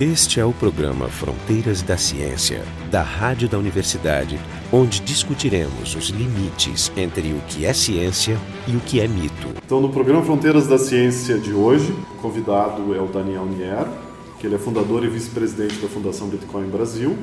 Este 0.00 0.40
é 0.40 0.44
o 0.46 0.50
programa 0.50 1.08
Fronteiras 1.08 1.82
da 1.82 1.98
Ciência, 1.98 2.64
da 2.90 3.02
Rádio 3.02 3.50
da 3.50 3.58
Universidade, 3.58 4.40
onde 4.72 4.98
discutiremos 5.00 5.94
os 5.94 6.06
limites 6.08 6.90
entre 6.96 7.34
o 7.34 7.40
que 7.46 7.66
é 7.66 7.74
ciência 7.74 8.38
e 8.66 8.74
o 8.74 8.80
que 8.80 8.98
é 8.98 9.06
mito. 9.06 9.48
Então, 9.62 9.78
no 9.78 9.90
programa 9.90 10.22
Fronteiras 10.22 10.66
da 10.66 10.78
Ciência 10.78 11.36
de 11.36 11.52
hoje, 11.52 11.92
o 12.14 12.22
convidado 12.22 12.94
é 12.94 12.98
o 12.98 13.08
Daniel 13.08 13.44
Nier, 13.44 13.86
que 14.38 14.46
ele 14.46 14.54
é 14.54 14.58
fundador 14.58 15.04
e 15.04 15.08
vice-presidente 15.08 15.74
da 15.80 15.88
Fundação 15.88 16.28
Bitcoin 16.28 16.70
Brasil 16.70 17.14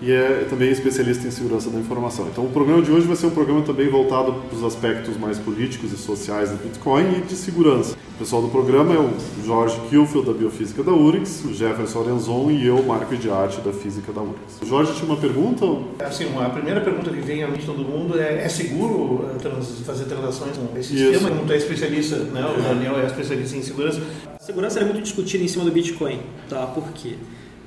e 0.00 0.12
é 0.12 0.46
também 0.48 0.70
especialista 0.70 1.26
em 1.26 1.30
segurança 1.30 1.70
da 1.70 1.78
informação. 1.78 2.26
Então, 2.28 2.44
o 2.44 2.50
programa 2.50 2.82
de 2.82 2.90
hoje 2.90 3.06
vai 3.06 3.16
ser 3.16 3.26
um 3.26 3.30
programa 3.30 3.62
também 3.62 3.88
voltado 3.88 4.32
para 4.32 4.56
os 4.56 4.64
aspectos 4.64 5.16
mais 5.16 5.38
políticos 5.38 5.92
e 5.92 5.96
sociais 5.96 6.50
do 6.50 6.56
Bitcoin 6.56 7.18
e 7.18 7.20
de 7.22 7.34
segurança. 7.34 7.96
O 8.14 8.18
pessoal 8.18 8.42
do 8.42 8.48
programa 8.48 8.94
é 8.94 8.98
o 8.98 9.10
Jorge 9.44 9.78
Kielfeld, 9.88 10.26
da 10.26 10.32
Biofísica 10.32 10.82
da 10.82 10.92
URGS, 10.92 11.44
o 11.44 11.54
Jefferson 11.54 12.00
Orenzon 12.00 12.50
e 12.50 12.66
eu, 12.66 12.82
Marco 12.82 13.12
Idiati, 13.14 13.60
da 13.60 13.72
Física 13.72 14.12
da 14.12 14.20
URGS. 14.20 14.62
O 14.62 14.66
Jorge 14.66 14.92
tinha 14.94 15.06
uma 15.06 15.16
pergunta? 15.16 15.66
Assim, 16.04 16.26
a 16.36 16.50
primeira 16.50 16.80
pergunta 16.80 17.10
que 17.10 17.20
vem 17.20 17.42
à 17.42 17.48
mente 17.48 17.60
de 17.60 17.66
todo 17.66 17.78
mundo 17.78 18.18
é, 18.20 18.44
é 18.44 18.48
seguro 18.48 19.28
eh, 19.34 19.38
trans, 19.38 19.80
fazer 19.84 20.04
transações 20.04 20.56
com 20.56 20.78
esse 20.78 20.94
Isso. 20.94 21.12
sistema? 21.12 21.30
Não 21.30 21.52
é 21.52 21.56
especialista, 21.56 22.16
né? 22.16 22.44
o 22.44 22.60
Daniel 22.60 22.98
é 22.98 23.06
especialista 23.06 23.56
em 23.56 23.62
segurança. 23.62 24.00
A 24.34 24.42
segurança 24.42 24.80
é 24.80 24.84
muito 24.84 25.02
discutida 25.02 25.42
em 25.42 25.48
cima 25.48 25.64
do 25.64 25.70
Bitcoin, 25.70 26.20
tá? 26.48 26.66
Por 26.66 26.88
quê? 26.92 27.14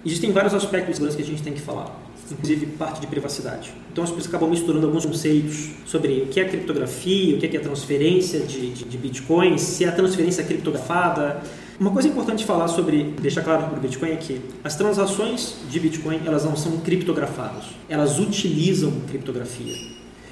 Existem 0.06 0.32
vários 0.32 0.54
aspectos 0.54 0.90
de 0.90 0.96
segurança 0.96 1.18
que 1.18 1.24
a 1.24 1.26
gente 1.26 1.44
tem 1.44 1.54
que 1.54 1.62
falar 1.62 1.96
inclusive 2.32 2.66
parte 2.66 3.02
de 3.02 3.08
privacidade. 3.08 3.74
Então 3.92 4.04
as 4.04 4.10
pessoas 4.10 4.28
acabam 4.28 4.50
misturando 4.50 4.86
alguns 4.86 5.06
conceitos 5.06 5.70
sobre 5.86 6.22
o 6.22 6.28
que 6.28 6.40
é 6.40 6.46
criptografia, 6.46 7.36
o 7.36 7.40
que 7.40 7.58
é 7.58 7.60
transferência 7.60 8.40
de, 8.42 8.72
de, 8.72 8.86
de 8.86 8.98
bitcoins, 8.98 9.62
se 9.62 9.86
é 9.86 9.88
a 9.88 9.92
transferência 9.92 10.44
criptografada. 10.44 11.42
Uma 11.80 11.92
coisa 11.92 12.08
importante 12.08 12.46
falar 12.46 12.68
sobre, 12.68 13.04
deixar 13.22 13.42
claro 13.42 13.64
sobre 13.64 13.80
o 13.80 13.82
Bitcoin 13.82 14.12
é 14.12 14.16
que 14.16 14.40
as 14.64 14.76
transações 14.76 15.56
de 15.68 15.80
Bitcoin 15.80 16.22
elas 16.28 16.46
não 16.46 16.56
são 16.56 16.78
criptografadas, 16.78 17.64
elas 17.90 18.20
utilizam 18.20 18.92
criptografia, 19.10 19.76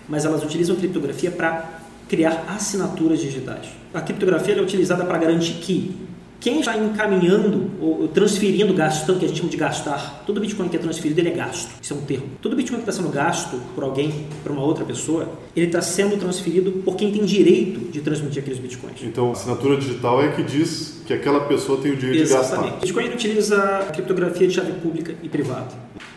mas 0.08 0.26
elas 0.26 0.44
utilizam 0.44 0.76
criptografia 0.76 1.32
para 1.32 1.82
criar 2.08 2.46
assinaturas 2.48 3.20
digitais. 3.20 3.68
A 3.94 4.02
criptografia 4.02 4.56
é 4.56 4.62
utilizada 4.62 5.04
para 5.06 5.18
garantir 5.18 5.54
que 5.54 5.96
quem 6.40 6.60
está 6.60 6.78
encaminhando 6.78 7.70
ou 7.82 8.08
transferindo, 8.08 8.74
gastando, 8.74 9.20
que 9.20 9.26
a 9.26 9.28
gente 9.28 9.38
chama 9.38 9.50
de 9.50 9.58
gastar, 9.58 10.24
todo 10.26 10.40
Bitcoin 10.40 10.70
que 10.70 10.78
é 10.78 10.80
transferido 10.80 11.20
ele 11.20 11.30
é 11.30 11.34
gasto. 11.34 11.72
Isso 11.82 11.94
é 11.94 11.96
um 11.96 12.02
termo. 12.02 12.28
Todo 12.42 12.56
Bitcoin 12.56 12.78
que 12.82 12.90
está 12.90 13.02
sendo 13.02 13.14
gasto 13.14 13.60
por 13.76 13.84
alguém, 13.84 14.28
por 14.42 14.52
uma 14.52 14.64
outra 14.64 14.86
pessoa, 14.86 15.28
ele 15.56 15.66
está 15.66 15.82
sendo 15.82 16.18
transferido 16.18 16.72
por 16.84 16.96
quem 16.96 17.12
tem 17.12 17.26
direito 17.26 17.92
de 17.92 18.02
transmitir 18.02 18.42
aqueles 18.42 18.60
Bitcoins. 18.60 19.02
Então, 19.04 19.30
a 19.30 19.32
assinatura 19.34 19.78
digital 19.78 20.24
é 20.24 20.30
que 20.30 20.44
diz 20.44 21.02
que 21.06 21.14
aquela 21.14 21.42
pessoa 21.42 21.80
tem 21.82 21.92
o 21.92 21.96
direito 21.98 22.22
Exatamente. 22.22 22.56
de 22.56 22.62
gastar. 22.62 22.78
O 22.78 22.82
Bitcoin 22.82 23.10
utiliza 23.10 23.88
criptografia 23.94 24.48
de 24.48 24.54
chave 24.54 24.72
pública 24.74 25.16
e 25.22 25.28
privada. 25.28 25.68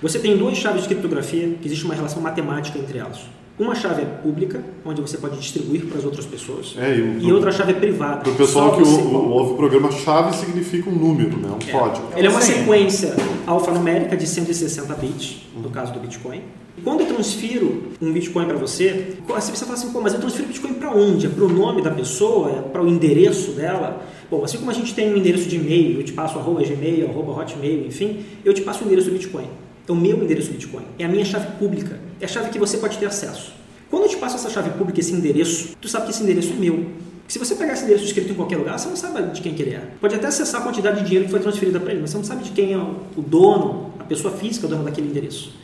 Você 0.01 0.19
tem 0.19 0.37
duas 0.37 0.57
chaves 0.57 0.83
de 0.83 0.89
criptografia 0.89 1.55
que 1.61 1.67
existe 1.67 1.85
uma 1.85 1.95
relação 1.95 2.23
matemática 2.23 2.79
entre 2.79 2.99
elas. 2.99 3.21
Uma 3.63 3.77
chave 3.77 4.03
é 4.03 4.05
pública, 4.05 4.61
onde 4.85 5.01
você 5.01 5.17
pode 5.17 5.39
distribuir 5.39 5.87
para 5.87 5.99
as 5.99 6.05
outras 6.05 6.27
pessoas. 6.27 6.75
É, 6.77 6.97
e, 6.97 7.27
e 7.27 7.33
outra 7.33 7.53
chave 7.53 7.71
é 7.71 7.75
privada. 7.77 8.23
Para 8.23 8.33
o 8.33 8.35
pessoal 8.35 8.73
que 8.73 8.83
ouve 8.83 9.53
o 9.53 9.57
programa, 9.57 9.93
chave 9.93 10.35
significa 10.37 10.91
um 10.91 10.95
número, 10.95 11.37
né? 11.37 11.49
um 11.49 11.69
é. 11.69 11.71
código. 11.71 12.09
Ele 12.17 12.27
é 12.27 12.31
uma 12.31 12.41
sequência 12.41 13.15
alfanumérica 13.47 14.17
de 14.17 14.27
160 14.27 14.93
bits, 14.95 15.47
no 15.57 15.71
caso 15.71 15.93
do 15.93 16.01
Bitcoin. 16.01 16.43
Quando 16.83 17.03
eu 17.03 17.07
transfiro 17.07 17.93
um 18.01 18.13
Bitcoin 18.13 18.47
para 18.47 18.57
você, 18.57 19.15
assim, 19.37 19.55
você 19.55 19.65
fala 19.65 19.79
assim, 19.79 19.93
Pô, 19.93 20.01
mas 20.01 20.13
eu 20.13 20.19
transfiro 20.19 20.49
Bitcoin 20.49 20.75
para 20.75 20.91
onde? 20.91 21.27
É 21.27 21.29
para 21.29 21.45
o 21.45 21.49
nome 21.49 21.83
da 21.83 21.91
pessoa? 21.93 22.51
É 22.51 22.63
para 22.63 22.83
o 22.83 22.89
endereço 22.89 23.53
dela? 23.53 24.03
Bom, 24.29 24.43
assim 24.43 24.59
como 24.59 24.73
a 24.73 24.75
gente 24.75 24.93
tem 24.93 25.15
um 25.15 25.17
endereço 25.17 25.49
de 25.49 25.55
e-mail, 25.55 26.01
eu 26.01 26.05
te 26.05 26.13
passo 26.13 26.37
arroba 26.37 26.65
gmail, 26.65 27.09
arroba 27.09 27.39
hotmail, 27.39 27.87
enfim, 27.87 28.25
eu 28.45 28.53
te 28.53 28.63
passo 28.63 28.83
o 28.83 28.87
endereço 28.87 29.09
do 29.09 29.13
Bitcoin. 29.13 29.47
É 29.89 29.93
o 29.93 29.97
meu 29.97 30.23
endereço 30.23 30.51
Bitcoin. 30.51 30.85
É 30.99 31.05
a 31.05 31.09
minha 31.09 31.25
chave 31.25 31.57
pública. 31.59 31.99
É 32.21 32.25
a 32.25 32.29
chave 32.29 32.51
que 32.51 32.59
você 32.59 32.79
pode 32.79 32.99
ter 32.99 33.07
acesso. 33.07 33.53
Quando 33.91 34.05
eu 34.05 34.09
te 34.09 34.17
passo 34.17 34.37
essa 34.37 34.49
chave 34.49 34.71
pública, 34.71 35.01
esse 35.01 35.13
endereço, 35.13 35.77
tu 35.81 35.89
sabe 35.89 36.07
que 36.07 36.13
esse 36.13 36.23
endereço 36.23 36.53
é 36.53 36.57
meu. 36.57 36.87
Se 37.29 37.39
você 37.39 37.55
pegar 37.55 37.75
esse 37.75 37.85
endereço 37.85 38.05
escrito 38.05 38.33
em 38.33 38.35
qualquer 38.35 38.57
lugar, 38.57 38.79
você 38.79 38.89
não 38.89 38.97
sabe 38.97 39.23
de 39.33 39.41
quem 39.41 39.55
que 39.55 39.63
ele 39.63 39.75
é. 39.75 39.89
Pode 40.01 40.15
até 40.15 40.27
acessar 40.27 40.61
a 40.61 40.65
quantidade 40.65 41.01
de 41.01 41.05
dinheiro 41.05 41.25
que 41.25 41.31
foi 41.31 41.41
transferida 41.41 41.81
para 41.81 41.93
ele, 41.93 42.01
mas 42.01 42.11
você 42.11 42.17
não 42.17 42.25
sabe 42.25 42.45
de 42.45 42.51
quem 42.51 42.73
é 42.73 42.79
o 42.79 43.23
dono, 43.23 43.95
a 43.99 44.05
pessoa 44.05 44.35
física, 44.35 44.67
o 44.67 44.69
dono 44.69 44.85
daquele 44.85 45.09
endereço. 45.09 45.55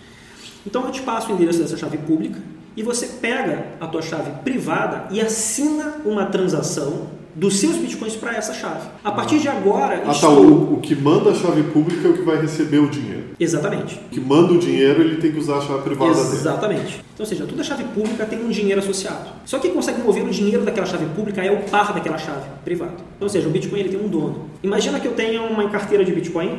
Então 0.67 0.85
eu 0.85 0.91
te 0.91 1.03
passo 1.03 1.31
o 1.31 1.35
endereço 1.35 1.59
dessa 1.59 1.77
chave 1.77 1.99
pública 1.99 2.41
e 2.77 2.83
você 2.83 3.07
pega 3.07 3.67
a 3.81 3.87
tua 3.87 4.03
chave 4.03 4.31
privada 4.43 5.09
e 5.11 5.21
assina 5.21 5.97
uma 6.05 6.27
transação 6.27 7.09
dos 7.39 7.57
seus 7.61 7.77
bitcoins 7.77 8.17
para 8.17 8.37
essa 8.37 8.53
chave. 8.53 8.89
A 9.05 9.13
partir 9.13 9.39
de 9.39 9.49
agora. 9.49 10.03
Ah, 10.05 10.11
estou... 10.11 10.35
tá. 10.35 10.41
O, 10.41 10.75
o, 10.75 10.81
que 10.81 10.95
manda 10.97 11.31
a 11.31 11.35
chave 11.35 11.63
pública 11.63 12.09
é 12.09 12.11
o 12.11 12.15
que 12.15 12.23
vai 12.23 12.41
receber 12.41 12.79
o 12.79 12.89
dinheiro. 12.89 13.27
Exatamente. 13.39 13.95
O 13.95 14.09
que 14.11 14.21
manda 14.21 14.53
o 14.53 14.59
dinheiro, 14.59 15.01
ele 15.01 15.17
tem 15.17 15.31
que 15.31 15.39
usar 15.39 15.59
a 15.59 15.61
chave 15.61 15.83
privada 15.83 16.11
Exatamente. 16.11 16.31
dele. 16.31 16.41
Exatamente. 16.41 17.05
Então, 17.15 17.25
ou 17.25 17.27
seja, 17.27 17.47
toda 17.47 17.63
chave 17.63 17.85
pública 17.85 18.27
tem 18.27 18.45
um 18.45 18.49
dinheiro 18.49 18.81
associado. 18.81 19.29
Só 19.45 19.59
que 19.59 19.69
quem 19.69 19.75
consegue 19.75 20.03
mover 20.03 20.25
o 20.25 20.31
dinheiro 20.31 20.65
daquela 20.65 20.87
chave 20.87 21.07
pública 21.15 21.41
é 21.45 21.53
o 21.53 21.63
par 21.71 21.95
daquela 21.95 22.19
chave 22.19 22.49
privada. 22.65 22.93
Então, 22.93 23.27
ou 23.27 23.29
seja, 23.29 23.47
o 23.47 23.51
Bitcoin 23.53 23.79
ele 23.79 23.91
tem 23.91 24.01
um 24.01 24.09
dono. 24.09 24.51
Imagina 24.61 24.99
que 24.99 25.07
eu 25.07 25.13
tenha 25.13 25.41
uma 25.43 25.69
carteira 25.71 26.05
de 26.05 26.13
Bitcoin 26.13 26.59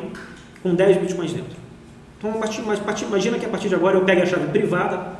com 0.62 0.74
10 0.74 0.96
Bitcoins 0.96 1.32
dentro. 1.34 1.60
Então, 2.18 2.32
imagina 3.06 3.38
que 3.38 3.44
a 3.44 3.48
partir 3.48 3.68
de 3.68 3.74
agora 3.74 3.98
eu 3.98 4.04
pegue 4.04 4.22
a 4.22 4.26
chave 4.26 4.46
privada, 4.48 5.18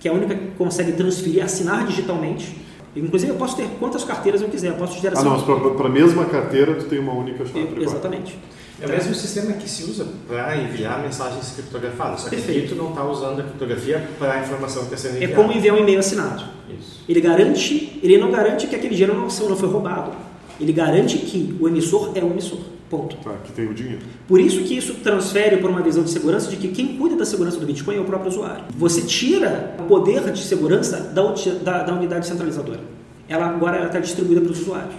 que 0.00 0.08
é 0.08 0.10
a 0.10 0.14
única 0.14 0.34
que 0.34 0.48
consegue 0.56 0.92
transferir, 0.92 1.42
assinar 1.42 1.86
digitalmente 1.86 2.63
Inclusive, 2.96 3.32
eu 3.32 3.36
posso 3.36 3.56
ter 3.56 3.68
quantas 3.78 4.04
carteiras 4.04 4.40
eu 4.40 4.48
quiser, 4.48 4.68
eu 4.68 4.74
posso 4.74 5.00
gerar... 5.00 5.18
Ah, 5.18 5.22
não, 5.22 5.32
mas 5.32 5.42
para 5.76 5.86
a 5.86 5.90
mesma 5.90 6.24
carteira 6.26 6.74
tu 6.74 6.84
tem 6.84 6.98
uma 6.98 7.12
única 7.12 7.44
chave 7.44 7.66
privada. 7.66 7.82
Exatamente. 7.82 8.38
É 8.80 8.86
o 8.86 8.88
mesmo 8.88 9.14
sistema 9.14 9.52
que 9.52 9.68
se 9.68 9.84
usa 9.84 10.06
para 10.26 10.56
enviar 10.56 11.00
mensagens 11.00 11.52
criptografadas, 11.52 12.22
só 12.22 12.28
que 12.28 12.36
Perfeito. 12.36 12.66
aqui 12.66 12.68
tu 12.68 12.74
não 12.74 12.90
está 12.90 13.04
usando 13.04 13.40
a 13.40 13.42
criptografia 13.44 14.08
para 14.18 14.32
a 14.34 14.40
informação 14.40 14.84
que 14.84 14.94
está 14.94 15.08
sendo 15.08 15.16
enviada. 15.16 15.32
É 15.32 15.36
como 15.36 15.52
enviar 15.52 15.76
um 15.76 15.78
e-mail 15.78 16.00
assinado. 16.00 16.44
Isso. 16.68 17.04
Ele 17.08 17.20
garante, 17.20 18.00
ele 18.02 18.18
não 18.18 18.30
garante 18.30 18.66
que 18.66 18.74
aquele 18.74 18.94
dinheiro 18.94 19.14
não, 19.14 19.22
não 19.22 19.56
foi 19.56 19.68
roubado. 19.68 20.12
Ele 20.60 20.72
garante 20.72 21.18
que 21.18 21.56
o 21.60 21.68
emissor 21.68 22.12
é 22.14 22.22
o 22.22 22.30
emissor. 22.30 22.58
Ponto. 22.90 23.16
Tá, 23.16 23.32
que 23.42 23.52
tem 23.52 23.66
o 23.66 23.74
dinheiro. 23.74 24.00
Por 24.28 24.40
isso 24.40 24.62
que 24.62 24.76
isso 24.76 24.94
transfere 24.94 25.56
por 25.56 25.70
uma 25.70 25.80
visão 25.80 26.04
de 26.04 26.10
segurança 26.10 26.50
de 26.50 26.56
que 26.56 26.68
quem 26.68 26.96
cuida 26.96 27.16
da 27.16 27.24
segurança 27.24 27.58
do 27.58 27.66
Bitcoin 27.66 27.96
é 27.96 28.00
o 28.00 28.04
próprio 28.04 28.30
usuário. 28.30 28.64
Você 28.76 29.02
tira 29.02 29.74
o 29.78 29.84
poder 29.84 30.30
de 30.32 30.42
segurança 30.42 31.00
da, 31.00 31.22
da, 31.62 31.82
da 31.84 31.94
unidade 31.94 32.26
centralizadora. 32.26 32.80
Ela 33.28 33.46
agora 33.46 33.86
está 33.86 33.98
distribuída 33.98 34.40
para 34.42 34.52
os 34.52 34.60
usuários. 34.60 34.94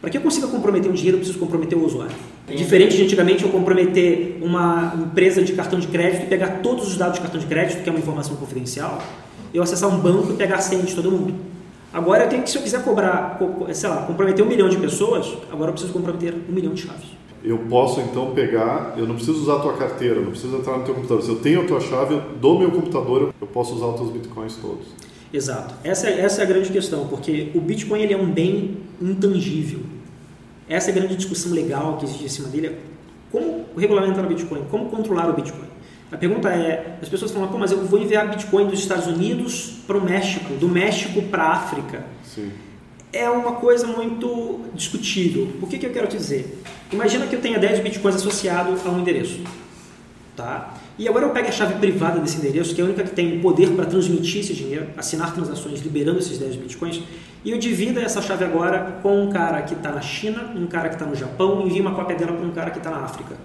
Para 0.00 0.10
que 0.10 0.16
eu 0.16 0.20
consiga 0.20 0.46
comprometer 0.46 0.90
um 0.90 0.94
dinheiro, 0.94 1.16
eu 1.16 1.20
preciso 1.20 1.38
comprometer 1.38 1.76
o 1.76 1.84
usuário. 1.84 2.14
Diferente 2.46 2.96
de 2.96 3.02
antigamente 3.02 3.44
eu 3.44 3.50
comprometer 3.50 4.38
uma 4.42 4.94
empresa 4.96 5.42
de 5.42 5.52
cartão 5.52 5.78
de 5.78 5.88
crédito 5.88 6.24
e 6.24 6.26
pegar 6.26 6.60
todos 6.62 6.86
os 6.88 6.96
dados 6.96 7.14
de 7.14 7.20
cartão 7.20 7.40
de 7.40 7.46
crédito, 7.46 7.82
que 7.82 7.88
é 7.88 7.92
uma 7.92 7.98
informação 7.98 8.36
confidencial, 8.36 9.02
eu 9.52 9.62
acessar 9.62 9.88
um 9.88 9.98
banco 9.98 10.32
e 10.32 10.36
pegar 10.36 10.56
a 10.56 10.60
senha 10.60 10.82
de 10.82 10.94
todo 10.94 11.10
mundo. 11.10 11.34
Agora 11.92 12.24
eu 12.24 12.28
tenho 12.28 12.42
que, 12.42 12.50
se 12.50 12.56
eu 12.56 12.62
quiser 12.62 12.82
cobrar, 12.84 13.40
sei 13.72 13.88
lá, 13.88 14.02
comprometer 14.02 14.44
um 14.44 14.48
milhão 14.48 14.68
de 14.68 14.76
pessoas, 14.76 15.26
agora 15.50 15.70
eu 15.70 15.72
preciso 15.72 15.92
comprometer 15.92 16.34
um 16.48 16.52
milhão 16.52 16.74
de 16.74 16.82
chaves 16.82 17.18
eu 17.44 17.58
posso 17.70 18.00
então 18.00 18.32
pegar, 18.32 18.94
eu 18.96 19.06
não 19.06 19.14
preciso 19.14 19.40
usar 19.42 19.56
a 19.56 19.58
tua 19.60 19.76
carteira, 19.76 20.20
não 20.20 20.30
preciso 20.30 20.56
entrar 20.56 20.78
no 20.78 20.84
teu 20.84 20.94
computador. 20.94 21.22
Se 21.22 21.28
eu 21.28 21.36
tenho 21.36 21.62
a 21.62 21.66
tua 21.66 21.80
chave 21.80 22.20
do 22.40 22.58
meu 22.58 22.70
computador, 22.70 23.32
eu 23.40 23.46
posso 23.46 23.74
usar 23.74 23.86
os 23.86 23.96
teus 23.96 24.10
bitcoins 24.10 24.56
todos. 24.56 24.86
Exato. 25.32 25.74
Essa 25.84 26.08
é, 26.08 26.20
essa 26.20 26.40
é 26.40 26.44
a 26.44 26.46
grande 26.46 26.70
questão, 26.70 27.06
porque 27.06 27.50
o 27.54 27.60
Bitcoin 27.60 28.00
ele 28.00 28.14
é 28.14 28.16
um 28.16 28.30
bem 28.30 28.78
intangível. 29.00 29.80
Essa 30.68 30.90
é 30.90 30.92
a 30.92 30.94
grande 30.94 31.16
discussão 31.16 31.52
legal 31.52 31.98
que 31.98 32.06
existe 32.06 32.24
em 32.24 32.28
cima 32.28 32.48
dele. 32.48 32.68
É 32.68 32.74
como 33.30 33.66
regulamentar 33.76 34.24
o 34.24 34.28
Bitcoin? 34.28 34.62
Como 34.70 34.86
controlar 34.86 35.28
o 35.28 35.34
Bitcoin? 35.34 35.68
A 36.10 36.16
pergunta 36.16 36.48
é, 36.48 36.98
as 37.02 37.10
pessoas 37.10 37.30
falam, 37.30 37.48
Pô, 37.48 37.58
mas 37.58 37.70
eu 37.70 37.84
vou 37.84 38.00
enviar 38.00 38.30
Bitcoin 38.30 38.68
dos 38.68 38.80
Estados 38.80 39.06
Unidos 39.06 39.80
para 39.86 39.98
o 39.98 40.02
México, 40.02 40.54
do 40.54 40.66
México 40.66 41.20
para 41.22 41.42
a 41.42 41.52
África. 41.52 42.06
Sim 42.24 42.50
é 43.12 43.28
uma 43.28 43.52
coisa 43.52 43.86
muito 43.86 44.60
discutível. 44.74 45.48
O 45.62 45.66
que, 45.66 45.78
que 45.78 45.86
eu 45.86 45.90
quero 45.90 46.08
dizer? 46.08 46.62
Imagina 46.92 47.26
que 47.26 47.36
eu 47.36 47.40
tenha 47.40 47.58
10 47.58 47.80
bitcoins 47.80 48.16
associados 48.16 48.84
a 48.86 48.88
um 48.88 49.00
endereço. 49.00 49.40
Tá? 50.34 50.74
E 50.98 51.08
agora 51.08 51.26
eu 51.26 51.30
pego 51.30 51.48
a 51.48 51.52
chave 51.52 51.74
privada 51.74 52.20
desse 52.20 52.38
endereço, 52.38 52.74
que 52.74 52.80
é 52.80 52.84
a 52.84 52.86
única 52.86 53.02
que 53.04 53.10
tem 53.10 53.40
poder 53.40 53.70
para 53.70 53.84
transmitir 53.84 54.40
esse 54.40 54.54
dinheiro, 54.54 54.86
assinar 54.96 55.34
transações 55.34 55.80
liberando 55.80 56.18
esses 56.18 56.38
10 56.38 56.56
bitcoins, 56.56 57.02
e 57.44 57.50
eu 57.50 57.58
divido 57.58 58.00
essa 58.00 58.22
chave 58.22 58.44
agora 58.44 58.98
com 59.02 59.24
um 59.24 59.30
cara 59.30 59.62
que 59.62 59.74
está 59.74 59.90
na 59.92 60.00
China, 60.00 60.52
um 60.56 60.66
cara 60.66 60.88
que 60.88 60.94
está 60.94 61.06
no 61.06 61.14
Japão, 61.14 61.60
e 61.60 61.66
envio 61.66 61.82
uma 61.82 61.94
cópia 61.94 62.16
dela 62.16 62.32
para 62.32 62.46
um 62.46 62.52
cara 62.52 62.70
que 62.70 62.78
está 62.78 62.90
na 62.90 62.98
África. 62.98 63.36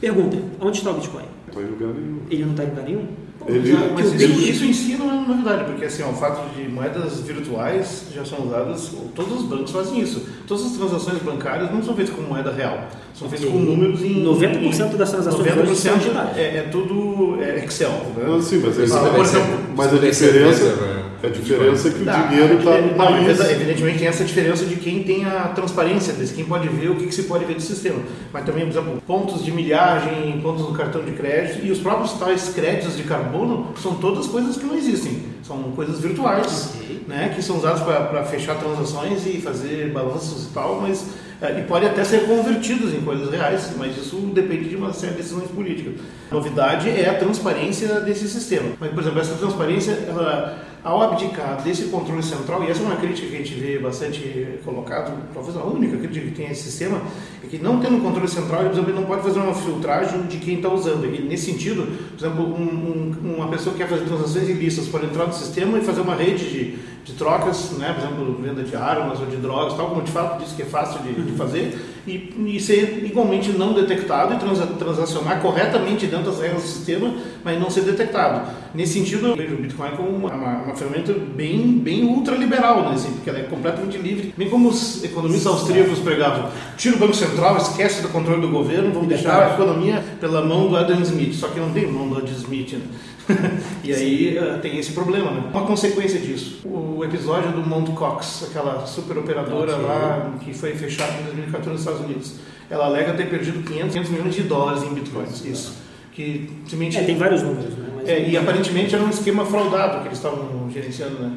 Pergunta, 0.00 0.36
onde 0.60 0.78
está 0.78 0.90
o 0.90 0.94
Bitcoin? 0.94 1.24
Está 1.48 1.60
em 1.60 1.66
lugar 1.66 1.88
nenhum. 1.88 2.20
Ele 2.30 2.44
não 2.44 2.50
está 2.52 2.64
em 2.64 2.68
lugar 2.68 2.84
nenhum? 2.84 3.06
Ele, 3.48 3.76
mas 3.94 4.12
isso, 4.12 4.24
ele... 4.24 4.50
isso 4.50 4.64
em 4.64 4.72
si 4.72 4.96
não 4.96 5.10
é 5.10 5.26
novidade, 5.26 5.64
porque 5.64 5.84
assim, 5.84 6.02
ó, 6.02 6.10
o 6.10 6.14
fato 6.14 6.52
de 6.54 6.68
moedas 6.68 7.20
virtuais 7.20 8.06
já 8.12 8.24
são 8.24 8.46
usadas, 8.46 8.92
todos 9.14 9.40
os 9.40 9.42
bancos 9.44 9.70
fazem 9.70 10.00
isso. 10.00 10.26
Todas 10.46 10.66
as 10.66 10.72
transações 10.72 11.22
bancárias 11.22 11.70
não 11.70 11.82
são 11.82 11.94
feitas 11.94 12.14
com 12.14 12.22
moeda 12.22 12.52
real, 12.52 12.88
são 13.14 13.28
feitas 13.28 13.48
com 13.48 13.58
números 13.58 14.02
em. 14.02 14.24
90% 14.24 14.94
em, 14.94 14.96
das 14.96 15.10
transações 15.10 15.46
90% 15.46 15.74
são 15.74 15.94
é, 16.34 16.56
é 16.56 16.68
tudo 16.70 17.40
é 17.40 17.64
Excel. 17.64 17.90
Né? 18.16 18.40
sim, 18.42 18.62
mas, 18.64 18.92
ah, 18.92 19.10
por 19.10 19.20
exemplo, 19.20 19.58
mas 19.76 19.94
a 19.94 19.98
diferença. 19.98 20.95
A 21.26 21.28
diferença 21.28 21.88
é 21.88 21.90
que 21.90 22.02
o 22.02 22.08
Ah, 22.08 22.28
dinheiro 22.28 22.58
está 22.58 22.80
no 22.80 22.94
país. 22.94 23.40
Evidentemente 23.50 23.98
tem 23.98 24.06
essa 24.06 24.24
diferença 24.24 24.64
de 24.64 24.76
quem 24.76 25.02
tem 25.02 25.24
a 25.24 25.48
transparência 25.48 26.12
desse, 26.12 26.32
quem 26.32 26.44
pode 26.44 26.68
ver 26.68 26.90
o 26.90 26.94
que, 26.94 27.06
que 27.06 27.14
se 27.14 27.24
pode 27.24 27.44
ver 27.44 27.54
do 27.54 27.62
sistema. 27.62 27.98
Mas 28.32 28.44
também, 28.44 28.64
por 28.64 28.70
exemplo, 28.70 29.02
pontos 29.04 29.44
de 29.44 29.50
milhagem, 29.50 30.40
pontos 30.40 30.64
do 30.64 30.72
cartão 30.72 31.02
de 31.04 31.10
crédito 31.12 31.66
e 31.66 31.70
os 31.72 31.78
próprios 31.78 32.12
tais 32.12 32.50
créditos 32.54 32.96
de 32.96 33.02
carbono 33.02 33.68
são 33.82 33.96
todas 33.96 34.26
coisas 34.28 34.56
que 34.56 34.64
não 34.64 34.76
existem. 34.76 35.20
São 35.42 35.62
coisas 35.74 36.00
virtuais, 36.00 36.74
né, 37.08 37.32
que 37.34 37.42
são 37.42 37.56
usadas 37.56 37.80
para 37.82 38.24
fechar 38.24 38.56
transações 38.56 39.26
e 39.26 39.40
fazer 39.40 39.90
balanços 39.92 40.46
e 40.46 40.54
tal, 40.54 40.80
mas 40.80 41.06
eh, 41.40 41.60
e 41.60 41.62
pode 41.64 41.86
até 41.86 42.02
ser 42.02 42.26
convertidos 42.26 42.92
em 42.94 43.00
coisas 43.00 43.30
reais, 43.30 43.70
mas 43.76 43.96
isso 43.96 44.16
depende 44.32 44.68
de 44.68 44.76
uma 44.76 44.92
série 44.92 45.12
de 45.12 45.18
decisões 45.18 45.48
políticas. 45.50 45.94
A 46.30 46.34
novidade 46.34 46.88
é 46.88 47.08
a 47.08 47.14
transparência 47.14 48.00
desse 48.00 48.28
sistema. 48.28 48.70
Mas, 48.80 48.90
por 48.90 49.00
exemplo, 49.00 49.20
essa 49.20 49.34
transparência, 49.34 49.92
ela, 50.08 50.58
ao 50.86 51.02
abdicar 51.02 51.60
desse 51.64 51.86
controle 51.86 52.22
central, 52.22 52.62
e 52.62 52.70
essa 52.70 52.80
é 52.80 52.86
uma 52.86 52.94
crítica 52.94 53.26
que 53.26 53.34
a 53.34 53.38
gente 53.38 53.54
vê 53.54 53.76
bastante 53.76 54.60
colocado, 54.64 55.20
talvez 55.34 55.56
a 55.56 55.64
única 55.64 55.96
crítica 55.96 56.26
que 56.26 56.30
tem 56.30 56.48
esse 56.48 56.62
sistema, 56.62 57.02
é 57.42 57.48
que 57.48 57.58
não 57.58 57.80
tendo 57.80 58.00
controle 58.00 58.28
central, 58.28 58.60
ele, 58.60 58.68
por 58.68 58.76
exemplo, 58.76 58.94
não 58.94 59.02
pode 59.02 59.22
fazer 59.22 59.40
uma 59.40 59.52
filtragem 59.52 60.22
de 60.28 60.36
quem 60.36 60.54
está 60.54 60.72
usando. 60.72 61.04
E, 61.06 61.22
nesse 61.22 61.50
sentido, 61.50 61.88
por 62.16 62.24
exemplo, 62.24 62.44
um, 62.54 63.16
um, 63.24 63.34
uma 63.34 63.48
pessoa 63.48 63.72
que 63.72 63.82
quer 63.82 63.88
fazer 63.88 64.04
transações 64.04 64.48
ilícitas 64.48 64.88
pode 64.88 65.06
entrar 65.06 65.26
no 65.26 65.32
sistema 65.32 65.76
e 65.76 65.80
fazer 65.80 66.02
uma 66.02 66.14
rede 66.14 66.48
de, 66.48 66.78
de 67.04 67.12
trocas, 67.14 67.72
né, 67.72 67.92
por 67.92 68.04
exemplo, 68.04 68.40
venda 68.40 68.62
de 68.62 68.76
armas 68.76 69.18
ou 69.18 69.26
de 69.26 69.36
drogas, 69.38 69.74
tal 69.74 69.88
como 69.88 70.02
de 70.02 70.12
fato 70.12 70.40
disse 70.40 70.54
que 70.54 70.62
é 70.62 70.66
fácil 70.66 71.02
de, 71.02 71.20
de 71.20 71.32
fazer, 71.32 71.76
e, 72.06 72.32
e 72.54 72.60
ser 72.60 73.04
igualmente 73.04 73.50
não 73.50 73.72
detectado 73.72 74.34
e 74.34 74.38
transa, 74.38 74.68
transacionar 74.68 75.40
corretamente 75.42 76.06
dentro 76.06 76.30
das 76.30 76.40
regras 76.40 76.62
do 76.62 76.68
sistema, 76.68 77.12
mas 77.42 77.60
não 77.60 77.68
ser 77.70 77.80
detectado. 77.80 78.48
Nesse 78.76 78.92
sentido, 78.92 79.28
eu 79.28 79.36
vejo 79.36 79.54
o 79.54 79.56
Bitcoin 79.56 79.90
como 79.96 80.10
uma, 80.10 80.34
uma, 80.34 80.62
uma 80.64 80.74
ferramenta 80.74 81.10
bem, 81.14 81.78
bem 81.78 82.04
ultraliberal, 82.04 82.82
né, 82.82 82.94
assim, 82.94 83.10
porque 83.12 83.30
ela 83.30 83.38
é 83.38 83.44
completamente 83.44 83.96
livre, 83.96 84.34
bem 84.36 84.50
como 84.50 84.68
os 84.68 85.02
economistas 85.02 85.46
austríacos 85.46 85.98
pregavam, 86.00 86.50
tira 86.76 86.94
o 86.94 86.98
Banco 86.98 87.14
Central, 87.14 87.56
esquece 87.56 88.02
do 88.02 88.10
controle 88.10 88.42
do 88.42 88.48
governo, 88.48 88.92
vamos 88.92 89.08
deixar 89.08 89.42
a 89.42 89.54
economia 89.54 90.04
pela 90.20 90.44
mão 90.44 90.68
do 90.68 90.76
Adam 90.76 91.00
Smith, 91.00 91.32
só 91.32 91.48
que 91.48 91.58
não 91.58 91.70
tem 91.70 91.90
mão 91.90 92.06
do 92.06 92.18
Adam 92.18 92.30
Smith, 92.34 92.74
né? 92.74 92.82
e 93.82 93.94
aí 93.94 94.38
uh, 94.38 94.58
tem 94.58 94.78
esse 94.78 94.92
problema, 94.92 95.30
né? 95.30 95.44
Uma 95.50 95.66
consequência 95.66 96.20
disso, 96.20 96.60
o 96.66 97.02
episódio 97.02 97.52
do 97.52 97.62
Mt. 97.66 97.92
Cox, 97.92 98.46
aquela 98.50 98.84
super 98.84 99.16
operadora 99.16 99.74
lá 99.76 100.34
que 100.44 100.52
foi 100.52 100.74
fechada 100.74 101.14
em 101.20 101.24
2014 101.24 101.70
nos 101.70 101.80
Estados 101.80 102.00
Unidos, 102.02 102.34
ela 102.70 102.84
alega 102.84 103.14
ter 103.14 103.30
perdido 103.30 103.62
500, 103.62 103.94
500 103.94 104.10
milhões 104.10 104.34
de 104.34 104.42
dólares 104.42 104.82
em 104.82 104.92
bitcoins. 104.92 105.44
Isso. 105.46 105.86
Que, 106.12 106.50
simplesmente, 106.64 106.98
é, 106.98 107.04
tem 107.04 107.16
vários 107.16 107.42
números, 107.42 107.76
né? 107.76 107.85
É, 108.06 108.28
e 108.28 108.36
aparentemente 108.36 108.94
era 108.94 109.04
um 109.04 109.10
esquema 109.10 109.44
fraudado 109.44 110.00
que 110.00 110.08
eles 110.08 110.18
estavam 110.18 110.70
gerenciando, 110.70 111.18
né? 111.18 111.32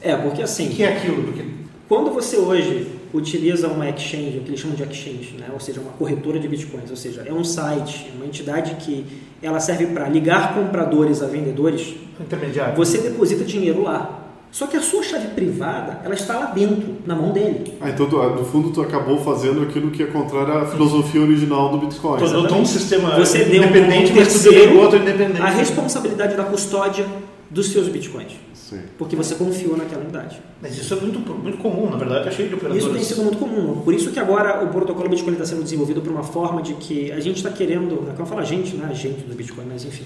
É, 0.00 0.16
porque 0.16 0.42
assim. 0.42 0.68
O 0.68 0.70
que 0.70 0.82
é 0.82 0.96
aquilo? 0.96 1.24
Porque... 1.24 1.44
Quando 1.88 2.10
você 2.10 2.36
hoje 2.36 2.98
utiliza 3.12 3.68
uma 3.68 3.88
exchange, 3.88 4.38
o 4.38 4.40
que 4.42 4.50
eles 4.50 4.60
chamam 4.60 4.76
de 4.76 4.82
exchange, 4.82 5.36
né? 5.38 5.48
ou 5.52 5.58
seja, 5.58 5.80
uma 5.80 5.92
corretora 5.92 6.38
de 6.38 6.46
bitcoins, 6.46 6.90
ou 6.90 6.96
seja, 6.96 7.24
é 7.26 7.32
um 7.32 7.42
site, 7.42 8.10
uma 8.14 8.26
entidade 8.26 8.74
que 8.74 9.06
ela 9.42 9.58
serve 9.58 9.86
para 9.86 10.08
ligar 10.08 10.54
compradores 10.54 11.22
a 11.22 11.26
vendedores. 11.26 11.94
Intermediário. 12.20 12.76
Você 12.76 12.98
deposita 12.98 13.44
dinheiro 13.44 13.82
lá. 13.82 14.27
Só 14.50 14.66
que 14.66 14.76
a 14.76 14.80
sua 14.80 15.02
chave 15.02 15.28
privada, 15.28 16.00
ela 16.04 16.14
está 16.14 16.38
lá 16.38 16.46
dentro, 16.46 16.96
na 17.06 17.14
mão 17.14 17.32
dele. 17.32 17.74
Ah, 17.80 17.90
então, 17.90 18.08
tu, 18.08 18.16
no 18.16 18.44
fundo, 18.44 18.70
tu 18.70 18.80
acabou 18.80 19.18
fazendo 19.18 19.62
aquilo 19.62 19.90
que 19.90 20.02
é 20.02 20.06
contrário 20.06 20.58
à 20.58 20.66
filosofia 20.66 21.20
original 21.20 21.70
do 21.70 21.86
Bitcoin. 21.86 22.18
Tu 22.18 22.24
adotou 22.24 22.58
um 22.58 22.64
sistema 22.64 23.16
Você 23.18 23.44
deu 23.44 23.62
independente, 23.62 24.12
um 24.12 24.16
mas 24.16 24.32
tu 24.32 24.50
delegou 24.50 24.82
outro 24.82 24.98
independente. 24.98 25.42
A 25.42 25.50
responsabilidade 25.50 26.34
da 26.34 26.44
custódia 26.44 27.06
dos 27.50 27.70
seus 27.70 27.88
bitcoins. 27.88 28.32
Sim. 28.52 28.80
Porque 28.98 29.16
você 29.16 29.34
confiou 29.34 29.76
naquela 29.76 30.02
unidade. 30.02 30.40
Mas 30.60 30.76
isso 30.76 30.92
é 30.92 30.96
muito, 30.98 31.18
muito 31.18 31.58
comum, 31.58 31.88
na 31.88 31.96
verdade, 31.96 32.20
está 32.20 32.30
cheio 32.30 32.48
de 32.48 32.54
operadores. 32.54 32.84
Isso 32.84 32.92
tem 32.92 33.02
sido 33.02 33.22
muito 33.22 33.38
comum. 33.38 33.80
Por 33.80 33.94
isso 33.94 34.10
que 34.10 34.20
agora 34.20 34.62
o 34.62 34.68
protocolo 34.68 35.08
Bitcoin 35.08 35.32
está 35.32 35.46
sendo 35.46 35.62
desenvolvido 35.62 36.02
por 36.02 36.12
uma 36.12 36.22
forma 36.22 36.60
de 36.60 36.74
que 36.74 37.10
a 37.10 37.20
gente 37.20 37.36
está 37.36 37.50
querendo, 37.50 38.02
não 38.02 38.12
é 38.12 38.14
que 38.14 38.20
eu 38.20 38.26
falo 38.26 38.42
a 38.42 38.44
gente, 38.44 38.76
não 38.76 38.86
é 38.86 38.90
a 38.90 38.94
gente 38.94 39.22
do 39.22 39.34
Bitcoin, 39.34 39.64
mas 39.70 39.84
enfim. 39.84 40.04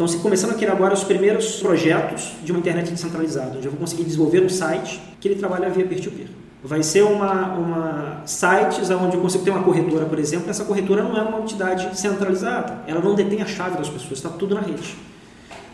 Então, 0.00 0.08
se 0.08 0.16
começando 0.16 0.52
a 0.52 0.54
criar 0.54 0.72
agora 0.72 0.94
os 0.94 1.04
primeiros 1.04 1.56
projetos 1.56 2.32
de 2.42 2.50
uma 2.52 2.58
internet 2.58 2.90
descentralizada, 2.90 3.58
onde 3.58 3.66
eu 3.66 3.70
vou 3.70 3.78
conseguir 3.78 4.02
desenvolver 4.02 4.42
um 4.42 4.48
site 4.48 4.98
que 5.20 5.28
ele 5.28 5.34
trabalha 5.34 5.68
via 5.68 5.84
peer-to-peer. 5.84 6.28
Vai 6.64 6.82
ser 6.82 7.02
uma, 7.02 7.52
uma 7.52 8.22
sites 8.24 8.88
onde 8.88 9.16
eu 9.16 9.20
consigo 9.20 9.44
ter 9.44 9.50
uma 9.50 9.62
corretora, 9.62 10.06
por 10.06 10.18
exemplo, 10.18 10.48
essa 10.48 10.64
corretora 10.64 11.02
não 11.02 11.18
é 11.18 11.20
uma 11.20 11.40
entidade 11.40 12.00
centralizada, 12.00 12.78
ela 12.86 13.02
não 13.02 13.14
detém 13.14 13.42
a 13.42 13.46
chave 13.46 13.76
das 13.76 13.90
pessoas, 13.90 14.12
está 14.12 14.30
tudo 14.30 14.54
na 14.54 14.62
rede. 14.62 14.96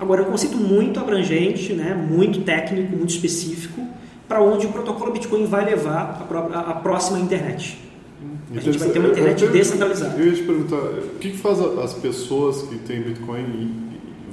Agora, 0.01 0.23
é 0.23 0.27
um 0.27 0.31
conceito 0.33 0.57
muito 0.57 0.99
abrangente, 0.99 1.73
né, 1.73 1.95
muito 1.95 2.41
técnico, 2.41 2.97
muito 2.97 3.11
específico, 3.11 3.81
para 4.27 4.43
onde 4.43 4.67
o 4.67 4.71
protocolo 4.71 5.13
Bitcoin 5.13 5.47
vai 5.47 5.65
levar 5.65 6.19
a, 6.21 6.25
própria, 6.25 6.59
a 6.59 6.73
próxima 6.73 7.21
internet. 7.21 7.79
A 8.53 8.59
gente 8.59 8.77
vai 8.77 8.89
ter 8.89 8.99
uma 8.99 9.11
internet 9.11 9.41
eu, 9.41 9.49
eu, 9.51 9.53
descentralizada. 9.53 10.19
Eu 10.19 10.27
ia 10.27 10.35
te 10.35 10.43
perguntar, 10.43 10.77
o 10.77 11.19
que 11.21 11.31
faz 11.37 11.61
as 11.61 11.95
pessoas 11.95 12.63
que 12.63 12.77
têm 12.79 13.03
Bitcoin 13.03 13.86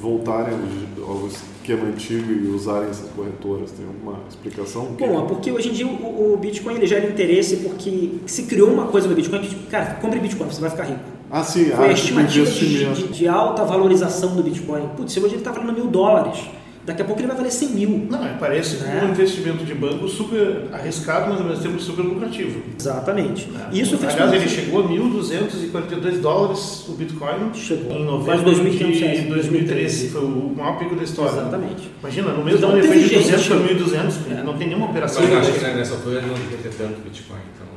voltarem 0.03 0.59
ao 1.07 1.27
esquema 1.27 1.85
antigo 1.85 2.29
e 2.29 2.47
usarem 2.50 2.89
essas 2.89 3.09
corretoras? 3.11 3.71
Tem 3.71 3.85
alguma 3.85 4.19
explicação? 4.27 4.88
Bom, 5.00 5.23
é 5.23 5.27
porque 5.27 5.50
hoje 5.50 5.69
em 5.69 5.71
dia 5.71 5.88
o, 5.88 6.33
o 6.33 6.38
Bitcoin 6.38 6.75
ele 6.75 6.85
gera 6.85 7.09
interesse 7.09 7.57
porque 7.57 8.15
se 8.25 8.44
criou 8.44 8.69
uma 8.69 8.88
coisa 8.88 9.07
no 9.07 9.15
Bitcoin 9.15 9.39
que, 9.39 9.50
tipo, 9.50 9.69
cara, 9.71 9.95
compre 10.01 10.19
Bitcoin, 10.19 10.47
você 10.47 10.59
vai 10.59 10.69
ficar 10.69 10.83
rico. 10.83 11.00
Ah, 11.31 11.41
sim. 11.41 11.65
Foi 11.71 11.85
ah, 11.85 11.89
a 11.89 11.94
estimativa 11.94 12.45
de, 12.45 12.94
de, 12.94 13.07
de, 13.07 13.27
alta 13.27 13.63
valorização 13.63 14.35
do 14.35 14.44
Bitcoin. 14.44 14.89
Putz, 14.97 15.15
hoje 15.15 15.29
ele 15.29 15.38
está 15.38 15.51
valendo 15.51 15.73
mil 15.73 15.88
dólares. 15.88 16.38
Daqui 16.85 17.01
a 17.01 17.06
pouco 17.06 17.21
ele 17.21 17.27
vai 17.30 17.38
valer 17.38 17.51
100 17.51 17.69
mil. 17.69 18.07
Não, 18.09 18.19
parece 18.38 18.75
né? 18.77 19.03
um 19.06 19.12
investimento 19.12 19.63
de 19.63 19.74
banco 19.74 20.06
super 20.09 20.65
arriscado, 20.74 21.30
mas 21.30 21.39
ao 21.39 21.47
mesmo 21.47 21.63
tempo 21.63 21.80
super 21.80 22.01
lucrativo. 22.01 22.62
Exatamente. 22.77 23.50
É. 23.71 23.77
Isso 23.77 23.97
fez 23.97 24.13
Aliás, 24.13 24.33
ele 24.33 24.50
chegou 24.50 24.81
a 24.81 24.88
1.242 24.89 26.19
dólares 26.19 26.85
o 26.89 26.91
Bitcoin 26.94 27.53
chegou. 27.53 27.95
em 27.95 28.03
novembro 28.03 28.44
Quase 28.44 28.62
2.500 28.62 28.77
de 28.91 29.00
reais. 29.00 29.24
2013. 29.27 30.09
Foi 30.09 30.25
o 30.25 30.53
maior 30.57 30.77
pico 30.77 30.95
da 30.95 31.03
história. 31.03 31.31
Exatamente. 31.31 31.89
Imagina, 32.01 32.31
no 32.33 32.44
mesmo 32.44 32.57
Então, 32.57 32.69
ano 32.71 32.80
ele 32.80 32.88
foi 32.88 32.97
de 33.00 33.15
200 33.15 33.29
gente- 33.29 33.47
para 33.47 33.59
1.200. 33.59 34.15
É. 34.39 34.44
Não 34.44 34.57
tem 34.57 34.68
nenhuma 34.68 34.88
operação. 34.88 35.21
Mas 35.24 35.31
eu 35.31 35.39
acho 35.39 35.51
que 35.53 35.59
né, 35.62 35.74
nessa 35.75 35.94
altura 35.94 36.18
ele 36.18 36.27
não 36.27 36.36
devia 36.36 36.57
ter 36.57 36.69
tanto 36.69 37.00
Bitcoin. 37.01 37.39
Então... 37.56 37.74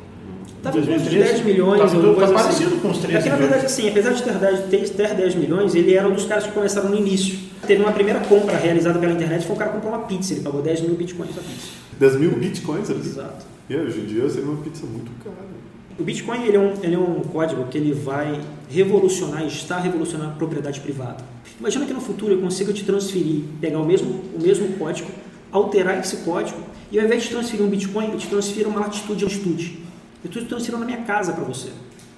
Estava 0.57 0.77
com 0.79 0.83
uns 0.83 0.87
2013, 0.87 1.33
10 1.33 1.45
milhões, 1.45 1.81
tá- 1.81 1.87
tá 1.87 2.15
coisa 2.15 2.33
parecido 2.33 2.71
assim. 2.71 2.79
com 2.81 2.91
os 2.91 2.99
13 2.99 3.17
É 3.19 3.23
que, 3.23 3.29
na 3.29 3.37
verdade, 3.37 3.67
assim, 3.67 3.89
apesar 3.89 4.11
de 4.13 4.23
ter 4.25 4.33
10, 4.33 4.61
ter, 4.65 4.89
ter 4.89 5.15
10 5.15 5.35
milhões, 5.37 5.75
ele 5.77 5.95
era 5.95 6.09
um 6.09 6.13
dos 6.15 6.25
caras 6.25 6.45
que 6.45 6.51
começaram 6.51 6.89
no 6.89 6.97
início. 6.97 7.39
Teve 7.67 7.83
uma 7.83 7.93
primeira 7.93 8.21
compra 8.21 8.57
realizada 8.57 8.99
pela 8.99 9.13
internet, 9.13 9.47
foi 9.47 9.55
um 9.55 9.59
cara 9.59 9.71
comprar 9.73 9.91
uma 9.91 10.07
pizza, 10.07 10.35
ele 10.35 10.43
pagou 10.43 10.63
10 10.63 10.81
mil 10.83 10.95
bitcoins 10.95 11.37
a 11.37 11.41
pizza. 11.41 11.69
10 11.99 12.17
mil 12.17 12.31
bitcoins 12.33 12.91
ali? 12.91 13.01
Exato. 13.01 13.47
E 13.69 13.77
hoje 13.77 14.01
em 14.01 14.07
dia 14.07 14.29
seria 14.29 14.49
uma 14.49 14.63
pizza 14.63 14.87
muito 14.87 15.11
cara. 15.25 15.37
O 15.99 16.05
Bitcoin 16.05 16.45
ele 16.45 16.57
é, 16.57 16.61
um, 16.61 16.75
ele 16.83 16.95
é 16.95 16.99
um 16.99 17.21
código 17.23 17.65
que 17.69 17.79
ele 17.79 17.95
vai 17.95 18.39
revolucionar 18.69 19.43
e 19.43 19.47
está 19.47 19.79
revolucionando 19.79 20.31
a 20.31 20.35
propriedade 20.35 20.79
privada. 20.81 21.25
Imagina 21.59 21.87
que 21.87 21.95
no 21.95 22.03
futuro 22.03 22.35
eu 22.35 22.41
consiga 22.41 22.71
te 22.71 22.85
transferir, 22.85 23.45
pegar 23.63 23.79
o 23.79 23.87
mesmo, 23.87 24.23
o 24.35 24.43
mesmo 24.43 24.77
código, 24.77 25.09
alterar 25.51 25.99
esse 25.99 26.19
código 26.19 26.59
e 26.93 26.99
ao 26.99 27.07
invés 27.07 27.23
de 27.23 27.31
transferir 27.31 27.65
um 27.65 27.71
Bitcoin, 27.71 28.11
eu 28.13 28.19
te 28.19 28.29
transfiro 28.29 28.69
uma 28.69 28.81
latitude 28.81 29.23
e 29.23 29.25
altitude. 29.25 29.79
Eu 30.23 30.29
estou 30.29 30.43
te 30.43 30.49
transferindo 30.49 30.81
na 30.81 30.87
minha 30.87 31.03
casa 31.03 31.33
para 31.33 31.45
você. 31.45 31.71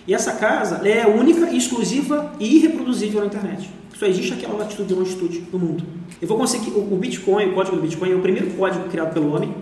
E 0.08 0.14
essa 0.14 0.32
casa 0.32 0.88
é 0.88 1.06
única, 1.06 1.54
exclusiva 1.54 2.32
e 2.40 2.56
irreproduzível 2.56 3.20
na 3.20 3.26
internet. 3.26 3.68
Só 3.94 4.06
existe 4.06 4.32
aquela 4.32 4.56
latitude 4.56 4.90
e 4.90 4.96
longitude 4.96 5.44
no 5.52 5.58
mundo. 5.58 5.84
Eu 6.22 6.26
vou 6.26 6.38
conseguir. 6.38 6.70
O 6.70 6.96
Bitcoin, 6.96 7.50
o 7.50 7.54
código 7.54 7.76
do 7.76 7.82
Bitcoin, 7.82 8.12
é 8.12 8.14
o 8.14 8.20
primeiro 8.20 8.50
código 8.52 8.88
criado 8.88 9.12
pelo 9.12 9.34
homem 9.34 9.54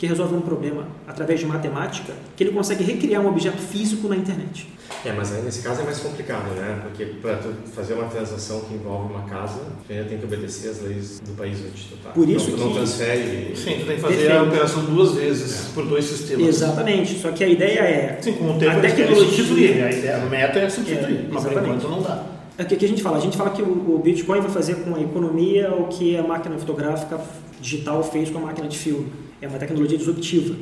que 0.00 0.06
resolve 0.06 0.34
um 0.34 0.40
problema 0.40 0.86
através 1.06 1.40
de 1.40 1.44
matemática, 1.44 2.14
que 2.34 2.42
ele 2.42 2.52
consegue 2.52 2.82
recriar 2.82 3.20
um 3.20 3.28
objeto 3.28 3.58
físico 3.58 4.08
na 4.08 4.16
internet. 4.16 4.66
É, 5.04 5.12
mas 5.12 5.30
aí 5.30 5.42
nesse 5.42 5.60
caso 5.60 5.82
é 5.82 5.84
mais 5.84 5.98
complicado, 6.00 6.48
né? 6.54 6.80
Porque 6.84 7.04
para 7.20 7.36
tu 7.36 7.52
fazer 7.74 7.92
uma 7.92 8.04
transação 8.04 8.60
que 8.62 8.72
envolve 8.72 9.12
uma 9.12 9.24
casa, 9.24 9.60
tu 9.86 9.92
ainda 9.92 10.06
tem 10.06 10.16
que 10.16 10.24
obedecer 10.24 10.70
as 10.70 10.80
leis 10.80 11.20
do 11.20 11.32
país 11.36 11.58
onde 11.58 11.82
tu 11.84 11.96
tá. 12.02 12.08
Por 12.12 12.26
isso 12.26 12.46
então, 12.46 12.56
tu 12.56 12.60
não 12.64 12.68
que- 12.70 12.76
transfere. 12.78 13.52
Sim, 13.54 13.76
tu 13.80 13.86
tem 13.86 13.96
que 13.96 14.00
fazer 14.00 14.16
Perfeito. 14.16 14.38
a 14.38 14.42
operação 14.42 14.84
duas 14.86 15.12
vezes 15.12 15.68
por 15.74 15.84
dois 15.84 16.06
sistemas. 16.06 16.48
Exatamente. 16.48 17.18
Só 17.18 17.30
que 17.32 17.44
a 17.44 17.48
ideia 17.48 17.80
é. 17.80 18.18
Sim, 18.22 18.32
com 18.32 18.56
o 18.56 18.58
tempo 18.58 18.78
A 18.78 18.80
tecnologia- 18.80 19.22
substituir. 19.26 19.82
A, 19.84 19.90
ideia, 19.92 20.16
a 20.16 20.26
meta 20.30 20.58
é 20.60 20.70
substituir, 20.70 21.16
É, 21.18 21.28
mas 21.30 21.44
por 21.44 21.52
enquanto 21.52 21.86
não 21.88 22.00
dá. 22.00 22.24
É 22.56 22.62
o 22.62 22.66
que 22.66 22.82
a 22.86 22.88
gente 22.88 23.02
fala. 23.02 23.18
A 23.18 23.20
gente 23.20 23.36
fala 23.36 23.50
que 23.50 23.60
o 23.60 23.66
o 23.94 23.98
Bitcoin 23.98 24.40
vai 24.40 24.50
fazer 24.50 24.76
com 24.76 24.94
a 24.96 25.00
economia 25.00 25.70
o 25.74 25.88
que 25.88 26.16
a 26.16 26.22
máquina 26.22 26.56
fotográfica 26.58 27.20
digital 27.60 28.02
fez 28.02 28.30
com 28.30 28.38
a 28.38 28.42
máquina 28.42 28.66
de 28.66 28.78
filme. 28.78 29.12
É 29.40 29.48
uma 29.48 29.58
tecnologia 29.58 29.96
disruptiva. 29.96 30.54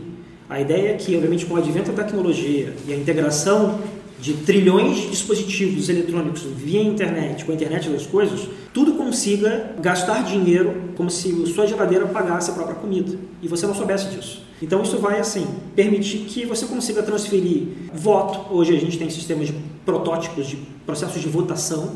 A 0.49 0.61
ideia 0.61 0.91
é 0.91 0.95
que, 0.95 1.15
obviamente, 1.15 1.45
com 1.45 1.55
o 1.55 1.57
advento 1.57 1.91
da 1.93 2.05
tecnologia 2.05 2.75
e 2.87 2.93
a 2.93 2.97
integração 2.97 3.81
de 4.21 4.35
trilhões 4.35 4.97
de 4.97 5.11
dispositivos 5.11 5.89
eletrônicos 5.89 6.43
via 6.43 6.83
internet, 6.83 7.45
com 7.45 7.53
a 7.53 7.55
internet 7.55 7.89
das 7.89 8.07
coisas, 8.07 8.49
tudo 8.73 8.95
consiga 8.95 9.75
gastar 9.81 10.25
dinheiro 10.25 10.75
como 10.97 11.11
se 11.11 11.47
sua 11.47 11.67
geladeira 11.67 12.07
pagasse 12.07 12.51
a 12.51 12.55
própria 12.55 12.77
comida. 12.77 13.19
E 13.43 13.49
você 13.49 13.67
não 13.67 13.75
soubesse 13.75 14.09
disso. 14.09 14.43
Então 14.61 14.83
isso 14.83 14.99
vai 14.99 15.21
assim 15.21 15.47
permitir 15.77 16.19
que 16.19 16.45
você 16.45 16.67
consiga 16.67 17.03
transferir 17.03 17.69
voto. 17.93 18.53
Hoje 18.53 18.77
a 18.77 18.81
gente 18.81 18.99
tem 18.99 19.09
sistemas 19.09 19.49
de 19.49 19.55
protótipos 19.85 20.49
de 20.49 20.57
processos 20.85 21.21
de 21.21 21.29
votação, 21.29 21.95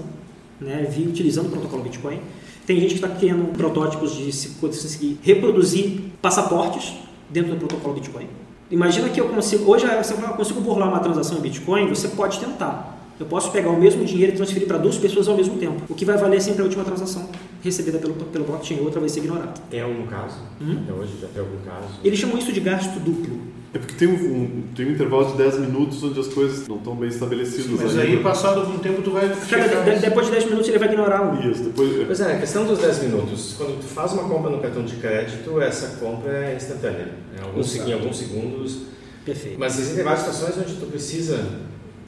né, 0.61 0.87
via 0.89 1.09
utilizando 1.09 1.47
o 1.47 1.51
protocolo 1.51 1.83
Bitcoin. 1.83 2.21
Tem 2.65 2.79
gente 2.79 2.91
que 2.91 3.05
está 3.05 3.09
criando 3.09 3.53
protótipos 3.53 4.17
de 4.17 4.31
se 4.33 4.51
conseguir 4.61 5.19
reproduzir 5.23 6.12
passaportes 6.23 6.95
dentro 7.29 7.51
do 7.51 7.57
protocolo 7.57 7.95
Bitcoin. 7.97 8.29
Imagina 8.71 9.09
que 9.11 9.21
eu 9.21 9.29
consigo, 9.29 9.71
hoje 9.71 9.85
eu 9.85 10.29
consigo 10.35 10.61
burlar 10.61 10.89
uma 10.89 11.01
transação 11.01 11.37
em 11.37 11.41
Bitcoin, 11.41 11.89
você 11.89 12.09
pode 12.09 12.39
tentar. 12.39 12.99
Eu 13.21 13.27
posso 13.27 13.51
pegar 13.51 13.69
o 13.69 13.79
mesmo 13.79 14.05
dinheiro 14.05 14.33
e 14.33 14.37
transferir 14.37 14.67
para 14.67 14.79
duas 14.79 14.97
pessoas 14.97 15.29
ao 15.29 15.37
mesmo 15.37 15.57
tempo. 15.59 15.83
O 15.89 15.95
que 15.95 16.05
vai 16.05 16.17
valer 16.17 16.41
sempre 16.41 16.63
a 16.63 16.65
última 16.65 16.83
transação 16.83 17.29
recebida 17.63 17.99
pelo, 17.99 18.15
pelo 18.15 18.45
blockchain, 18.45 18.81
outra 18.81 18.99
vai 18.99 19.09
ser 19.09 19.21
ignorada. 19.21 19.55
Tem 19.71 19.81
algum 19.81 20.07
caso? 20.07 20.39
Hum? 20.61 20.79
Até 20.83 20.93
hoje 20.93 21.13
já 21.21 21.29
tem 21.29 21.43
algum 21.43 21.59
caso? 21.59 21.89
Eles 22.03 22.19
chamam 22.19 22.39
isso 22.39 22.53
de 22.53 22.61
gasto 22.61 22.99
duplo. 22.99 23.39
É 23.75 23.79
porque 23.79 23.95
tem 23.95 24.07
um, 24.07 24.65
tem 24.75 24.87
um 24.87 24.91
intervalo 24.91 25.31
de 25.31 25.39
10 25.39 25.61
minutos 25.61 26.03
onde 26.05 26.21
as 26.21 26.29
coisas 26.29 26.69
não 26.69 26.77
estão 26.77 26.95
bem 26.95 27.09
estabelecidas. 27.09 27.65
Sim, 27.65 27.79
mas 27.83 27.99
aí, 27.99 28.23
passado 28.23 28.61
algum 28.61 28.79
tempo, 28.79 29.01
tu 29.01 29.13
vai. 29.13 29.35
Cara, 29.49 29.99
depois 29.99 30.27
de 30.27 30.33
10 30.33 30.45
minutos 30.45 30.69
ele 30.69 30.79
vai 30.79 30.89
ignorar 30.89 31.33
o. 31.33 31.51
Isso, 31.51 31.65
depois. 31.65 32.07
Pois 32.07 32.21
é, 32.21 32.35
a 32.35 32.39
questão 32.39 32.67
dos 32.67 32.79
10 32.81 33.05
minutos. 33.05 33.55
Quando 33.57 33.81
tu 33.81 33.87
faz 33.87 34.13
uma 34.13 34.25
compra 34.25 34.51
no 34.51 34.59
cartão 34.61 34.85
de 34.85 34.97
crédito, 34.97 35.59
essa 35.59 35.97
compra 35.97 36.51
é 36.51 36.55
instantânea. 36.55 37.13
Em 37.35 37.43
alguns, 37.43 37.77
em 37.77 37.93
alguns 37.95 38.19
segundos. 38.19 38.79
Perfeito. 39.25 39.59
Mas 39.59 39.79
existem 39.79 40.05
várias 40.05 40.21
situações 40.21 40.59
onde 40.59 40.75
tu 40.75 40.87
precisa 40.87 41.43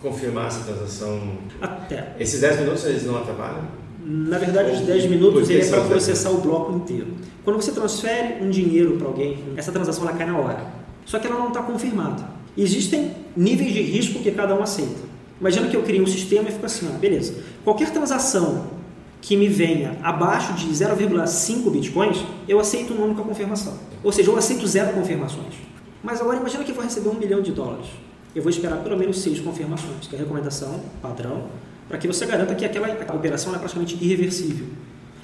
confirmar 0.03 0.49
essa 0.49 0.65
transação. 0.65 1.39
Até. 1.63 2.15
Esses 2.21 2.43
10 2.43 2.61
minutos 2.61 2.85
eles 2.85 3.07
não 3.07 3.17
atrapalham? 3.17 3.63
Na 4.05 4.37
verdade, 4.37 4.73
os 4.73 4.81
10 4.81 5.07
minutos 5.07 5.49
ele 5.49 5.63
é 5.63 5.67
para 5.67 5.81
processar 5.85 6.29
o 6.29 6.43
bloco 6.43 6.77
inteiro. 6.77 7.15
Quando 7.43 7.57
você 7.57 7.73
transfere 7.73 8.45
um 8.45 8.51
dinheiro 8.51 8.99
para 8.99 9.07
alguém, 9.07 9.43
essa 9.57 9.73
transação 9.73 10.07
ela 10.07 10.15
cai 10.15 10.27
na 10.27 10.37
hora 10.37 10.84
só 11.05 11.19
que 11.19 11.27
ela 11.27 11.39
não 11.39 11.49
está 11.49 11.63
confirmada. 11.63 12.25
Existem 12.57 13.13
níveis 13.37 13.73
de 13.73 13.83
risco 13.83 14.21
que 14.21 14.31
cada 14.31 14.55
um 14.55 14.63
aceita. 14.63 15.15
Imagina 15.41 15.69
que 15.69 15.77
eu 15.77 15.83
crio 15.83 16.03
um 16.03 16.07
sistema 16.07 16.49
e 16.49 16.53
fico 16.53 16.65
assim, 16.65 16.89
ó, 16.93 16.97
beleza. 16.99 17.35
Qualquer 17.65 17.91
transação 17.91 18.67
que 19.21 19.37
me 19.37 19.49
venha 19.49 19.99
abaixo 20.03 20.53
de 20.55 20.67
0,5 20.69 21.71
bitcoins, 21.71 22.25
eu 22.47 22.61
aceito 22.61 22.93
uma 22.95 23.07
única 23.07 23.23
confirmação. 23.23 23.75
Ou 24.03 24.13
seja, 24.13 24.31
eu 24.31 24.37
aceito 24.37 24.67
zero 24.67 24.93
confirmações. 24.93 25.55
Mas 26.03 26.21
agora 26.21 26.39
imagina 26.39 26.63
que 26.63 26.71
eu 26.71 26.75
vou 26.75 26.85
receber 26.85 27.09
um 27.09 27.15
milhão 27.15 27.41
de 27.41 27.51
dólares. 27.51 27.87
Eu 28.35 28.43
vou 28.43 28.51
esperar 28.51 28.79
pelo 28.79 28.97
menos 28.97 29.21
seis 29.21 29.41
confirmações, 29.41 30.07
que 30.07 30.15
é 30.15 30.19
a 30.19 30.23
recomendação 30.23 30.81
padrão, 31.01 31.47
para 31.89 31.99
que 31.99 32.07
você 32.07 32.27
garanta 32.27 32.55
que 32.55 32.65
aquela 32.65 32.89
operação 33.15 33.55
é 33.55 33.59
praticamente 33.59 33.97
irreversível. 34.01 34.67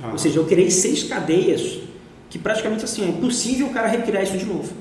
Ah. 0.03 0.11
Ou 0.13 0.19
seja, 0.19 0.39
eu 0.39 0.47
criei 0.47 0.71
seis 0.71 1.05
cadeias 1.05 1.81
que 2.29 2.39
praticamente 2.39 2.85
assim, 2.85 3.05
é 3.05 3.09
impossível 3.09 3.67
o 3.67 3.71
cara 3.71 3.89
recriar 3.89 4.23
isso 4.23 4.37
de 4.37 4.47
novo 4.47 4.73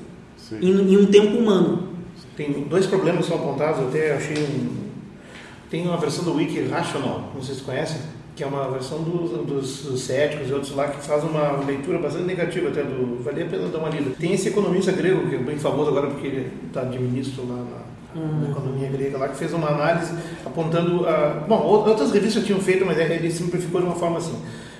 em, 0.60 0.92
em, 0.92 0.96
um 0.96 1.06
tempo 1.06 1.36
humano. 1.36 1.88
Tem 2.36 2.52
dois 2.64 2.86
problemas 2.86 3.26
que 3.26 3.32
são 3.32 3.36
apontados, 3.36 3.80
eu 3.80 3.88
até 3.88 4.14
achei 4.14 4.36
um. 4.42 4.80
Tem 5.70 5.86
uma 5.86 5.96
versão 5.96 6.24
do 6.24 6.34
Wiki 6.34 6.62
Rational, 6.62 7.30
não 7.34 7.42
sei 7.42 7.54
se 7.54 7.60
conhecem, 7.60 8.00
que 8.34 8.42
é 8.42 8.46
uma 8.46 8.68
versão 8.70 9.02
dos, 9.02 9.30
dos, 9.46 9.82
dos 9.82 10.00
céticos 10.00 10.48
e 10.48 10.52
outros 10.52 10.74
lá 10.74 10.88
que 10.88 11.04
faz 11.06 11.22
uma 11.22 11.64
leitura 11.64 11.98
bastante 11.98 12.24
negativa 12.24 12.68
até 12.68 12.82
do. 12.82 13.22
Vale 13.22 13.42
a 13.42 13.46
pena 13.46 13.68
dar 13.68 13.78
uma 13.78 13.88
lida. 13.88 14.10
Tem 14.18 14.32
esse 14.32 14.48
economista 14.48 14.90
grego, 14.90 15.28
que 15.28 15.36
é 15.36 15.38
bem 15.38 15.58
famoso 15.58 15.90
agora 15.90 16.08
porque 16.08 16.26
ele 16.26 16.50
está 16.66 16.82
de 16.82 16.98
ministro 16.98 17.46
lá 17.46 17.56
na, 17.56 18.20
hum. 18.20 18.40
na 18.40 18.50
economia 18.50 18.88
grega 18.88 19.18
lá, 19.18 19.28
que 19.28 19.36
fez 19.36 19.52
uma 19.52 19.68
análise 19.68 20.12
apontando. 20.44 21.06
A, 21.06 21.44
bom, 21.46 21.62
outras 21.62 22.10
revistas 22.10 22.44
tinham 22.44 22.60
feito, 22.60 22.84
mas 22.84 22.98
ele 22.98 23.30
simplificou 23.30 23.80
de 23.80 23.86
uma 23.86 23.96
forma 23.96 24.18
assim. 24.18 24.34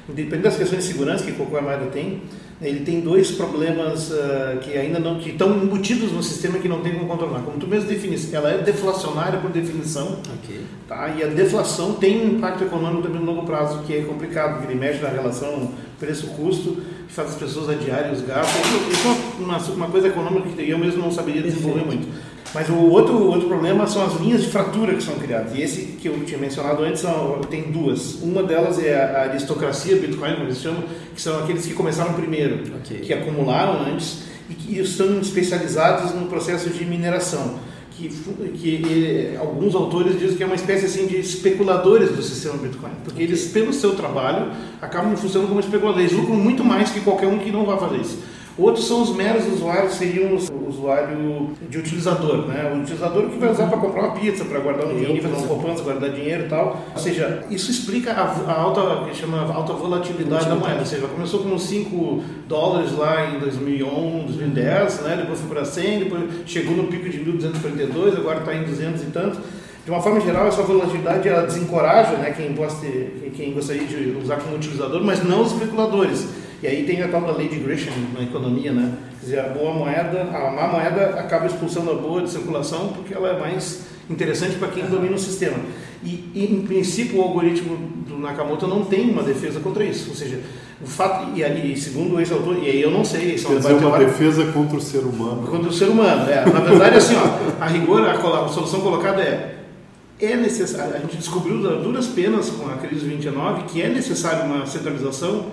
Dependendo 0.09 0.43
das 0.43 0.57
questões 0.57 0.83
de 0.85 0.93
segurança 0.93 1.25
que 1.25 1.33
qualquer 1.33 1.63
moeda 1.63 1.87
tem, 1.87 2.23
ele 2.63 2.81
tem 2.81 3.01
dois 3.01 3.31
problemas 3.31 4.11
uh, 4.11 4.59
que 4.61 4.77
ainda 4.77 4.99
não 4.99 5.19
que 5.19 5.31
estão 5.31 5.57
embutidos 5.57 6.13
no 6.13 6.23
sistema 6.23 6.59
que 6.59 6.69
não 6.69 6.81
tem 6.81 6.93
como 6.93 7.07
controlar. 7.07 7.41
Como 7.41 7.59
tu 7.59 7.67
mesmo 7.67 7.89
defines, 7.89 8.33
ela 8.35 8.51
é 8.51 8.59
deflacionária 8.59 9.39
por 9.41 9.51
definição, 9.51 10.19
okay. 10.43 10.61
tá? 10.87 11.09
E 11.09 11.23
a 11.23 11.27
deflação 11.27 11.95
tem 11.95 12.21
um 12.21 12.37
impacto 12.37 12.65
econômico 12.65 13.03
também 13.03 13.21
no 13.21 13.27
longo 13.27 13.47
prazo 13.47 13.83
que 13.85 13.97
é 13.97 14.03
complicado, 14.03 14.59
porque 14.59 14.73
ele 14.73 14.79
mexe 14.79 15.01
na 15.01 15.09
relação 15.09 15.73
preço-custo, 15.99 16.77
que 17.07 17.13
faz 17.13 17.31
as 17.31 17.37
pessoas 17.37 17.71
adiarem 17.71 18.13
os 18.13 18.21
gastos. 18.21 18.61
Isso 18.91 19.09
é 19.09 19.43
uma, 19.43 19.59
uma 19.59 19.87
coisa 19.89 20.09
econômica 20.09 20.51
que 20.51 20.69
eu 20.69 20.79
mesmo 20.79 21.03
não 21.03 21.11
saberia 21.11 21.43
desenvolver 21.43 21.85
muito. 21.85 22.09
Mas 22.53 22.69
o 22.69 22.75
outro, 22.75 23.27
outro 23.29 23.47
problema 23.47 23.87
são 23.87 24.05
as 24.05 24.21
linhas 24.21 24.43
de 24.43 24.49
fratura 24.49 24.95
que 24.95 25.03
são 25.03 25.15
criadas. 25.15 25.55
E 25.55 25.63
esse 25.63 25.83
que 26.01 26.09
eu 26.09 26.25
tinha 26.25 26.39
mencionado 26.39 26.83
antes 26.83 27.01
são, 27.01 27.41
tem 27.49 27.71
duas. 27.71 28.17
Uma 28.23 28.43
delas 28.43 28.83
é 28.83 28.95
a 28.95 29.23
aristocracia 29.31 29.97
Bitcoin, 29.97 30.33
como 30.33 30.47
eles 30.47 30.59
chamam, 30.59 30.83
que 31.15 31.21
são 31.21 31.39
aqueles 31.39 31.65
que 31.65 31.75
começaram 31.75 32.13
primeiro, 32.15 32.63
okay. 32.77 32.99
que 32.99 33.13
acumularam 33.13 33.81
antes 33.83 34.25
e 34.49 34.55
que 34.55 34.81
estão 34.81 35.21
especializados 35.21 36.13
no 36.13 36.27
processo 36.27 36.71
de 36.71 36.85
mineração. 36.85 37.59
Que, 37.93 38.09
que 38.09 39.37
alguns 39.39 39.75
autores 39.75 40.19
dizem 40.19 40.35
que 40.35 40.43
é 40.43 40.47
uma 40.47 40.55
espécie 40.55 40.87
assim 40.87 41.07
de 41.07 41.19
especuladores 41.19 42.11
do 42.11 42.23
sistema 42.23 42.57
Bitcoin, 42.57 42.93
porque 43.05 43.23
eles, 43.23 43.49
pelo 43.49 43.75
seu 43.75 43.95
trabalho, 43.95 44.53
acabam 44.81 45.15
funcionando 45.17 45.49
como 45.49 45.61
especuladores. 45.61 46.11
Lucram 46.11 46.37
muito 46.37 46.65
mais 46.65 46.91
que 46.91 47.01
qualquer 47.01 47.27
um 47.27 47.39
que 47.39 47.53
não 47.53 47.67
vá 47.67 47.77
fazer 47.77 47.99
isso. 47.99 48.19
Outros 48.57 48.87
são 48.87 49.03
os 49.03 49.15
meros 49.15 49.47
usuários, 49.47 49.95
seriam 49.95 50.35
o 50.35 50.41
usuário 50.81 51.51
de 51.69 51.79
utilizador, 51.79 52.47
né? 52.47 52.73
O 52.75 52.81
utilizador 52.81 53.29
que 53.29 53.39
vai 53.39 53.51
usar 53.51 53.67
para 53.67 53.79
comprar 53.79 54.03
uma 54.05 54.15
pizza, 54.15 54.45
para 54.45 54.59
guardar 54.59 54.87
um 54.87 54.97
dinheiro, 54.97 55.23
fazer 55.23 55.35
uma 55.35 55.47
poupança, 55.47 55.83
guardar 55.83 56.11
dinheiro 56.11 56.47
e 56.47 56.49
tal. 56.49 56.81
Ou 56.93 56.99
seja, 56.99 57.45
isso 57.51 57.71
explica 57.71 58.13
a, 58.13 58.25
a 58.25 58.61
alta, 58.61 59.05
que 59.09 59.17
chama 59.17 59.41
alta 59.53 59.73
volatilidade 59.75 60.49
da 60.49 60.57
moeda. 60.57 60.81
Ou 60.81 60.87
seja, 60.87 61.07
começou 61.07 61.41
com 61.41 61.59
5 61.59 62.23
dólares 62.49 62.97
lá 62.97 63.31
em 63.31 63.39
2011, 63.39 64.27
2010, 64.27 65.01
né? 65.03 65.17
Depois 65.19 65.41
foi 65.41 65.49
para 65.49 65.65
100, 65.65 65.99
depois 66.01 66.23
chegou 66.47 66.77
no 66.77 66.85
pico 66.85 67.09
de 67.09 67.19
1242, 67.19 68.17
agora 68.17 68.41
está 68.41 68.55
em 68.55 68.65
200 68.65 69.03
e 69.03 69.07
tanto. 69.07 69.39
De 69.85 69.91
uma 69.91 70.03
forma 70.03 70.21
geral, 70.21 70.47
essa 70.47 70.63
volatilidade 70.63 71.27
ela 71.27 71.47
desencoraja 71.47 72.13
né, 72.19 72.35
quem, 72.37 72.55
gosta, 72.55 72.87
quem 73.35 73.53
gostaria 73.53 73.85
de 73.87 74.15
usar 74.23 74.37
como 74.37 74.57
utilizador, 74.57 75.03
mas 75.03 75.25
não 75.25 75.41
os 75.43 75.53
especuladores 75.53 76.29
e 76.63 76.67
aí 76.67 76.85
tem 76.85 77.03
a 77.03 77.09
tal 77.09 77.23
da 77.23 77.33
lei 77.33 77.49
de 77.49 77.59
na 78.15 78.23
economia, 78.23 78.73
né? 78.73 78.93
Quer 79.21 79.25
dizer, 79.25 79.41
a 79.41 79.49
boa 79.49 79.73
moeda, 79.73 80.23
a 80.23 80.51
má 80.51 80.69
moeda 80.69 81.21
acaba 81.21 81.47
expulsando 81.47 81.91
a 81.91 81.95
boa 81.95 82.23
de 82.23 82.31
circulação 82.31 82.89
porque 82.89 83.15
ela 83.15 83.29
é 83.29 83.39
mais 83.39 83.87
interessante 84.09 84.57
para 84.57 84.69
quem 84.69 84.85
domina 84.85 85.15
o 85.15 85.19
sistema. 85.19 85.57
E, 86.03 86.31
e, 86.35 86.45
em 86.45 86.63
princípio, 86.63 87.19
o 87.19 87.23
algoritmo 87.23 87.77
do 88.07 88.19
Nakamoto 88.19 88.67
não 88.67 88.85
tem 88.85 89.11
uma 89.11 89.23
defesa 89.23 89.61
contra 89.61 89.85
isso. 89.85 90.11
Ou 90.11 90.17
seja, 90.17 90.41
o 90.83 90.87
fato, 90.87 91.37
e 91.37 91.45
aí, 91.45 91.77
segundo 91.77 92.21
esse 92.21 92.33
autor, 92.33 92.59
e 92.63 92.69
aí 92.69 92.81
eu 92.81 92.91
não 92.91 93.05
sei, 93.05 93.35
isso 93.35 93.53
é 93.53 93.57
uma, 93.57 93.89
uma 93.89 93.99
defesa 93.99 94.45
contra 94.53 94.77
o 94.77 94.81
ser 94.81 95.01
humano. 95.01 95.47
Contra 95.47 95.69
o 95.69 95.73
ser 95.73 95.87
humano, 95.87 96.29
é. 96.31 96.45
Na 96.45 96.61
verdade, 96.61 96.97
assim, 96.97 97.15
ó, 97.17 97.63
a 97.63 97.67
rigor, 97.67 98.03
a, 98.07 98.13
a 98.13 98.49
solução 98.49 98.81
colocada 98.81 99.23
é 99.23 99.57
é 100.21 100.37
necessário, 100.37 100.95
a 100.95 100.99
gente 100.99 101.17
descobriu 101.17 101.59
duras 101.83 102.07
penas 102.09 102.51
com 102.51 102.67
a 102.67 102.77
crise 102.77 103.07
29 103.07 103.63
que 103.63 103.81
é 103.81 103.89
necessário 103.89 104.45
uma 104.45 104.67
centralização 104.67 105.47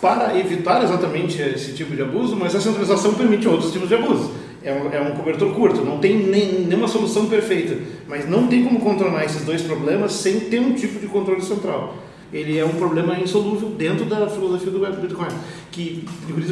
para 0.00 0.38
evitar 0.38 0.82
exatamente 0.82 1.40
esse 1.40 1.72
tipo 1.72 1.94
de 1.94 2.02
abuso, 2.02 2.36
mas 2.36 2.54
a 2.54 2.60
centralização 2.60 3.14
permite 3.14 3.48
outros 3.48 3.72
tipos 3.72 3.88
de 3.88 3.94
abuso. 3.94 4.32
É 4.62 4.72
um, 4.72 4.92
é 4.92 5.00
um 5.00 5.16
cobertor 5.16 5.54
curto, 5.54 5.84
não 5.84 5.98
tem 5.98 6.16
nem, 6.16 6.62
nenhuma 6.62 6.88
solução 6.88 7.26
perfeita, 7.26 7.78
mas 8.08 8.28
não 8.28 8.48
tem 8.48 8.64
como 8.64 8.80
controlar 8.80 9.24
esses 9.24 9.44
dois 9.44 9.62
problemas 9.62 10.12
sem 10.12 10.40
ter 10.40 10.60
um 10.60 10.72
tipo 10.74 10.98
de 10.98 11.06
controle 11.06 11.40
central. 11.40 11.94
Ele 12.32 12.58
é 12.58 12.64
um 12.64 12.74
problema 12.74 13.18
insolúvel 13.18 13.70
dentro 13.70 14.04
da 14.04 14.28
filosofia 14.28 14.70
do 14.70 15.00
Bitcoin, 15.00 15.28
que, 15.70 16.04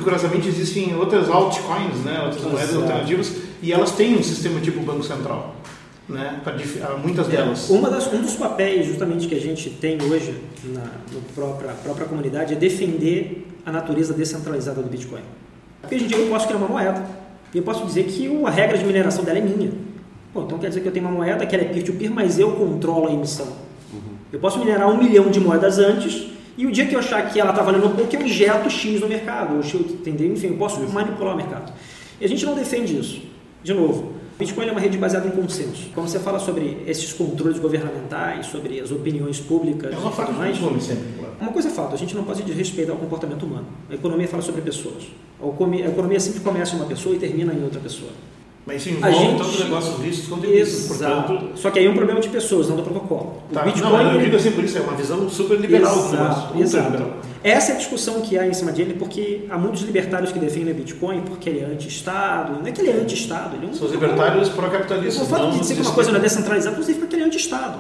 curiosamente, 0.02 0.48
existem 0.48 0.96
outras 0.96 1.28
altcoins, 1.28 1.98
né, 2.04 2.22
outras 2.24 2.44
moedas 2.44 2.76
alternativas, 2.76 3.36
e 3.60 3.72
elas 3.72 3.92
têm 3.92 4.16
um 4.16 4.22
sistema 4.22 4.60
tipo 4.60 4.80
Banco 4.80 5.02
Central 5.02 5.55
né, 6.08 6.40
para 6.42 6.54
muitas 6.96 7.26
delas. 7.26 7.70
É, 7.70 7.72
uma 7.72 7.90
das, 7.90 8.12
um 8.12 8.22
dos 8.22 8.34
papéis 8.34 8.86
justamente 8.86 9.26
que 9.26 9.34
a 9.34 9.40
gente 9.40 9.70
tem 9.70 10.00
hoje 10.02 10.34
na 10.64 10.84
no 11.12 11.20
própria, 11.34 11.72
própria 11.72 12.06
comunidade 12.06 12.54
é 12.54 12.56
defender 12.56 13.46
a 13.64 13.72
natureza 13.72 14.14
descentralizada 14.14 14.80
do 14.80 14.88
Bitcoin. 14.88 15.22
Porque 15.80 15.96
hoje 15.96 16.04
em 16.04 16.08
dia 16.08 16.18
eu 16.18 16.28
posso 16.28 16.46
criar 16.46 16.58
uma 16.58 16.68
moeda 16.68 17.04
e 17.52 17.58
eu 17.58 17.64
posso 17.64 17.84
dizer 17.84 18.04
que 18.04 18.28
a 18.44 18.50
regra 18.50 18.78
de 18.78 18.84
mineração 18.84 19.24
dela 19.24 19.38
é 19.38 19.42
minha. 19.42 19.72
Bom, 20.32 20.44
então 20.44 20.58
quer 20.58 20.68
dizer 20.68 20.80
que 20.80 20.88
eu 20.88 20.92
tenho 20.92 21.06
uma 21.06 21.14
moeda 21.14 21.44
que 21.46 21.54
ela 21.54 21.64
é 21.64 21.68
peer-to-peer, 21.68 22.10
-peer, 22.10 22.14
mas 22.14 22.38
eu 22.38 22.52
controlo 22.52 23.08
a 23.08 23.12
emissão. 23.12 23.46
Uhum. 23.92 24.16
Eu 24.32 24.38
posso 24.38 24.58
minerar 24.58 24.88
um 24.88 24.98
milhão 24.98 25.30
de 25.30 25.40
moedas 25.40 25.78
antes 25.78 26.28
e 26.56 26.66
o 26.66 26.72
dia 26.72 26.86
que 26.86 26.94
eu 26.94 26.98
achar 26.98 27.30
que 27.30 27.38
ela 27.38 27.50
está 27.50 27.62
valendo 27.62 27.94
pouco, 27.94 28.14
eu 28.14 28.22
injeto 28.22 28.70
X 28.70 29.00
no 29.00 29.08
mercado. 29.08 29.60
Entendeu? 29.74 30.32
Enfim, 30.32 30.48
eu 30.48 30.56
posso 30.56 30.80
manipular 30.88 31.34
o 31.34 31.36
mercado. 31.36 31.72
E 32.20 32.24
a 32.24 32.28
gente 32.28 32.44
não 32.46 32.54
defende 32.54 32.98
isso. 32.98 33.22
De 33.62 33.74
novo, 33.74 34.14
Bitcoin 34.38 34.68
é 34.68 34.70
uma 34.72 34.80
rede 34.80 34.98
baseada 34.98 35.26
em 35.26 35.30
consenso. 35.30 35.90
Quando 35.94 36.08
você 36.08 36.18
fala 36.18 36.38
sobre 36.38 36.82
esses 36.86 37.10
controles 37.14 37.58
governamentais, 37.58 38.46
sobre 38.46 38.78
as 38.78 38.90
opiniões 38.90 39.40
públicas 39.40 39.92
é 39.92 39.96
uma 39.96 40.10
tudo 40.10 40.32
mais, 40.34 40.58
sempre, 40.58 41.04
claro. 41.18 41.34
uma 41.40 41.52
coisa 41.52 41.68
é 41.68 41.70
fato, 41.70 41.94
a 41.94 41.96
gente 41.96 42.14
não 42.14 42.22
pode 42.22 42.42
desrespeitar 42.42 42.94
o 42.94 42.98
comportamento 42.98 43.44
humano. 43.44 43.66
A 43.88 43.94
economia 43.94 44.28
fala 44.28 44.42
sobre 44.42 44.60
pessoas. 44.60 45.04
A 45.40 45.46
economia 45.88 46.20
sempre 46.20 46.40
começa 46.40 46.74
em 46.74 46.78
uma 46.78 46.86
pessoa 46.86 47.14
e 47.14 47.18
termina 47.18 47.54
em 47.54 47.62
outra 47.64 47.80
pessoa. 47.80 48.10
Mas 48.66 48.84
isso 48.84 48.90
envolve 48.90 49.16
gente... 49.16 49.38
tanto 49.38 49.64
negócios 49.64 50.00
vistos 50.00 50.28
quanto 50.28 50.44
ilícitos, 50.44 50.88
portanto... 50.88 51.50
Só 51.54 51.70
que 51.70 51.78
aí 51.78 51.86
é 51.86 51.90
um 51.90 51.94
problema 51.94 52.20
de 52.20 52.28
pessoas, 52.28 52.68
não 52.68 52.74
do 52.74 52.82
protocolo. 52.82 53.40
Tá. 53.52 53.62
O 53.62 53.64
Bitcoin... 53.64 53.92
Não, 53.92 54.12
eu 54.14 54.20
digo 54.20 54.34
assim, 54.34 54.50
por 54.50 54.64
isso 54.64 54.76
é 54.76 54.80
uma 54.80 54.94
visão 54.94 55.30
super 55.30 55.56
liberal 55.60 55.96
Exato. 55.96 56.08
do 56.08 56.12
negócio. 56.12 56.60
Exato. 56.60 57.04
Essa 57.44 57.70
é 57.70 57.74
a 57.76 57.78
discussão 57.78 58.20
que 58.22 58.36
há 58.36 58.44
em 58.44 58.52
cima 58.52 58.72
dele, 58.72 58.94
porque 58.94 59.44
há 59.48 59.56
muitos 59.56 59.82
libertários 59.82 60.32
que 60.32 60.38
defendem 60.40 60.72
o 60.72 60.76
Bitcoin 60.76 61.20
porque 61.20 61.48
ele 61.48 61.60
é 61.60 61.64
anti-Estado. 61.66 62.58
Não 62.58 62.66
é 62.66 62.72
que 62.72 62.80
ele 62.80 62.90
é 62.90 62.94
anti-Estado. 62.94 63.54
Ele 63.54 63.66
é 63.66 63.68
um... 63.68 63.72
São 63.72 63.86
os 63.86 63.92
libertários 63.92 64.48
pró-capitalistas. 64.48 65.22
O 65.22 65.26
fato 65.26 65.52
de 65.52 65.60
dizer 65.60 65.76
que 65.76 65.82
uma 65.82 65.92
coisa 65.92 66.10
não 66.10 66.18
é 66.18 66.22
descentralizada, 66.22 66.72
inclusive 66.72 66.98
porque 66.98 67.14
ele 67.14 67.22
é 67.22 67.26
anti-Estado. 67.26 67.78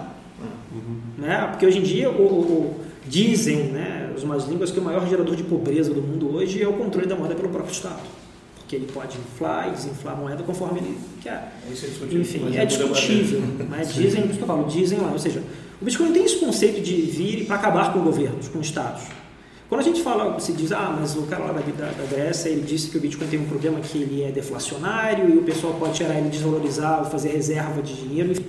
Uhum. 0.72 0.98
Né? 1.18 1.48
Porque 1.50 1.66
hoje 1.66 1.78
em 1.78 1.82
dia 1.82 2.08
o, 2.08 2.22
o 2.22 2.80
Dizem, 3.08 3.64
né, 3.72 4.10
as 4.16 4.24
más 4.24 4.48
línguas, 4.48 4.70
que 4.70 4.80
o 4.80 4.82
maior 4.82 5.06
gerador 5.08 5.36
de 5.36 5.44
pobreza 5.44 5.92
do 5.92 6.02
mundo 6.02 6.34
hoje 6.34 6.62
é 6.62 6.68
o 6.68 6.72
controle 6.72 7.06
da 7.06 7.14
moeda 7.14 7.34
pelo 7.34 7.48
próprio 7.48 7.72
Estado. 7.72 8.00
Porque 8.66 8.74
ele 8.74 8.88
pode 8.92 9.16
inflar 9.16 9.68
e 9.68 9.70
desinflar 9.70 10.14
a 10.14 10.16
moeda 10.16 10.42
conforme 10.42 10.80
ele 10.80 10.98
quer. 11.22 11.52
Isso 11.70 11.86
é 11.86 11.88
discutível. 11.88 12.20
Enfim, 12.20 12.40
mas 12.42 12.56
é 12.56 12.64
discutível. 12.64 13.42
Mas 13.70 13.94
dizem, 13.94 14.22
por 14.22 14.30
isso 14.30 14.38
que 14.38 14.42
eu 14.42 14.46
falo, 14.48 14.64
dizem 14.64 14.98
lá. 14.98 15.12
Ou 15.12 15.18
seja, 15.20 15.40
o 15.80 15.84
Bitcoin 15.84 16.12
tem 16.12 16.24
esse 16.24 16.40
conceito 16.40 16.80
de 16.80 17.02
vir 17.02 17.46
para 17.46 17.54
acabar 17.54 17.92
com 17.92 18.00
governos, 18.00 18.48
com 18.48 18.60
estados. 18.60 19.04
Quando 19.68 19.82
a 19.82 19.84
gente 19.84 20.02
fala, 20.02 20.40
se 20.40 20.52
diz, 20.52 20.72
ah, 20.72 20.96
mas 20.98 21.14
o 21.14 21.22
cara 21.22 21.44
lá 21.44 21.52
da, 21.52 21.60
da, 21.60 21.92
da 21.92 22.04
Grécia, 22.10 22.48
ele 22.48 22.62
disse 22.62 22.90
que 22.90 22.98
o 22.98 23.00
Bitcoin 23.00 23.28
tem 23.28 23.38
um 23.38 23.46
problema 23.46 23.78
que 23.78 23.98
ele 23.98 24.24
é 24.24 24.32
deflacionário 24.32 25.32
e 25.32 25.38
o 25.38 25.42
pessoal 25.42 25.74
pode 25.74 25.94
tirar 25.94 26.18
ele, 26.18 26.28
desvalorizar, 26.28 27.04
ou 27.04 27.04
fazer 27.04 27.28
reserva 27.28 27.80
de 27.80 27.94
dinheiro, 27.94 28.32
enfim. 28.32 28.46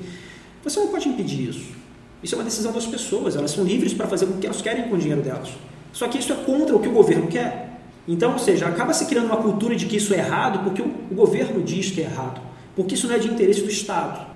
Você 0.63 0.79
não 0.79 0.88
pode 0.88 1.07
impedir 1.09 1.50
isso. 1.50 1.75
Isso 2.24 2.33
é 2.33 2.38
uma 2.39 2.43
decisão 2.43 2.71
das 2.71 2.88
pessoas, 2.88 3.36
elas 3.36 3.51
são 3.51 3.63
livres 3.63 3.93
para 3.93 4.07
fazer 4.07 4.25
o 4.25 4.33
que 4.33 4.47
elas 4.47 4.62
querem 4.63 4.89
com 4.89 4.95
o 4.95 4.97
dinheiro 4.97 5.21
delas. 5.21 5.50
Só 5.93 6.07
que 6.07 6.17
isso 6.17 6.33
é 6.33 6.36
contra 6.36 6.75
o 6.75 6.79
que 6.79 6.88
o 6.88 6.91
governo 6.91 7.27
quer. 7.27 7.66
Então, 8.08 8.34
ou 8.34 8.40
seja, 8.40 8.68
acaba 8.68 8.94
se 8.94 9.06
criando 9.06 9.26
uma 9.26 9.38
cultura 9.38 9.76
de 9.76 9.86
que 9.86 9.98
isso 9.98 10.14
é 10.14 10.18
errado 10.18 10.64
porque 10.64 10.82
o, 10.82 11.16
governo 11.16 11.62
diz 11.62 11.92
que 11.92 12.02
é 12.02 12.06
errado, 12.06 12.40
porque 12.76 12.96
isso 12.96 13.08
não 13.08 13.16
é 13.16 13.20
de 13.20 13.28
interesse 13.28 13.62
do 13.62 13.70
Estado. 13.70 14.26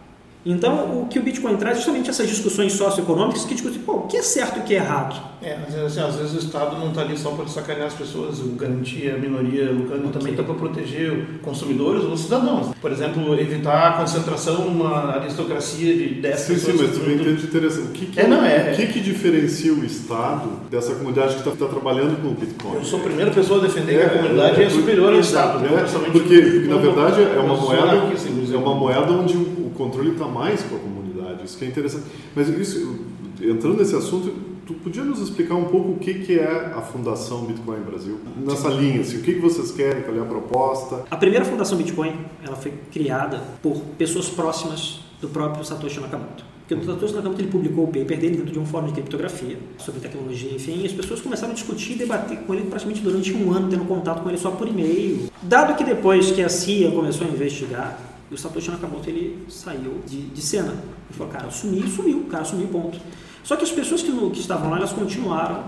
Então, 0.43 1.01
o 1.03 1.07
que 1.07 1.19
o 1.19 1.21
Bitcoin 1.21 1.55
traz 1.57 1.74
é 1.77 1.79
justamente 1.81 2.10
essas 2.10 2.27
discussões 2.27 2.74
socioeconômicas 2.74 3.45
que 3.45 3.53
discutem, 3.53 3.79
pô, 3.81 3.93
o 3.93 4.01
que 4.07 4.17
é 4.17 4.24
certo 4.24 4.57
e 4.57 4.60
o 4.62 4.63
que 4.63 4.74
é 4.74 4.77
errado. 4.77 5.15
É, 5.43 5.57
mas 5.63 5.75
assim, 5.77 6.00
às 6.00 6.15
vezes 6.15 6.33
o 6.36 6.38
Estado 6.39 6.77
não 6.79 6.89
está 6.89 7.01
ali 7.01 7.17
só 7.17 7.31
para 7.31 7.48
sacanear 7.48 7.88
as 7.88 7.93
pessoas, 7.93 8.39
garantir 8.57 9.12
a 9.12 9.17
minoria 9.17 9.71
lucrando, 9.71 10.10
também 10.10 10.31
está 10.33 10.43
para 10.43 10.53
proteger 10.55 11.12
os 11.12 11.41
consumidores 11.41 12.03
ou 12.03 12.13
os 12.13 12.21
cidadãos. 12.21 12.67
Por 12.81 12.91
exemplo, 12.91 13.39
evitar 13.39 13.89
a 13.89 13.91
concentração 14.00 14.65
numa 14.65 15.15
aristocracia 15.15 15.95
de 15.95 16.15
10 16.15 16.39
Sim, 16.39 16.55
sim, 16.55 16.65
pessoas. 16.71 16.81
mas 16.81 16.91
tu 16.98 17.00
que 17.03 17.10
me 17.10 17.15
entende 17.15 17.43
interessante. 17.43 17.88
O 17.88 17.91
que, 17.91 18.05
que, 18.07 18.19
É, 18.19 18.27
não, 18.27 18.43
é- 18.45 18.71
o 18.71 18.75
que, 18.75 18.88
que 18.88 19.00
diferencia 19.00 19.74
o 19.74 19.86
Estado 19.86 20.50
dessa 20.71 20.93
comunidade 20.95 21.36
que 21.36 21.48
está 21.50 21.67
trabalhando 21.67 22.19
com 22.21 22.29
o 22.29 22.33
Bitcoin? 22.33 22.75
Eu 22.75 22.83
sou 22.83 23.00
a 23.00 23.03
primeira 23.03 23.29
pessoa 23.31 23.60
a 23.60 23.63
defender 23.67 23.93
que 23.95 24.01
É, 24.01 24.05
a 24.05 24.10
comunidade 24.10 24.62
é, 24.62 24.65
é, 24.65 24.69
superior 24.69 25.13
ao 25.13 25.19
Estado. 25.19 25.65
é, 25.65 25.81
pessoalmente, 25.81 26.19
porque, 26.19 26.41
porque, 26.41 26.67
na 26.67 26.77
verdade 26.77 27.21
é 27.21 27.39
uma 27.39 27.55
moeda 27.55 27.83
anarquista, 27.91 28.29
inclusive. 28.29 28.55
é 28.55 28.60
uma 28.60 28.74
moeda 28.75 29.12
onde 29.12 29.38
o 29.38 29.62
o 29.71 29.74
controle 29.74 30.12
está 30.12 30.25
mais 30.31 30.61
com 30.63 30.75
a 30.75 30.79
comunidade 30.79 31.01
isso 31.43 31.57
que 31.57 31.65
é 31.65 31.67
interessante. 31.67 32.05
Mas 32.35 32.47
isso 32.50 33.00
entrando 33.41 33.77
nesse 33.77 33.95
assunto 33.95 34.33
tu 34.65 34.73
podia 34.75 35.03
nos 35.03 35.19
explicar 35.19 35.55
um 35.55 35.65
pouco 35.65 35.91
o 35.91 35.97
que 35.97 36.13
que 36.13 36.39
é 36.39 36.73
a 36.75 36.81
Fundação 36.81 37.45
Bitcoin 37.45 37.81
Brasil? 37.81 38.19
Nessa 38.38 38.69
linha 38.69 39.01
assim 39.01 39.17
o 39.17 39.21
que 39.21 39.33
que 39.33 39.39
vocês 39.39 39.71
querem? 39.71 40.03
Qual 40.03 40.15
é 40.15 40.19
a 40.19 40.25
proposta? 40.25 41.03
A 41.09 41.17
primeira 41.17 41.45
fundação 41.45 41.77
Bitcoin, 41.77 42.13
ela 42.45 42.55
foi 42.55 42.73
criada 42.91 43.41
por 43.61 43.77
pessoas 43.97 44.29
próximas 44.29 45.01
do 45.19 45.27
próprio 45.27 45.63
Satoshi 45.63 46.00
Nakamoto. 46.00 46.51
Porque 46.67 46.73
o 46.75 46.85
Satoshi 46.85 47.15
Nakamoto 47.15 47.41
ele 47.41 47.51
publicou 47.51 47.83
o 47.85 47.88
paper 47.88 48.19
dele 48.19 48.38
dentro 48.38 48.51
de 48.51 48.59
um 48.59 48.65
fórum 48.65 48.88
de 48.88 48.93
criptografia 48.93 49.57
sobre 49.77 50.00
tecnologia, 50.00 50.51
enfim, 50.53 50.81
e 50.81 50.85
as 50.85 50.93
pessoas 50.93 51.19
começaram 51.19 51.51
a 51.51 51.55
discutir 51.55 51.93
e 51.93 51.95
debater 51.95 52.38
com 52.39 52.53
ele 52.53 52.63
praticamente 52.63 53.01
durante 53.01 53.33
um 53.33 53.51
ano, 53.51 53.69
tendo 53.69 53.85
contato 53.85 54.23
com 54.23 54.29
ele 54.29 54.38
só 54.38 54.51
por 54.51 54.67
e-mail. 54.67 55.29
Dado 55.41 55.75
que 55.75 55.83
depois 55.83 56.31
que 56.31 56.41
a 56.41 56.50
CIA 56.50 56.91
começou 56.91 57.27
a 57.27 57.29
investigar, 57.29 58.11
o 58.31 58.38
Satoshi 58.38 58.71
Nakamoto 58.71 59.09
ele 59.09 59.45
saiu 59.50 60.01
de, 60.07 60.21
de 60.21 60.41
cena. 60.41 60.71
Ele 60.71 61.17
falou, 61.17 61.33
cara, 61.33 61.51
sumiu, 61.51 61.88
sumiu, 61.88 62.19
o 62.19 62.25
cara 62.25 62.45
sumiu, 62.45 62.67
ponto. 62.67 62.97
Só 63.43 63.55
que 63.55 63.63
as 63.63 63.71
pessoas 63.71 64.01
que, 64.01 64.11
que 64.11 64.39
estavam 64.39 64.69
lá, 64.69 64.77
elas 64.77 64.93
continuaram 64.93 65.63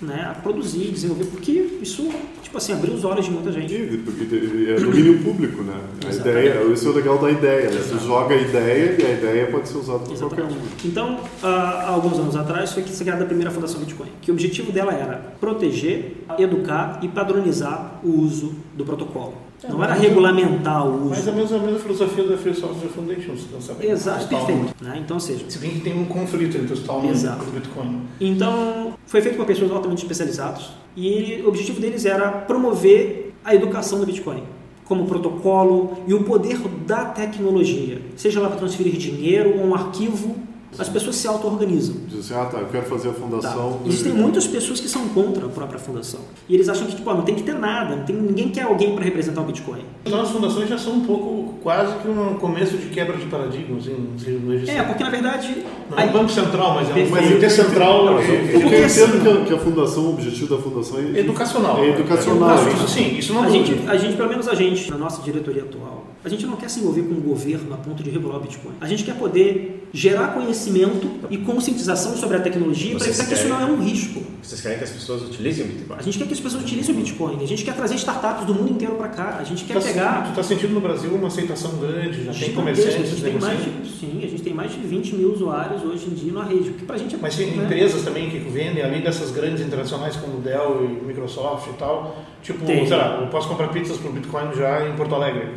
né, 0.00 0.28
a 0.30 0.34
produzir, 0.34 0.90
desenvolver, 0.90 1.26
porque 1.26 1.52
isso, 1.82 2.08
tipo 2.42 2.56
assim, 2.56 2.72
abriu 2.72 2.94
os 2.94 3.04
olhos 3.04 3.24
de 3.26 3.30
muita 3.30 3.52
gente. 3.52 3.74
E, 3.74 3.98
porque 3.98 4.22
é 4.70 4.80
domínio 4.80 5.22
público 5.22 5.62
né 5.62 5.74
a 6.06 6.08
Exatamente. 6.08 6.46
ideia 6.48 6.72
isso 6.72 6.86
é 6.86 6.90
o 6.90 6.94
legal 6.94 7.18
da 7.18 7.30
ideia 7.30 7.70
né? 7.70 7.76
Você 7.78 8.06
joga 8.06 8.34
a 8.34 8.38
ideia 8.38 8.96
e 8.98 9.04
a 9.04 9.12
ideia 9.12 9.46
pode 9.48 9.68
ser 9.68 9.76
usada 9.76 9.98
por 9.98 10.18
qualquer 10.18 10.40
Exatamente. 10.40 10.84
um 10.84 10.88
Então, 10.88 11.20
há 11.42 11.90
alguns 11.90 12.18
anos 12.18 12.34
atrás, 12.34 12.72
foi 12.72 12.82
criada 12.82 13.24
a 13.24 13.26
primeira 13.26 13.50
Fundação 13.50 13.78
Bitcoin, 13.80 14.08
que 14.22 14.30
o 14.30 14.34
objetivo 14.34 14.72
dela 14.72 14.92
era 14.92 15.34
proteger, 15.38 16.24
educar 16.38 17.00
e 17.02 17.08
padronizar 17.08 17.89
o 18.04 18.20
uso 18.20 18.52
do 18.76 18.84
protocolo. 18.84 19.34
É, 19.62 19.68
Não 19.68 19.76
mas- 19.78 19.90
era 19.90 20.00
regulamentar 20.00 20.86
o 20.86 21.08
Mas 21.10 21.18
uso. 21.20 21.28
é 21.28 21.32
a 21.32 21.36
mesma, 21.36 21.56
a 21.58 21.60
mesma 21.60 21.78
filosofia 21.78 22.24
da 22.24 22.36
Free 22.38 22.54
Software 22.54 22.88
Foundation, 22.88 23.36
se 23.36 23.46
não 23.52 23.60
sabe. 23.60 23.86
Exato, 23.86 24.26
perfeito. 24.26 24.74
Né? 24.82 25.00
Então, 25.04 25.16
ou 25.16 25.20
seja, 25.20 25.44
Se 25.48 25.58
bem 25.58 25.70
que 25.70 25.80
tem 25.80 25.98
um 25.98 26.06
conflito 26.06 26.56
entre 26.56 26.72
os 26.72 26.80
Talmud 26.80 27.12
e 27.14 27.26
o 27.26 27.50
Bitcoin. 27.52 28.00
Então, 28.20 28.94
foi 29.06 29.20
feito 29.20 29.36
por 29.36 29.44
pessoas 29.46 29.70
altamente 29.70 30.02
especializadas 30.02 30.70
e 30.96 31.42
o 31.44 31.48
objetivo 31.48 31.80
deles 31.80 32.04
era 32.06 32.30
promover 32.30 33.34
a 33.44 33.54
educação 33.54 33.98
do 34.00 34.06
Bitcoin 34.06 34.42
como 34.84 35.04
protocolo 35.06 35.98
e 36.08 36.14
o 36.14 36.24
poder 36.24 36.58
da 36.86 37.04
tecnologia, 37.04 38.00
seja 38.16 38.40
lá 38.40 38.48
para 38.48 38.58
transferir 38.58 38.94
dinheiro 38.96 39.56
ou 39.58 39.66
um 39.66 39.74
arquivo, 39.74 40.34
as 40.78 40.88
pessoas 40.88 41.16
se 41.16 41.26
auto-organizam. 41.26 41.96
diz 42.08 42.20
assim 42.20 42.34
ah 42.34 42.46
tá 42.46 42.58
eu 42.58 42.66
quero 42.66 42.86
fazer 42.86 43.08
a 43.08 43.12
Tá. 43.12 43.20
fundação 43.20 43.78
do- 43.82 43.88
Existem 43.88 44.12
muitas 44.12 44.46
pessoas 44.46 44.80
que 44.80 44.88
são 44.88 45.08
contra 45.08 45.46
a 45.46 45.48
própria 45.48 45.78
fundação. 45.78 46.20
E 46.48 46.54
eles 46.54 46.68
acham 46.68 46.86
que 46.86 46.96
tipo, 46.96 47.08
ah, 47.10 47.14
não 47.14 47.22
tem 47.22 47.34
que 47.34 47.42
ter 47.42 47.54
nada, 47.54 47.96
não 47.96 48.04
tem, 48.04 48.14
ninguém 48.16 48.48
quer 48.50 48.62
alguém 48.62 48.94
para 48.94 49.04
representar 49.04 49.40
o 49.40 49.44
Bitcoin. 49.44 49.82
As 50.04 50.12
nossas 50.12 50.30
fundações 50.30 50.68
já 50.68 50.78
são 50.78 50.94
um 50.94 51.00
pouco, 51.00 51.54
quase 51.62 51.94
que 51.98 52.08
um 52.08 52.34
começo 52.34 52.76
de 52.78 52.86
quebra 52.88 53.16
de 53.16 53.26
paradigmas 53.26 53.86
em 53.86 54.06
termos 54.24 54.60
de 54.64 54.70
É, 54.70 54.82
porque 54.82 55.02
na 55.04 55.10
verdade. 55.10 55.64
Não 55.90 55.98
é 55.98 56.04
um 56.06 56.12
banco 56.12 56.30
central, 56.30 56.74
mas 56.74 56.88
é 56.88 56.92
um 56.92 56.94
Perfeito. 56.94 57.28
comitê 57.28 57.50
central 57.50 58.04
Não, 58.06 58.18
é- 58.18 58.22
eu- 58.22 58.30
é- 58.30 58.56
eu 58.56 58.60
porque 58.60 58.76
entendo 58.76 58.84
assim- 58.84 59.20
que 59.20 59.28
a, 59.28 59.44
que 59.44 59.54
a 59.54 59.58
fundação, 59.58 60.04
o 60.04 60.10
objetivo 60.10 60.56
da 60.56 60.62
fundação 60.62 60.98
é 61.00 61.18
educacional. 61.20 61.78
É 61.84 61.88
educacional. 61.90 62.58
É, 62.58 62.72
Isso 62.72 62.88
sim, 62.88 63.18
isso 63.18 63.32
não 63.34 63.42
A 63.42 63.46
dúvida. 63.46 63.64
gente, 63.66 63.88
a 63.88 63.96
gente, 63.96 64.16
pelo 64.16 64.28
menos 64.28 64.46
a 64.48 64.54
gente, 64.54 64.90
na 64.90 64.96
nossa 64.96 65.20
diretoria 65.22 65.62
atual, 65.62 66.04
a 66.24 66.28
gente 66.28 66.46
não 66.46 66.56
quer 66.56 66.68
se 66.70 66.80
envolver 66.80 67.02
com 67.02 67.14
o 67.14 67.20
governo 67.20 67.74
a 67.74 67.76
ponto 67.76 68.02
de 68.02 68.10
regular 68.10 68.38
o 68.38 68.40
Bitcoin. 68.40 68.72
A 68.80 68.86
gente 68.86 69.02
quer 69.04 69.16
poder 69.16 69.88
gerar 69.92 70.28
conhecimento 70.28 71.10
e 71.28 71.36
conscientização 71.38 72.16
sobre 72.16 72.36
a 72.36 72.40
tecnologia 72.40 72.96
para 72.96 73.06
que 73.24 73.34
isso 73.34 73.48
não 73.48 73.60
é 73.60 73.64
um 73.64 73.82
risco. 73.82 74.22
Vocês 74.42 74.60
querem 74.60 74.78
que 74.78 74.84
as 74.84 74.90
pessoas 74.90 75.22
utilizem 75.22 75.64
o 75.64 75.68
Bitcoin? 75.68 75.96
A 75.98 76.02
gente 76.02 76.18
quer 76.18 76.26
que 76.26 76.32
as 76.32 76.40
pessoas 76.40 76.62
utilizem 76.62 76.94
o 76.94 76.98
Bitcoin. 76.98 77.42
A 77.42 77.46
gente 77.46 77.64
quer 77.64 77.74
trazer 77.74 77.94
startups 77.96 78.46
do 78.46 78.54
mundo 78.54 78.70
inteiro 78.72 78.94
para 78.94 79.08
cá. 79.08 79.36
A 79.40 79.44
gente 79.44 79.64
quer 79.64 79.74
Tá- 79.74 79.80
pegar. 79.80 80.22
Tu 80.24 80.30
está 80.30 80.42
sentindo 80.42 80.72
no 80.74 80.80
Brasil 80.80 81.10
uma 81.12 81.26
aceitação 81.28 81.72
grande, 81.78 82.24
já 82.24 82.32
tem 82.32 82.52
comerciantes 82.52 82.96
a 82.96 83.04
gente 83.04 83.22
tem 83.22 83.32
mais 83.38 83.58
negociando. 83.58 83.82
de, 83.82 83.88
sim, 83.98 84.20
a 84.24 84.28
gente 84.28 84.42
tem 84.42 84.54
mais 84.54 84.72
de 84.72 84.78
20 84.78 85.14
mil 85.16 85.32
usuários 85.32 85.82
hoje 85.84 86.06
em 86.06 86.14
dia 86.14 86.32
na 86.32 86.44
rede, 86.44 86.70
o 86.70 86.72
que 86.74 86.84
pra 86.84 86.96
gente 86.96 87.14
é 87.14 87.18
Mas 87.20 87.36
tem 87.36 87.50
né? 87.50 87.64
empresas 87.64 88.02
também 88.02 88.30
que 88.30 88.38
vendem, 88.38 88.82
além 88.82 89.02
dessas 89.02 89.30
grandes 89.30 89.60
internacionais 89.64 90.16
como 90.16 90.40
Dell 90.40 90.84
e 91.02 91.04
Microsoft 91.06 91.68
e 91.68 91.72
tal, 91.74 92.16
tipo, 92.42 92.64
Tem. 92.64 92.86
sei 92.86 92.96
lá, 92.96 93.18
eu 93.20 93.26
posso 93.26 93.48
comprar 93.48 93.68
pizzas 93.68 93.96
por 93.98 94.12
Bitcoin 94.12 94.54
já 94.56 94.88
em 94.88 94.92
Porto 94.96 95.14
Alegre. 95.14 95.48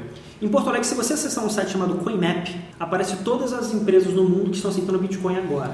Em 0.43 0.49
Porto 0.49 0.67
Alegre, 0.67 0.85
se 0.85 0.93
você 0.93 1.13
acessar 1.13 1.45
um 1.45 1.49
site 1.49 1.71
chamado 1.71 1.95
CoinMap, 2.03 2.49
aparece 2.77 3.15
todas 3.23 3.53
as 3.53 3.73
empresas 3.73 4.13
no 4.13 4.25
mundo 4.25 4.49
que 4.49 4.57
estão 4.57 4.69
aceitando 4.69 4.99
Bitcoin 4.99 5.37
agora. 5.37 5.73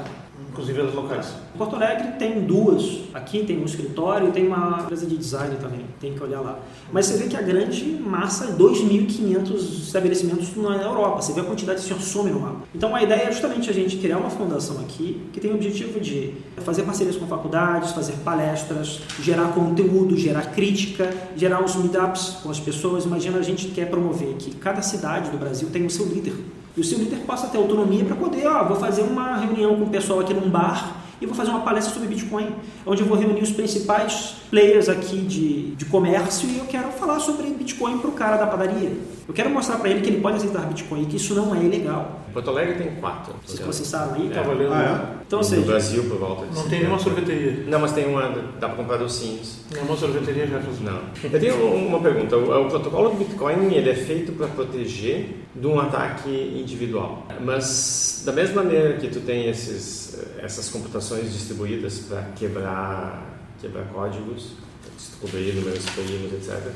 Inclusive 0.59 0.81
as 0.81 0.93
locais. 0.93 1.33
Porto 1.57 1.75
Alegre 1.77 2.09
tem 2.19 2.41
duas. 2.41 2.99
Aqui 3.13 3.45
tem 3.45 3.61
um 3.61 3.63
escritório 3.63 4.27
e 4.27 4.31
tem 4.31 4.45
uma 4.45 4.81
empresa 4.81 5.05
de 5.05 5.15
design 5.15 5.55
também. 5.55 5.85
Tem 6.01 6.13
que 6.13 6.21
olhar 6.21 6.41
lá. 6.41 6.59
Mas 6.91 7.05
você 7.05 7.17
vê 7.17 7.29
que 7.29 7.37
a 7.37 7.41
grande 7.41 7.85
massa 7.85 8.45
é 8.45 8.47
2.500 8.49 9.55
estabelecimentos 9.55 10.53
na 10.57 10.75
Europa. 10.75 11.21
Você 11.21 11.31
vê 11.31 11.39
a 11.39 11.45
quantidade 11.45 11.81
que 11.81 12.03
some 12.03 12.29
no 12.29 12.41
mapa. 12.41 12.63
Então 12.75 12.93
a 12.93 13.01
ideia 13.01 13.29
é 13.29 13.31
justamente 13.31 13.69
a 13.69 13.73
gente 13.73 13.95
criar 13.97 14.17
uma 14.17 14.29
fundação 14.29 14.81
aqui 14.81 15.21
que 15.31 15.39
tem 15.39 15.49
o 15.49 15.55
objetivo 15.55 15.97
de 15.97 16.33
fazer 16.57 16.83
parcerias 16.83 17.15
com 17.15 17.25
faculdades, 17.25 17.91
fazer 17.91 18.13
palestras, 18.25 18.99
gerar 19.21 19.53
conteúdo, 19.53 20.17
gerar 20.17 20.51
crítica, 20.51 21.09
gerar 21.37 21.63
uns 21.63 21.73
meetups 21.77 22.39
com 22.43 22.51
as 22.51 22.59
pessoas. 22.59 23.05
Imagina 23.05 23.37
a 23.37 23.43
gente 23.43 23.69
quer 23.69 23.89
promover 23.89 24.33
que 24.33 24.53
cada 24.55 24.81
cidade 24.81 25.29
do 25.29 25.37
Brasil 25.37 25.69
tem 25.71 25.85
o 25.85 25.89
seu 25.89 26.05
líder. 26.05 26.33
E 26.79 26.81
o 26.81 26.83
seu 26.85 26.97
líder 26.97 27.17
possa 27.27 27.47
ter 27.47 27.57
autonomia 27.57 28.05
para 28.05 28.15
poder, 28.15 28.47
ó, 28.47 28.63
vou 28.63 28.77
fazer 28.77 29.01
uma 29.01 29.35
reunião 29.35 29.75
com 29.75 29.83
o 29.83 29.89
pessoal 29.89 30.21
aqui 30.21 30.33
num 30.33 30.49
bar 30.49 30.95
e 31.19 31.25
vou 31.25 31.35
fazer 31.35 31.49
uma 31.49 31.59
palestra 31.59 31.93
sobre 31.93 32.07
Bitcoin, 32.07 32.55
onde 32.85 33.01
eu 33.01 33.05
vou 33.05 33.17
reunir 33.17 33.41
os 33.41 33.51
principais 33.51 34.35
players 34.49 34.87
aqui 34.87 35.17
de, 35.17 35.75
de 35.75 35.83
comércio 35.83 36.47
e 36.47 36.57
eu 36.57 36.63
quero 36.63 36.89
falar 36.91 37.19
sobre 37.19 37.47
Bitcoin 37.47 37.97
para 37.97 38.09
o 38.09 38.13
cara 38.13 38.37
da 38.37 38.47
padaria. 38.47 38.93
Eu 39.29 39.33
quero 39.35 39.49
mostrar 39.51 39.77
para 39.77 39.89
ele 39.91 40.01
que 40.01 40.09
ele 40.09 40.21
pode 40.21 40.37
aceitar 40.37 40.65
Bitcoin 40.65 41.03
e 41.03 41.05
que 41.05 41.15
isso 41.17 41.35
não 41.35 41.53
é 41.55 41.59
ilegal. 41.63 42.19
Porto 42.33 42.49
Alegre 42.49 42.75
tem 42.83 42.95
quatro. 42.95 43.33
Vocês, 43.45 43.59
vocês 43.59 43.87
sabem 43.87 44.23
aí? 44.23 44.27
É. 44.31 44.33
Tava 44.33 44.49
olhando. 44.49 44.73
Ah, 44.73 45.17
Então, 45.25 45.37
ou 45.39 45.43
no 45.45 45.49
seja, 45.49 45.61
Brasil, 45.67 46.03
por 46.05 46.17
volta 46.17 46.41
de 46.47 46.55
Não 46.55 46.63
tem 46.63 46.63
50. 46.63 46.77
nenhuma 46.83 46.99
sorveteria. 46.99 47.63
Não, 47.67 47.79
mas 47.79 47.91
tem 47.91 48.07
uma. 48.07 48.21
Dá 48.59 48.67
para 48.67 48.75
comprar 48.77 48.97
docinhos. 48.97 49.57
Nenhuma 49.71 49.95
sorveteria 49.95 50.47
já 50.47 50.59
faz. 50.59 50.81
Não. 50.81 50.99
Eu 51.31 51.39
tenho 51.39 51.55
um- 51.63 51.87
uma 51.89 51.99
pergunta. 51.99 52.35
O, 52.37 52.65
o 52.65 52.69
protocolo 52.69 53.09
do 53.11 53.17
Bitcoin 53.17 53.71
ele 53.71 53.89
é 53.91 53.95
feito 53.95 54.31
para 54.31 54.47
proteger 54.47 55.45
de 55.55 55.67
um 55.67 55.79
ataque 55.79 56.29
individual. 56.59 57.27
Mas 57.39 58.23
da 58.25 58.31
mesma 58.31 58.63
maneira 58.63 58.93
que 58.97 59.09
tu 59.09 59.19
tem 59.21 59.47
esses, 59.47 60.19
essas 60.41 60.69
computações 60.69 61.31
distribuídas 61.31 61.99
para 61.99 62.23
quebrar, 62.35 63.23
quebrar 63.61 63.83
códigos, 63.93 64.53
descobrir 64.97 65.53
números 65.53 65.85
primos, 65.91 66.33
etc. 66.33 66.71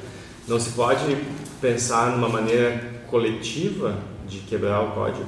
Não 0.48 0.60
se 0.60 0.72
pode 0.72 1.18
pensar 1.62 2.12
numa 2.12 2.28
maneira 2.30 2.82
coletiva 3.10 3.98
de 4.28 4.40
quebrar 4.40 4.82
o 4.82 4.92
código, 4.92 5.26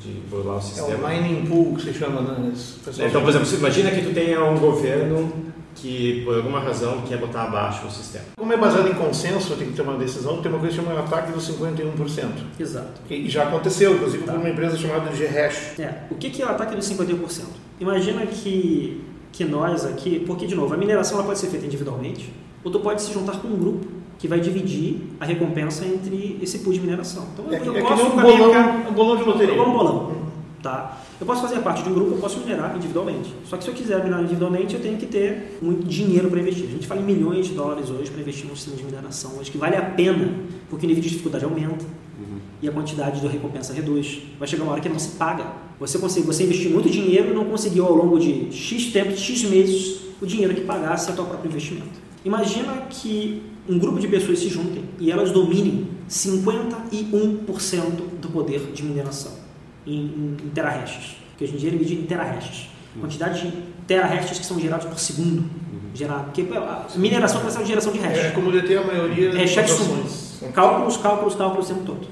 de 0.00 0.10
burlar 0.28 0.54
o 0.54 0.58
É 0.58 0.58
o 0.58 0.62
sistema. 0.62 1.08
mining 1.08 1.46
pool 1.46 1.74
que 1.76 1.82
se 1.82 1.94
chama, 1.94 2.20
né? 2.20 2.52
Então, 2.98 3.20
por 3.22 3.30
exemplo, 3.30 3.46
você 3.46 3.56
imagina 3.56 3.90
que 3.90 4.02
tu 4.02 4.12
tenha 4.12 4.44
um 4.44 4.58
governo 4.58 5.32
que, 5.74 6.22
por 6.24 6.36
alguma 6.36 6.60
razão, 6.60 7.00
quer 7.08 7.16
botar 7.18 7.44
abaixo 7.44 7.86
o 7.86 7.90
sistema. 7.90 8.26
Como 8.36 8.52
é 8.52 8.56
baseado 8.58 8.88
em 8.88 8.94
consenso, 8.94 9.54
tem 9.56 9.68
que 9.68 9.72
ter 9.74 9.82
uma 9.82 9.96
decisão, 9.96 10.42
tem 10.42 10.50
uma 10.52 10.60
coisa 10.60 10.76
que 10.76 10.82
chama 10.82 10.98
ataque 11.00 11.32
dos 11.32 11.48
51%. 11.48 12.26
exato. 12.60 13.00
Que 13.08 13.28
já 13.30 13.44
aconteceu, 13.44 13.94
inclusive 13.94 14.24
Tá. 14.24 14.32
por 14.32 14.40
uma 14.40 14.50
empresa 14.50 14.76
chamada 14.76 15.10
Ghash. 15.10 15.78
É, 15.80 16.02
o 16.10 16.14
que 16.16 16.28
que 16.28 16.42
é 16.42 16.46
o 16.46 16.50
ataque 16.50 16.74
dos 16.76 16.84
51%? 16.86 17.44
Imagina 17.80 18.26
que 18.26 19.02
que 19.32 19.46
nós 19.46 19.86
aqui, 19.86 20.22
porque 20.26 20.46
de 20.46 20.54
novo, 20.54 20.74
a 20.74 20.76
mineração 20.76 21.16
ela 21.16 21.26
pode 21.26 21.38
ser 21.38 21.46
feita 21.46 21.64
individualmente, 21.64 22.30
ou 22.62 22.70
tu 22.70 22.78
pode 22.80 23.00
se 23.00 23.10
juntar 23.14 23.40
com 23.40 23.48
um 23.48 23.56
grupo 23.56 23.86
que 24.18 24.28
vai 24.28 24.40
dividir 24.40 24.98
a 25.20 25.24
recompensa 25.24 25.84
entre 25.84 26.38
esse 26.42 26.58
pool 26.60 26.72
de 26.72 26.80
mineração. 26.80 27.26
Então 27.32 27.46
É, 27.52 27.56
eu 27.66 27.76
é 27.76 27.80
que 27.82 27.88
posso 27.88 28.02
nem 28.04 28.12
um 28.12 28.16
bolão, 28.16 28.50
cara- 28.52 28.86
um 28.88 28.92
bolão 28.92 29.16
de 29.16 29.24
loteria. 29.24 29.62
Um 29.62 29.72
bolão. 29.72 30.22
Tá? 30.62 30.98
Eu 31.20 31.26
posso 31.26 31.42
fazer 31.42 31.58
parte 31.60 31.82
de 31.82 31.88
um 31.88 31.94
grupo, 31.94 32.12
eu 32.14 32.18
posso 32.18 32.38
minerar 32.38 32.76
individualmente. 32.76 33.34
Só 33.46 33.56
que 33.56 33.64
se 33.64 33.70
eu 33.70 33.74
quiser 33.74 33.98
minerar 33.98 34.20
individualmente, 34.20 34.74
eu 34.74 34.80
tenho 34.80 34.96
que 34.96 35.06
ter 35.06 35.58
muito 35.60 35.84
dinheiro 35.86 36.28
para 36.30 36.40
investir. 36.40 36.66
A 36.68 36.70
gente 36.70 36.86
fala 36.86 37.00
em 37.00 37.04
milhões 37.04 37.46
de 37.48 37.54
dólares 37.54 37.90
hoje 37.90 38.10
para 38.10 38.20
investir 38.20 38.46
num 38.46 38.54
sistema 38.54 38.76
de 38.76 38.84
mineração. 38.84 39.32
Acho 39.40 39.50
que 39.50 39.58
vale 39.58 39.74
a 39.76 39.82
pena, 39.82 40.32
porque 40.70 40.86
o 40.86 40.88
nível 40.88 41.02
de 41.02 41.08
dificuldade 41.10 41.44
aumenta 41.44 41.84
e 42.60 42.68
a 42.68 42.70
quantidade 42.72 43.20
de 43.20 43.26
recompensa 43.26 43.72
reduz. 43.72 44.20
Vai 44.38 44.46
chegar 44.46 44.62
uma 44.62 44.72
hora 44.72 44.80
que 44.80 44.88
não 44.88 44.98
se 45.00 45.16
paga. 45.16 45.44
Você 45.80 45.98
consegue, 45.98 46.24
você 46.26 46.44
investiu 46.44 46.70
muito 46.70 46.88
dinheiro 46.88 47.30
e 47.32 47.34
não 47.34 47.44
conseguiu 47.44 47.84
ao 47.84 47.94
longo 47.94 48.20
de 48.20 48.52
X 48.52 48.92
tempo, 48.92 49.16
X 49.16 49.42
meses, 49.42 50.00
o 50.20 50.26
dinheiro 50.26 50.54
que 50.54 50.60
pagasse 50.60 51.10
a 51.10 51.14
tua 51.14 51.24
próprio 51.24 51.48
investimento. 51.48 52.00
Imagina 52.24 52.72
que 52.88 53.42
um 53.68 53.78
grupo 53.78 53.98
de 53.98 54.08
pessoas 54.08 54.38
se 54.38 54.48
juntem 54.48 54.84
e 54.98 55.10
elas 55.10 55.30
dominem 55.30 55.88
51% 56.08 57.80
do 58.20 58.28
poder 58.28 58.60
de 58.72 58.82
mineração 58.82 59.32
em, 59.86 60.00
em, 60.00 60.36
em 60.44 60.48
que 61.36 61.44
hoje 61.44 61.54
em 61.54 61.56
dia 61.56 61.68
ele 61.68 61.78
mede 61.78 61.94
em 61.94 62.02
terahashes. 62.02 62.68
Quantidade 63.00 63.40
de 63.42 63.52
terahashes 63.86 64.38
que 64.38 64.46
são 64.46 64.58
gerados 64.60 64.86
por 64.86 64.98
segundo. 64.98 65.44
Gerado, 65.94 66.24
porque 66.24 66.42
a 66.56 66.86
mineração 66.96 67.40
começa 67.40 67.60
a 67.60 67.64
geração 67.64 67.92
de 67.92 67.98
hash. 67.98 68.18
É 68.18 68.30
como 68.30 68.50
deter 68.50 68.78
a 68.78 68.84
maioria 68.84 69.28
É, 69.28 69.32
das. 69.32 69.50
Cálculos, 70.54 70.96
cálculos, 70.96 71.34
cálculos 71.34 71.70
o 71.70 71.74
tempo 71.74 71.84
todo. 71.84 72.06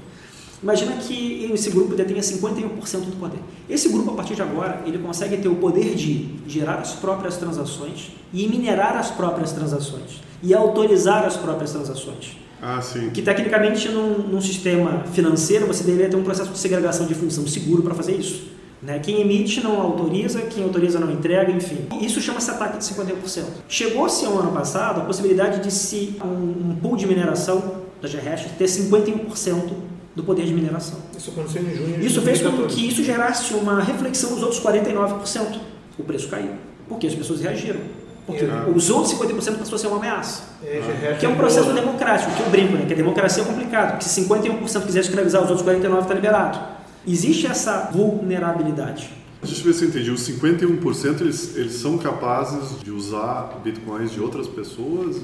Imagina 0.61 0.93
que 0.97 1.49
esse 1.51 1.71
grupo 1.71 1.95
detenha 1.95 2.21
51% 2.21 2.99
do 3.05 3.17
poder. 3.17 3.39
Esse 3.67 3.89
grupo, 3.89 4.11
a 4.11 4.13
partir 4.13 4.35
de 4.35 4.43
agora, 4.43 4.81
ele 4.85 4.99
consegue 4.99 5.37
ter 5.37 5.47
o 5.47 5.55
poder 5.55 5.95
de 5.95 6.29
gerar 6.47 6.75
as 6.75 6.93
próprias 6.93 7.37
transações 7.37 8.11
e 8.31 8.47
minerar 8.47 8.95
as 8.95 9.09
próprias 9.09 9.51
transações 9.51 10.21
e 10.43 10.53
autorizar 10.53 11.25
as 11.25 11.35
próprias 11.35 11.71
transações. 11.71 12.37
Ah, 12.61 12.79
sim. 12.79 13.09
Que 13.09 13.23
tecnicamente, 13.23 13.89
num, 13.89 14.19
num 14.19 14.41
sistema 14.41 15.03
financeiro, 15.11 15.65
você 15.65 15.83
deveria 15.83 16.09
ter 16.09 16.15
um 16.15 16.23
processo 16.23 16.51
de 16.51 16.59
segregação 16.59 17.07
de 17.07 17.15
função 17.15 17.47
seguro 17.47 17.81
para 17.81 17.95
fazer 17.95 18.15
isso. 18.15 18.51
Né? 18.83 18.99
Quem 18.99 19.21
emite 19.21 19.61
não 19.61 19.79
autoriza, 19.81 20.41
quem 20.41 20.63
autoriza 20.63 20.99
não 20.99 21.11
entrega, 21.11 21.51
enfim. 21.51 21.87
Isso 22.01 22.21
chama-se 22.21 22.51
ataque 22.51 22.77
de 22.77 22.83
51%. 22.83 23.45
Chegou-se 23.67 24.25
ao 24.25 24.37
ano 24.39 24.51
passado 24.51 25.01
a 25.01 25.05
possibilidade 25.05 25.63
de 25.63 25.71
se 25.71 26.15
um, 26.23 26.71
um 26.71 26.77
pool 26.81 26.95
de 26.95 27.07
mineração 27.07 27.81
da 27.99 28.07
GRhash 28.07 28.45
ter 28.57 28.65
51% 28.65 29.90
do 30.15 30.23
poder 30.23 30.45
de 30.45 30.53
mineração. 30.53 30.99
Isso 31.17 31.29
aconteceu 31.31 31.61
em 31.61 31.75
junho 31.75 32.01
Isso 32.01 32.21
fez 32.21 32.39
com 32.39 32.49
2014. 32.49 32.75
que 32.75 32.87
isso 32.87 33.03
gerasse 33.03 33.53
uma 33.53 33.81
reflexão 33.81 34.31
nos 34.31 34.41
outros 34.43 34.59
49%. 34.59 35.59
O 35.97 36.03
preço 36.03 36.27
caiu. 36.27 36.51
Porque 36.89 37.07
as 37.07 37.15
pessoas 37.15 37.41
reagiram. 37.41 37.79
Porque 38.25 38.45
Ah. 38.45 38.67
os 38.73 38.89
outros 38.89 39.11
50% 39.13 39.57
passou 39.57 39.75
a 39.75 39.79
ser 39.79 39.87
uma 39.87 39.97
ameaça. 39.97 40.43
É, 40.63 41.15
Que 41.19 41.25
é 41.25 41.29
um 41.29 41.35
processo 41.35 41.71
democrático, 41.73 42.31
que 42.33 42.41
eu 42.41 42.49
brinco, 42.49 42.73
né? 42.73 42.85
Que 42.85 42.93
a 42.93 42.95
democracia 42.97 43.41
é 43.43 43.45
complicado, 43.45 43.91
porque 43.91 44.03
se 44.05 44.21
51% 44.21 44.85
quiser 44.85 44.99
escravizar, 44.99 45.41
os 45.43 45.49
outros 45.49 45.65
49% 45.67 46.01
está 46.03 46.13
liberado. 46.13 46.59
Existe 47.07 47.47
essa 47.47 47.89
vulnerabilidade. 47.91 49.09
Deixa 49.41 49.59
eu 49.59 49.65
ver 49.65 49.73
se 49.73 49.83
eu 49.85 49.89
entendi. 49.89 50.11
Os 50.11 50.21
51% 50.21 51.21
eles, 51.21 51.55
eles 51.55 51.73
são 51.73 51.97
capazes 51.97 52.79
de 52.83 52.91
usar 52.91 53.59
bitcoins 53.63 54.11
de 54.11 54.19
outras 54.21 54.45
pessoas? 54.47 55.17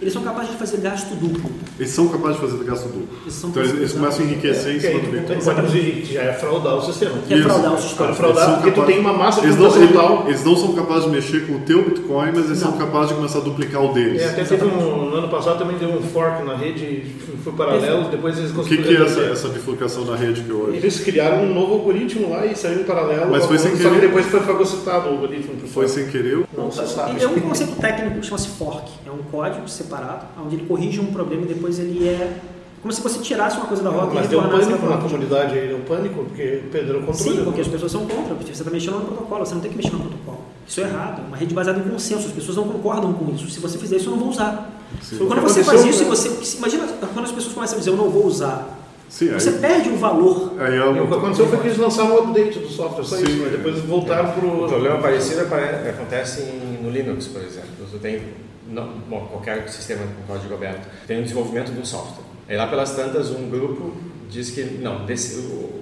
Eles 0.00 0.12
são 0.12 0.22
capazes 0.22 0.52
de 0.52 0.56
fazer 0.56 0.76
gasto 0.78 1.14
duplo. 1.16 1.50
Eles 1.78 1.90
são 1.90 2.06
capazes 2.08 2.40
de 2.40 2.46
fazer 2.46 2.64
gasto 2.64 2.84
duplo. 2.84 3.08
Eles 3.22 3.34
são 3.34 3.50
Então 3.50 3.62
eles, 3.62 3.74
eles 3.74 3.92
capazes- 3.92 4.16
começam 4.16 4.20
a 4.20 4.28
enriquecer 4.28 4.76
em 4.76 4.78
Que 4.78 4.86
aí 4.86 4.92
cima 4.94 5.04
do 5.04 5.10
bitcoin. 5.18 5.38
pode 5.44 5.58
inclusive, 5.58 6.00
que 6.02 6.14
já 6.14 6.22
é 6.22 6.32
fraudar 6.34 6.74
o 6.76 6.82
sistema. 6.82 7.14
Que 7.26 7.34
é 7.34 7.42
fraudar 7.42 7.74
o 7.74 7.78
sistema. 7.80 8.06
Pode 8.06 8.16
fraudar 8.16 8.44
são 8.44 8.54
porque 8.54 8.70
tu 8.70 8.74
capazes- 8.76 8.94
tem 8.94 9.04
uma 9.04 9.12
massa 9.12 9.40
eles 9.42 9.56
não, 9.56 9.64
computacional. 9.68 10.12
eles, 10.26 10.28
eles 10.28 10.44
não 10.44 10.56
são 10.56 10.72
capazes 10.74 11.04
de 11.04 11.10
mexer 11.10 11.46
com 11.48 11.52
o 11.54 11.60
teu 11.60 11.84
Bitcoin, 11.84 12.32
mas 12.34 12.46
eles 12.46 12.58
são 12.58 12.70
Não. 12.70 12.78
capazes 12.78 13.08
de 13.08 13.14
começar 13.14 13.38
a 13.38 13.42
duplicar 13.42 13.82
o 13.84 13.92
deles. 13.92 14.22
É, 14.22 14.28
até 14.30 14.44
teve 14.44 14.64
um, 14.64 15.10
no 15.10 15.14
ano 15.16 15.28
passado 15.28 15.58
também 15.58 15.76
deu 15.78 15.88
um 15.90 16.02
fork 16.02 16.44
na 16.44 16.54
rede, 16.54 17.06
foi 17.42 17.52
paralelo, 17.54 18.08
depois 18.08 18.38
eles 18.38 18.50
O 18.50 18.54
que, 18.54 18.58
conseguiram. 18.76 18.84
que 18.84 18.96
é 19.02 19.04
essa, 19.04 19.20
essa 19.32 19.48
bifurcação 19.48 20.04
na 20.04 20.14
rede 20.16 20.42
que 20.42 20.52
hoje? 20.52 20.76
Eles 20.76 21.00
criaram 21.00 21.42
um 21.44 21.52
novo 21.52 21.72
algoritmo 21.74 22.30
lá 22.30 22.46
e 22.46 22.54
saiu 22.56 22.80
em 22.80 22.84
paralelo. 22.84 23.30
Mas 23.32 23.44
foi 23.46 23.58
sem 23.58 23.72
só 23.72 23.76
que 23.76 23.82
querer. 23.84 24.00
depois 24.00 24.26
foi 24.26 24.40
fagocitado 24.40 25.08
o 25.08 25.12
algoritmo. 25.12 25.54
Foi 25.66 25.88
sem 25.88 26.06
querer? 26.06 26.44
Não 26.56 26.70
se 26.70 26.86
sabe. 26.86 27.20
É 27.22 27.26
um 27.26 27.34
conceito 27.40 27.74
técnico 27.80 28.20
que 28.20 28.26
chama-se 28.26 28.48
fork. 28.50 28.88
É 29.06 29.10
um 29.10 29.18
código 29.30 29.68
separado, 29.88 30.26
onde 30.44 30.56
ele 30.56 30.66
corrige 30.66 31.00
um 31.00 31.06
problema 31.06 31.42
e 31.42 31.46
depois 31.46 31.78
ele 31.78 32.06
é. 32.06 32.36
Como 32.80 32.92
se 32.92 33.00
você 33.00 33.18
tirasse 33.18 33.56
uma 33.56 33.66
coisa 33.66 33.82
da 33.82 33.90
rota 33.90 34.14
Mas 34.14 34.26
e 34.26 34.28
deu 34.28 34.38
um 34.38 34.48
pânico 34.48 34.86
na 34.86 34.98
comunidade 34.98 35.58
aí, 35.58 35.66
deu 35.66 35.80
pânico, 35.80 36.24
porque 36.26 36.62
perderam 36.70 37.00
o 37.00 37.02
controle. 37.02 37.36
Sim, 37.36 37.44
porque 37.44 37.60
as 37.60 37.66
pessoas 37.66 37.90
são 37.90 38.06
contra, 38.06 38.36
porque 38.36 38.54
você 38.54 38.62
está 38.62 38.70
mexendo 38.70 38.94
no 39.00 39.04
protocolo, 39.06 39.44
você 39.44 39.54
não 39.54 39.60
tem 39.60 39.70
que 39.72 39.76
mexer 39.76 39.90
no 39.92 39.98
protocolo. 40.00 40.38
Isso 40.66 40.80
é 40.80 40.84
errado, 40.84 41.22
uma 41.26 41.36
rede 41.36 41.54
baseada 41.54 41.80
em 41.80 41.90
consenso, 41.90 42.28
as 42.28 42.32
pessoas 42.32 42.56
não 42.56 42.68
concordam 42.68 43.12
com 43.14 43.34
isso. 43.34 43.50
Se 43.50 43.58
você 43.58 43.78
fizer 43.78 43.96
isso, 43.96 44.06
eu 44.06 44.12
não 44.12 44.18
vou 44.20 44.28
usar. 44.28 44.70
Sim. 45.02 45.16
Quando 45.26 45.40
você 45.42 45.64
faz 45.64 45.84
isso, 45.84 46.02
e 46.02 46.04
né? 46.04 46.10
você. 46.10 46.56
Imagina 46.58 46.86
quando 47.12 47.24
as 47.24 47.32
pessoas 47.32 47.52
começam 47.54 47.76
a 47.76 47.78
dizer 47.80 47.90
eu 47.90 47.96
não 47.96 48.10
vou 48.10 48.26
usar. 48.26 48.76
Sim, 49.08 49.30
Você 49.32 49.48
aí, 49.48 49.58
perde 49.58 49.88
o 49.88 49.96
valor. 49.96 50.52
aí 50.60 50.74
é 50.74 50.76
E 50.76 51.00
o 51.00 51.06
que 51.08 51.14
aconteceu 51.14 51.46
foi 51.48 51.58
que 51.60 51.66
eles 51.68 51.78
lançaram 51.78 52.14
um 52.14 52.18
update 52.28 52.58
do 52.58 52.68
software, 52.68 53.04
só 53.04 53.16
Sim. 53.16 53.24
isso, 53.24 53.38
mas 53.42 53.50
depois 53.52 53.78
voltaram 53.80 54.30
pro. 54.32 54.64
Um 54.66 54.68
problema 54.68 54.98
parecido 54.98 55.40
apare- 55.40 55.88
acontece 55.88 56.42
no 56.82 56.90
Linux, 56.90 57.26
por 57.26 57.40
exemplo. 57.42 57.70
Tu 57.90 57.98
tem, 57.98 58.20
não, 58.68 58.88
bom, 59.08 59.26
qualquer 59.26 59.68
sistema 59.68 60.02
com 60.06 60.32
código 60.32 60.54
aberto, 60.54 60.88
tem 61.06 61.18
o 61.20 61.22
desenvolvimento 61.22 61.72
de 61.72 61.80
um 61.80 61.84
software. 61.84 62.24
Aí 62.48 62.56
lá 62.56 62.66
pelas 62.66 62.94
tantas, 62.94 63.30
um 63.30 63.48
grupo 63.48 63.94
diz 64.30 64.50
que 64.50 64.62
não, 64.62 65.04
desse, 65.04 65.40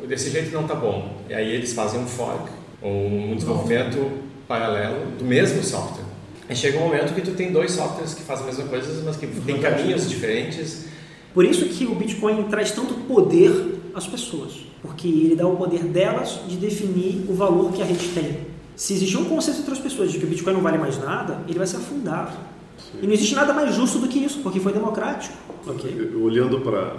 desse 0.09 0.31
jeito 0.31 0.53
não 0.53 0.67
tá 0.67 0.75
bom. 0.75 1.17
E 1.29 1.35
aí 1.35 1.55
eles 1.55 1.73
fazem 1.73 2.01
um 2.01 2.07
fork, 2.07 2.49
ou 2.81 3.07
um 3.07 3.35
desenvolvimento 3.35 4.11
paralelo 4.47 5.07
do 5.19 5.25
mesmo 5.25 5.63
software. 5.63 6.05
Aí 6.49 6.55
chega 6.55 6.79
um 6.79 6.83
momento 6.83 7.13
que 7.15 7.21
tu 7.21 7.33
tem 7.33 7.53
dois 7.53 7.73
softwares 7.73 8.15
que 8.15 8.23
fazem 8.23 8.45
a 8.45 8.47
mesma 8.47 8.65
coisa, 8.65 9.03
mas 9.05 9.17
que 9.17 9.27
têm 9.27 9.59
caminhos 9.59 10.09
diferentes. 10.09 10.85
Por 11.35 11.45
isso 11.45 11.67
que 11.67 11.85
o 11.85 11.95
Bitcoin 11.95 12.45
traz 12.45 12.71
tanto 12.71 12.95
poder 12.95 13.81
às 13.95 14.07
pessoas, 14.07 14.53
porque 14.81 15.09
ele 15.09 15.37
dá 15.37 15.47
o 15.47 15.57
poder 15.57 15.83
delas 15.85 16.41
de 16.47 16.57
definir 16.57 17.27
o 17.29 17.35
valor 17.35 17.73
que 17.73 17.83
a 17.83 17.85
rede 17.85 18.09
tem. 18.09 18.39
Se 18.77 18.93
existir 18.93 19.17
um 19.17 19.25
consenso 19.25 19.61
entre 19.61 19.73
as 19.73 19.79
pessoas 19.79 20.13
de 20.13 20.19
que 20.19 20.25
o 20.25 20.29
Bitcoin 20.29 20.53
não 20.53 20.61
vale 20.61 20.79
mais 20.79 20.99
nada, 20.99 21.41
ele 21.49 21.59
vai 21.59 21.67
ser 21.67 21.79
afundado. 21.79 22.37
E 23.03 23.07
não 23.07 23.13
existe 23.13 23.35
nada 23.35 23.53
mais 23.53 23.75
justo 23.75 23.99
do 23.99 24.09
que 24.09 24.19
isso, 24.19 24.41
porque 24.41 24.61
foi 24.61 24.73
democrático. 24.73 25.35
Ok? 25.67 26.13
Olhando 26.21 26.61
para 26.61 26.95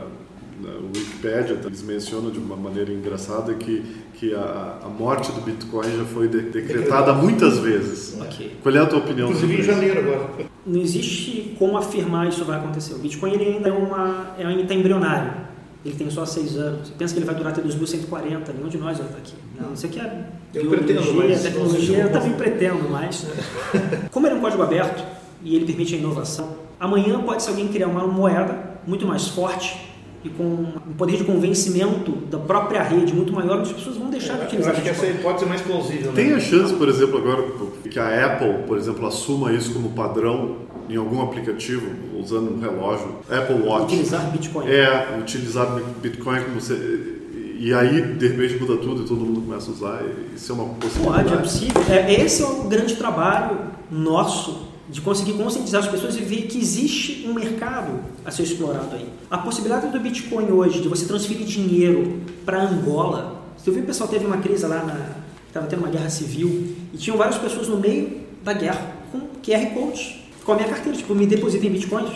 o 0.64 0.88
Wikipedia, 0.88 1.60
eles 1.66 1.84
mencionam 1.84 2.32
de 2.32 2.40
uma 2.40 2.56
maneira 2.56 2.92
engraçada 2.92 3.54
que, 3.54 3.84
que 4.16 4.34
a, 4.34 4.80
a 4.84 4.90
morte 4.90 5.32
do 5.32 5.42
Bitcoin 5.42 5.98
já 5.98 6.06
foi 6.06 6.28
de- 6.28 6.42
decretada 6.42 7.14
muitas 7.14 7.60
vezes. 7.60 8.18
Ok. 8.20 8.58
Qual 8.62 8.76
é 8.76 8.80
a 8.80 8.86
tua 8.86 9.00
opinião 9.00 9.28
Inclusive 9.30 9.60
em 9.60 9.64
janeiro 9.64 10.00
agora. 10.00 10.30
Não 10.66 10.82
existe 10.82 11.56
como 11.58 11.78
afirmar 11.78 12.28
isso 12.28 12.44
vai 12.44 12.58
acontecer. 12.58 12.94
O 12.96 12.98
Bitcoin 13.00 13.34
ele 13.34 13.46
ainda 13.56 13.70
é 13.70 13.72
uma, 13.72 14.36
é 14.38 14.46
ainda 14.46 14.64
está 14.64 14.74
embrionário. 14.74 15.48
Ele 15.86 15.96
tem 15.96 16.10
só 16.10 16.26
seis 16.26 16.58
anos. 16.58 16.88
Você 16.88 16.94
pensa 16.98 17.14
que 17.14 17.20
ele 17.20 17.26
vai 17.26 17.36
durar 17.36 17.54
até 17.54 17.62
2140? 17.62 18.52
Nenhum 18.52 18.68
de 18.68 18.78
nós 18.78 18.98
vai 18.98 19.08
estar 19.08 19.20
aqui. 19.20 19.36
Não, 19.60 19.74
isso 19.74 19.86
aqui 19.86 20.00
é 20.00 20.26
Eu 20.54 20.64
biologia, 20.64 20.78
pretendo, 20.86 21.14
mas 21.14 21.44
tecnologia. 21.44 21.98
Eu 22.00 22.12
também 22.12 22.34
pretendo, 22.34 22.90
mas 22.90 23.26
como 24.12 24.28
ele 24.28 24.36
é 24.36 24.38
um 24.38 24.42
código 24.42 24.64
aberto 24.64 25.17
e 25.44 25.56
ele 25.56 25.66
permite 25.66 25.96
a 25.96 25.98
inovação, 25.98 26.56
amanhã 26.80 27.20
pode 27.22 27.44
ser 27.44 27.52
alguém 27.52 27.68
criar 27.68 27.88
uma 27.88 28.06
moeda 28.08 28.78
muito 28.86 29.06
mais 29.06 29.28
forte 29.28 29.88
e 30.24 30.30
com 30.30 30.44
um 30.44 30.94
poder 30.98 31.18
de 31.18 31.24
convencimento 31.24 32.12
da 32.30 32.38
própria 32.38 32.82
rede 32.82 33.14
muito 33.14 33.32
maior, 33.32 33.62
as 33.62 33.72
pessoas 33.72 33.98
vão 33.98 34.10
deixar 34.10 34.34
de 34.34 34.42
Eu 34.42 34.46
utilizar 34.48 34.74
acho 34.74 34.82
que 34.82 34.90
essa 34.90 35.06
hipótese 35.06 35.46
é 35.46 35.48
mais 35.48 35.62
plausível. 35.62 36.12
Tem 36.14 36.30
né? 36.30 36.36
a 36.36 36.40
chance, 36.40 36.74
por 36.74 36.90
exemplo, 36.90 37.18
agora 37.18 37.44
que 37.90 38.00
a 38.00 38.26
Apple, 38.26 38.64
por 38.68 38.78
exemplo, 38.78 39.06
assuma 39.06 39.54
isso 39.54 39.74
como 39.74 39.90
padrão 39.92 40.58
em 40.90 40.96
algum 40.96 41.22
aplicativo, 41.22 41.88
usando 42.18 42.56
um 42.56 42.60
relógio, 42.60 43.08
Apple 43.30 43.62
Watch, 43.62 43.86
Utilizar 43.86 44.32
Bitcoin. 44.32 44.68
é 44.68 45.18
utilizar 45.20 45.82
Bitcoin 46.02 46.42
como 46.42 46.62
você... 46.62 47.14
E 47.60 47.74
aí, 47.74 48.02
de 48.14 48.28
repente, 48.28 48.62
muda 48.62 48.78
tudo 48.78 49.02
e 49.02 49.06
todo 49.08 49.20
mundo 49.20 49.42
começa 49.42 49.72
a 49.72 49.74
usar. 49.74 50.04
Isso 50.36 50.52
é 50.52 50.56
uma 50.56 50.66
Pode, 50.66 50.86
é 50.86 50.90
possibilidade. 50.90 51.38
possível. 51.42 51.82
É, 51.90 52.14
esse 52.14 52.44
é 52.44 52.46
o 52.46 52.64
grande 52.66 52.96
trabalho 52.96 53.58
nosso 53.90 54.68
de 54.90 55.02
conseguir 55.02 55.34
conscientizar 55.34 55.82
as 55.84 55.88
pessoas 55.90 56.16
e 56.16 56.22
ver 56.22 56.44
que 56.44 56.58
existe 56.58 57.26
um 57.28 57.34
mercado 57.34 58.00
a 58.24 58.32
ser 58.32 58.44
explorado 58.44 58.96
aí. 58.96 59.06
A 59.30 59.38
possibilidade 59.38 59.88
do 59.92 60.00
Bitcoin 60.00 60.50
hoje, 60.52 60.82
de 60.82 60.88
você 60.88 61.06
transferir 61.06 61.46
dinheiro 61.46 62.22
para 62.46 62.62
Angola. 62.64 63.42
Você 63.58 63.70
viu 63.72 63.84
o 63.84 63.86
pessoal 63.86 64.10
teve 64.10 64.26
uma 64.26 64.38
crise 64.38 64.66
lá. 64.66 65.16
Estava 65.48 65.68
tendo 65.68 65.80
uma 65.80 65.90
guerra 65.90 66.10
civil 66.10 66.76
e 66.94 66.98
tinham 66.98 67.18
várias 67.18 67.38
pessoas 67.38 67.68
no 67.68 67.78
meio 67.78 68.22
da 68.44 68.54
guerra 68.54 68.96
com 69.12 69.20
QR 69.44 69.66
Codes, 69.74 70.16
com 70.46 70.52
a 70.54 70.56
minha 70.56 70.68
carteira, 70.68 70.98
tipo, 70.98 71.14
me 71.16 71.26
deposita 71.26 71.66
em 71.66 71.70
Bitcoins. 71.72 72.10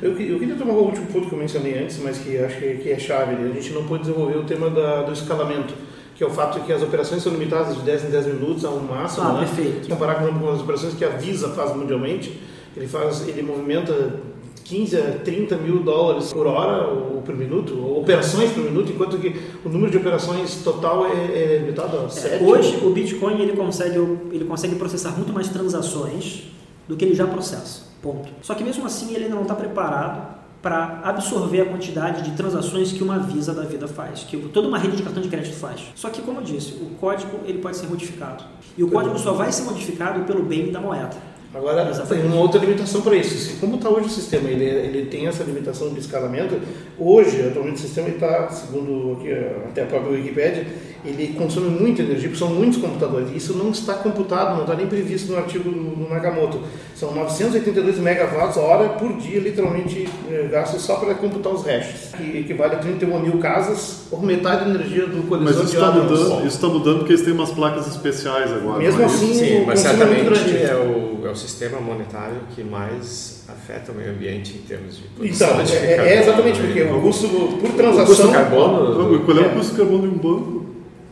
Eu, 0.00 0.10
eu 0.20 0.38
queria 0.38 0.54
tomar 0.56 0.74
o 0.74 0.84
último 0.84 1.06
ponto 1.06 1.28
que 1.28 1.32
eu 1.34 1.38
mencionei 1.38 1.78
antes, 1.78 1.98
mas 1.98 2.18
que 2.18 2.36
acho 2.36 2.56
que, 2.58 2.90
é 2.90 2.98
chave. 2.98 3.34
ali. 3.34 3.50
A 3.50 3.54
gente 3.54 3.72
não 3.72 3.84
pode 3.84 4.02
desenvolver 4.02 4.36
o 4.36 4.44
tema 4.44 4.68
da- 4.68 5.02
do 5.02 5.12
escalamento, 5.12 5.74
que 6.14 6.22
é 6.22 6.26
o 6.26 6.30
fato 6.30 6.60
de 6.60 6.66
que 6.66 6.72
as 6.72 6.82
operações 6.82 7.22
são 7.22 7.32
limitadas 7.32 7.76
de 7.76 7.82
10 7.82 8.04
em 8.04 8.10
10 8.10 8.26
minutos 8.26 8.64
a 8.64 8.70
um 8.70 8.80
máximo. 8.80 9.26
Ah, 9.26 9.32
né? 9.32 9.38
perfeito. 9.40 9.88
Comparar 9.88 10.16
com 10.16 10.50
as 10.50 10.60
operações 10.60 10.94
que 10.94 11.04
a 11.04 11.08
Visa 11.08 11.48
faz 11.50 11.74
mundialmente, 11.74 12.40
ele, 12.76 12.86
faz, 12.86 13.26
ele 13.26 13.42
movimenta 13.42 14.20
15 14.64 14.96
a 14.96 15.18
30 15.24 15.56
mil 15.56 15.80
dólares 15.80 16.32
por 16.32 16.46
hora 16.46 16.86
ou 16.88 17.22
por 17.22 17.36
minuto, 17.36 17.78
ou 17.78 18.00
operações 18.00 18.50
por 18.52 18.64
minuto, 18.64 18.90
enquanto 18.92 19.18
que 19.18 19.34
o 19.64 19.68
número 19.68 19.90
de 19.90 19.98
operações 19.98 20.62
total 20.62 21.06
é, 21.06 21.10
é 21.10 21.58
limitado 21.58 21.98
a 21.98 22.08
7. 22.08 22.34
É, 22.34 22.46
hoje 22.46 22.78
o 22.84 22.90
Bitcoin 22.90 23.40
ele 23.40 23.56
consegue, 23.56 23.98
ele 24.30 24.44
consegue 24.44 24.76
processar 24.76 25.10
muito 25.10 25.32
mais 25.32 25.48
transações 25.48 26.44
do 26.88 26.96
que 26.96 27.04
ele 27.04 27.14
já 27.14 27.26
processa. 27.26 27.82
Ponto. 28.00 28.28
Só 28.42 28.54
que 28.54 28.64
mesmo 28.64 28.84
assim 28.84 29.14
ele 29.14 29.28
não 29.28 29.42
está 29.42 29.54
preparado 29.54 30.41
para 30.62 31.00
absorver 31.02 31.62
a 31.62 31.64
quantidade 31.66 32.22
de 32.22 32.36
transações 32.36 32.92
que 32.92 33.02
uma 33.02 33.18
Visa 33.18 33.52
da 33.52 33.62
vida 33.62 33.88
faz, 33.88 34.20
que 34.22 34.36
toda 34.48 34.68
uma 34.68 34.78
rede 34.78 34.96
de 34.96 35.02
cartão 35.02 35.22
de 35.22 35.28
crédito 35.28 35.56
faz. 35.56 35.80
Só 35.94 36.08
que, 36.08 36.22
como 36.22 36.38
eu 36.38 36.44
disse, 36.44 36.74
o 36.74 36.90
código 37.00 37.40
ele 37.44 37.58
pode 37.58 37.76
ser 37.76 37.88
modificado. 37.88 38.44
E 38.78 38.84
o 38.84 38.90
código 38.90 39.18
só 39.18 39.32
vai 39.32 39.50
ser 39.50 39.64
modificado 39.64 40.24
pelo 40.24 40.42
bem 40.42 40.70
da 40.70 40.80
moeda. 40.80 41.32
Agora, 41.54 41.90
Exatamente. 41.90 42.22
tem 42.22 42.32
uma 42.32 42.40
outra 42.40 42.58
limitação 42.60 43.02
para 43.02 43.14
isso. 43.14 43.60
Como 43.60 43.76
está 43.76 43.90
hoje 43.90 44.06
o 44.06 44.10
sistema, 44.10 44.48
ele, 44.48 44.64
ele 44.64 45.06
tem 45.06 45.26
essa 45.26 45.44
limitação 45.44 45.92
de 45.92 46.00
escalamento. 46.00 46.58
Hoje, 46.98 47.46
atualmente, 47.46 47.76
o 47.76 47.78
sistema 47.78 48.08
está, 48.08 48.48
segundo 48.48 49.18
aqui, 49.18 49.30
até 49.68 49.82
a 49.82 49.86
própria 49.86 50.12
Wikipedia, 50.12 50.66
ele 51.04 51.34
consome 51.36 51.68
muita 51.68 52.02
energia, 52.02 52.28
porque 52.28 52.38
são 52.38 52.48
muitos 52.48 52.80
computadores. 52.80 53.30
Isso 53.34 53.54
não 53.54 53.70
está 53.70 53.94
computado, 53.94 54.54
não 54.54 54.62
está 54.62 54.74
nem 54.74 54.86
previsto 54.86 55.32
no 55.32 55.38
artigo 55.38 55.70
do, 55.70 56.08
Nakamoto. 56.08 56.60
São 56.94 57.12
982 57.14 57.98
megawatts 57.98 58.56
hora 58.56 58.90
por 58.90 59.12
dia, 59.14 59.40
literalmente, 59.40 60.08
é, 60.30 60.48
gastos 60.48 60.82
só 60.82 60.96
para 60.96 61.14
computar 61.14 61.52
os 61.52 61.64
hashes, 61.64 62.12
que 62.14 62.38
equivale 62.38 62.76
a 62.76 62.78
31 62.78 63.18
mil 63.18 63.38
casas, 63.38 64.06
por 64.08 64.22
metade 64.22 64.64
da 64.64 64.70
energia 64.70 65.06
do 65.06 65.26
colisão 65.28 65.54
Mas 65.54 65.56
isso 65.56 65.74
está 65.74 65.90
mudando, 65.90 66.46
isso 66.46 66.56
está 66.56 66.68
mudando 66.68 66.98
porque 66.98 67.12
eles 67.12 67.24
têm 67.24 67.32
umas 67.32 67.50
placas 67.50 67.88
especiais 67.88 68.52
agora. 68.52 68.78
Mesmo 68.78 69.04
assim, 69.04 69.34
Sim, 69.34 69.64
mas 69.66 69.84
é 69.84 69.88
certamente 69.88 70.56
é 70.56 70.74
o, 70.76 71.26
é 71.26 71.30
o 71.30 71.36
sistema 71.36 71.80
monetário 71.80 72.36
que 72.54 72.62
mais 72.62 73.44
afeta 73.48 73.90
o 73.90 73.94
meio 73.94 74.10
ambiente 74.10 74.54
em 74.56 74.66
termos 74.66 74.96
de 74.96 75.04
Então, 75.20 75.64
de 75.64 75.72
é, 75.72 76.14
é, 76.14 76.22
exatamente, 76.22 76.60
porque 76.60 76.82
o 76.82 77.00
custo 77.00 77.28
por 77.28 77.70
transação... 77.72 78.04
O 78.04 78.06
custo 78.06 78.28
carbono... 78.30 79.24
Qual 79.24 79.38
é 79.38 79.40
o 79.40 79.50
custo 79.50 79.76
carbono 79.76 80.02
de 80.02 80.14
um 80.14 80.18
banco? 80.18 80.61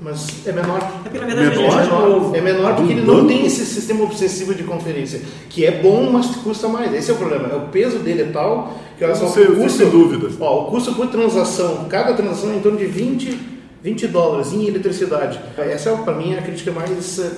Mas 0.01 0.47
é 0.47 0.53
menor. 0.53 0.79
É 1.05 1.19
na 1.19 1.27
verdade 1.27 1.59
menor, 1.59 1.79
é 1.79 1.85
menor, 1.85 2.37
é 2.37 2.41
menor 2.41 2.77
porque 2.77 2.93
ele 2.93 3.03
não 3.03 3.27
tem 3.27 3.45
esse 3.45 3.67
sistema 3.67 4.05
obsessivo 4.05 4.55
de 4.55 4.63
conferência, 4.63 5.21
que 5.51 5.67
é 5.67 5.71
bom, 5.71 6.11
mas 6.11 6.27
custa 6.37 6.69
mais. 6.69 6.95
Esse 6.95 7.11
é 7.11 7.15
o 7.15 7.19
problema. 7.19 7.49
É 7.49 7.57
o 7.57 7.69
peso 7.69 7.99
dele 7.99 8.23
é 8.23 8.27
tal 8.27 8.79
que 8.97 9.05
olha 9.05 9.15
só, 9.15 9.27
sei, 9.29 9.45
o 9.45 9.57
custo, 9.57 9.79
sem 9.79 9.91
dúvida. 9.91 10.29
Ó, 10.41 10.63
o 10.63 10.71
custo 10.71 10.95
por 10.95 11.07
transação, 11.09 11.87
cada 11.89 12.15
transação 12.15 12.51
é 12.53 12.57
em 12.57 12.61
torno 12.61 12.79
de 12.79 12.87
20, 12.87 13.39
20 13.83 14.07
dólares 14.09 14.53
em 14.53 14.67
eletricidade. 14.67 15.39
Essa 15.59 15.91
é 15.91 15.97
para 15.97 16.15
mim 16.15 16.35
a 16.35 16.43
crítica 16.43 16.71
mais 16.71 17.19
eh, 17.19 17.31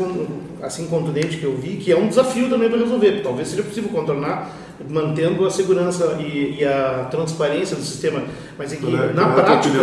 assim 0.61 0.87
contundente 0.87 1.39
que 1.39 1.45
eu 1.45 1.57
vi, 1.57 1.77
que 1.77 1.91
é 1.91 1.97
um 1.97 2.07
desafio 2.07 2.49
também 2.49 2.69
para 2.69 2.79
resolver. 2.79 3.23
Talvez 3.23 3.49
seja 3.49 3.63
possível 3.65 3.91
contornar 3.91 4.57
mantendo 4.89 5.45
a 5.47 5.51
segurança 5.51 6.19
e, 6.21 6.59
e, 6.61 6.65
a 6.65 7.07
transparência 7.11 7.77
do 7.77 7.83
sistema. 7.83 8.23
Mas 8.59 8.73
é 8.73 8.77
que, 8.77 8.87
é, 8.87 9.13
na, 9.13 9.29
prática, 9.29 9.79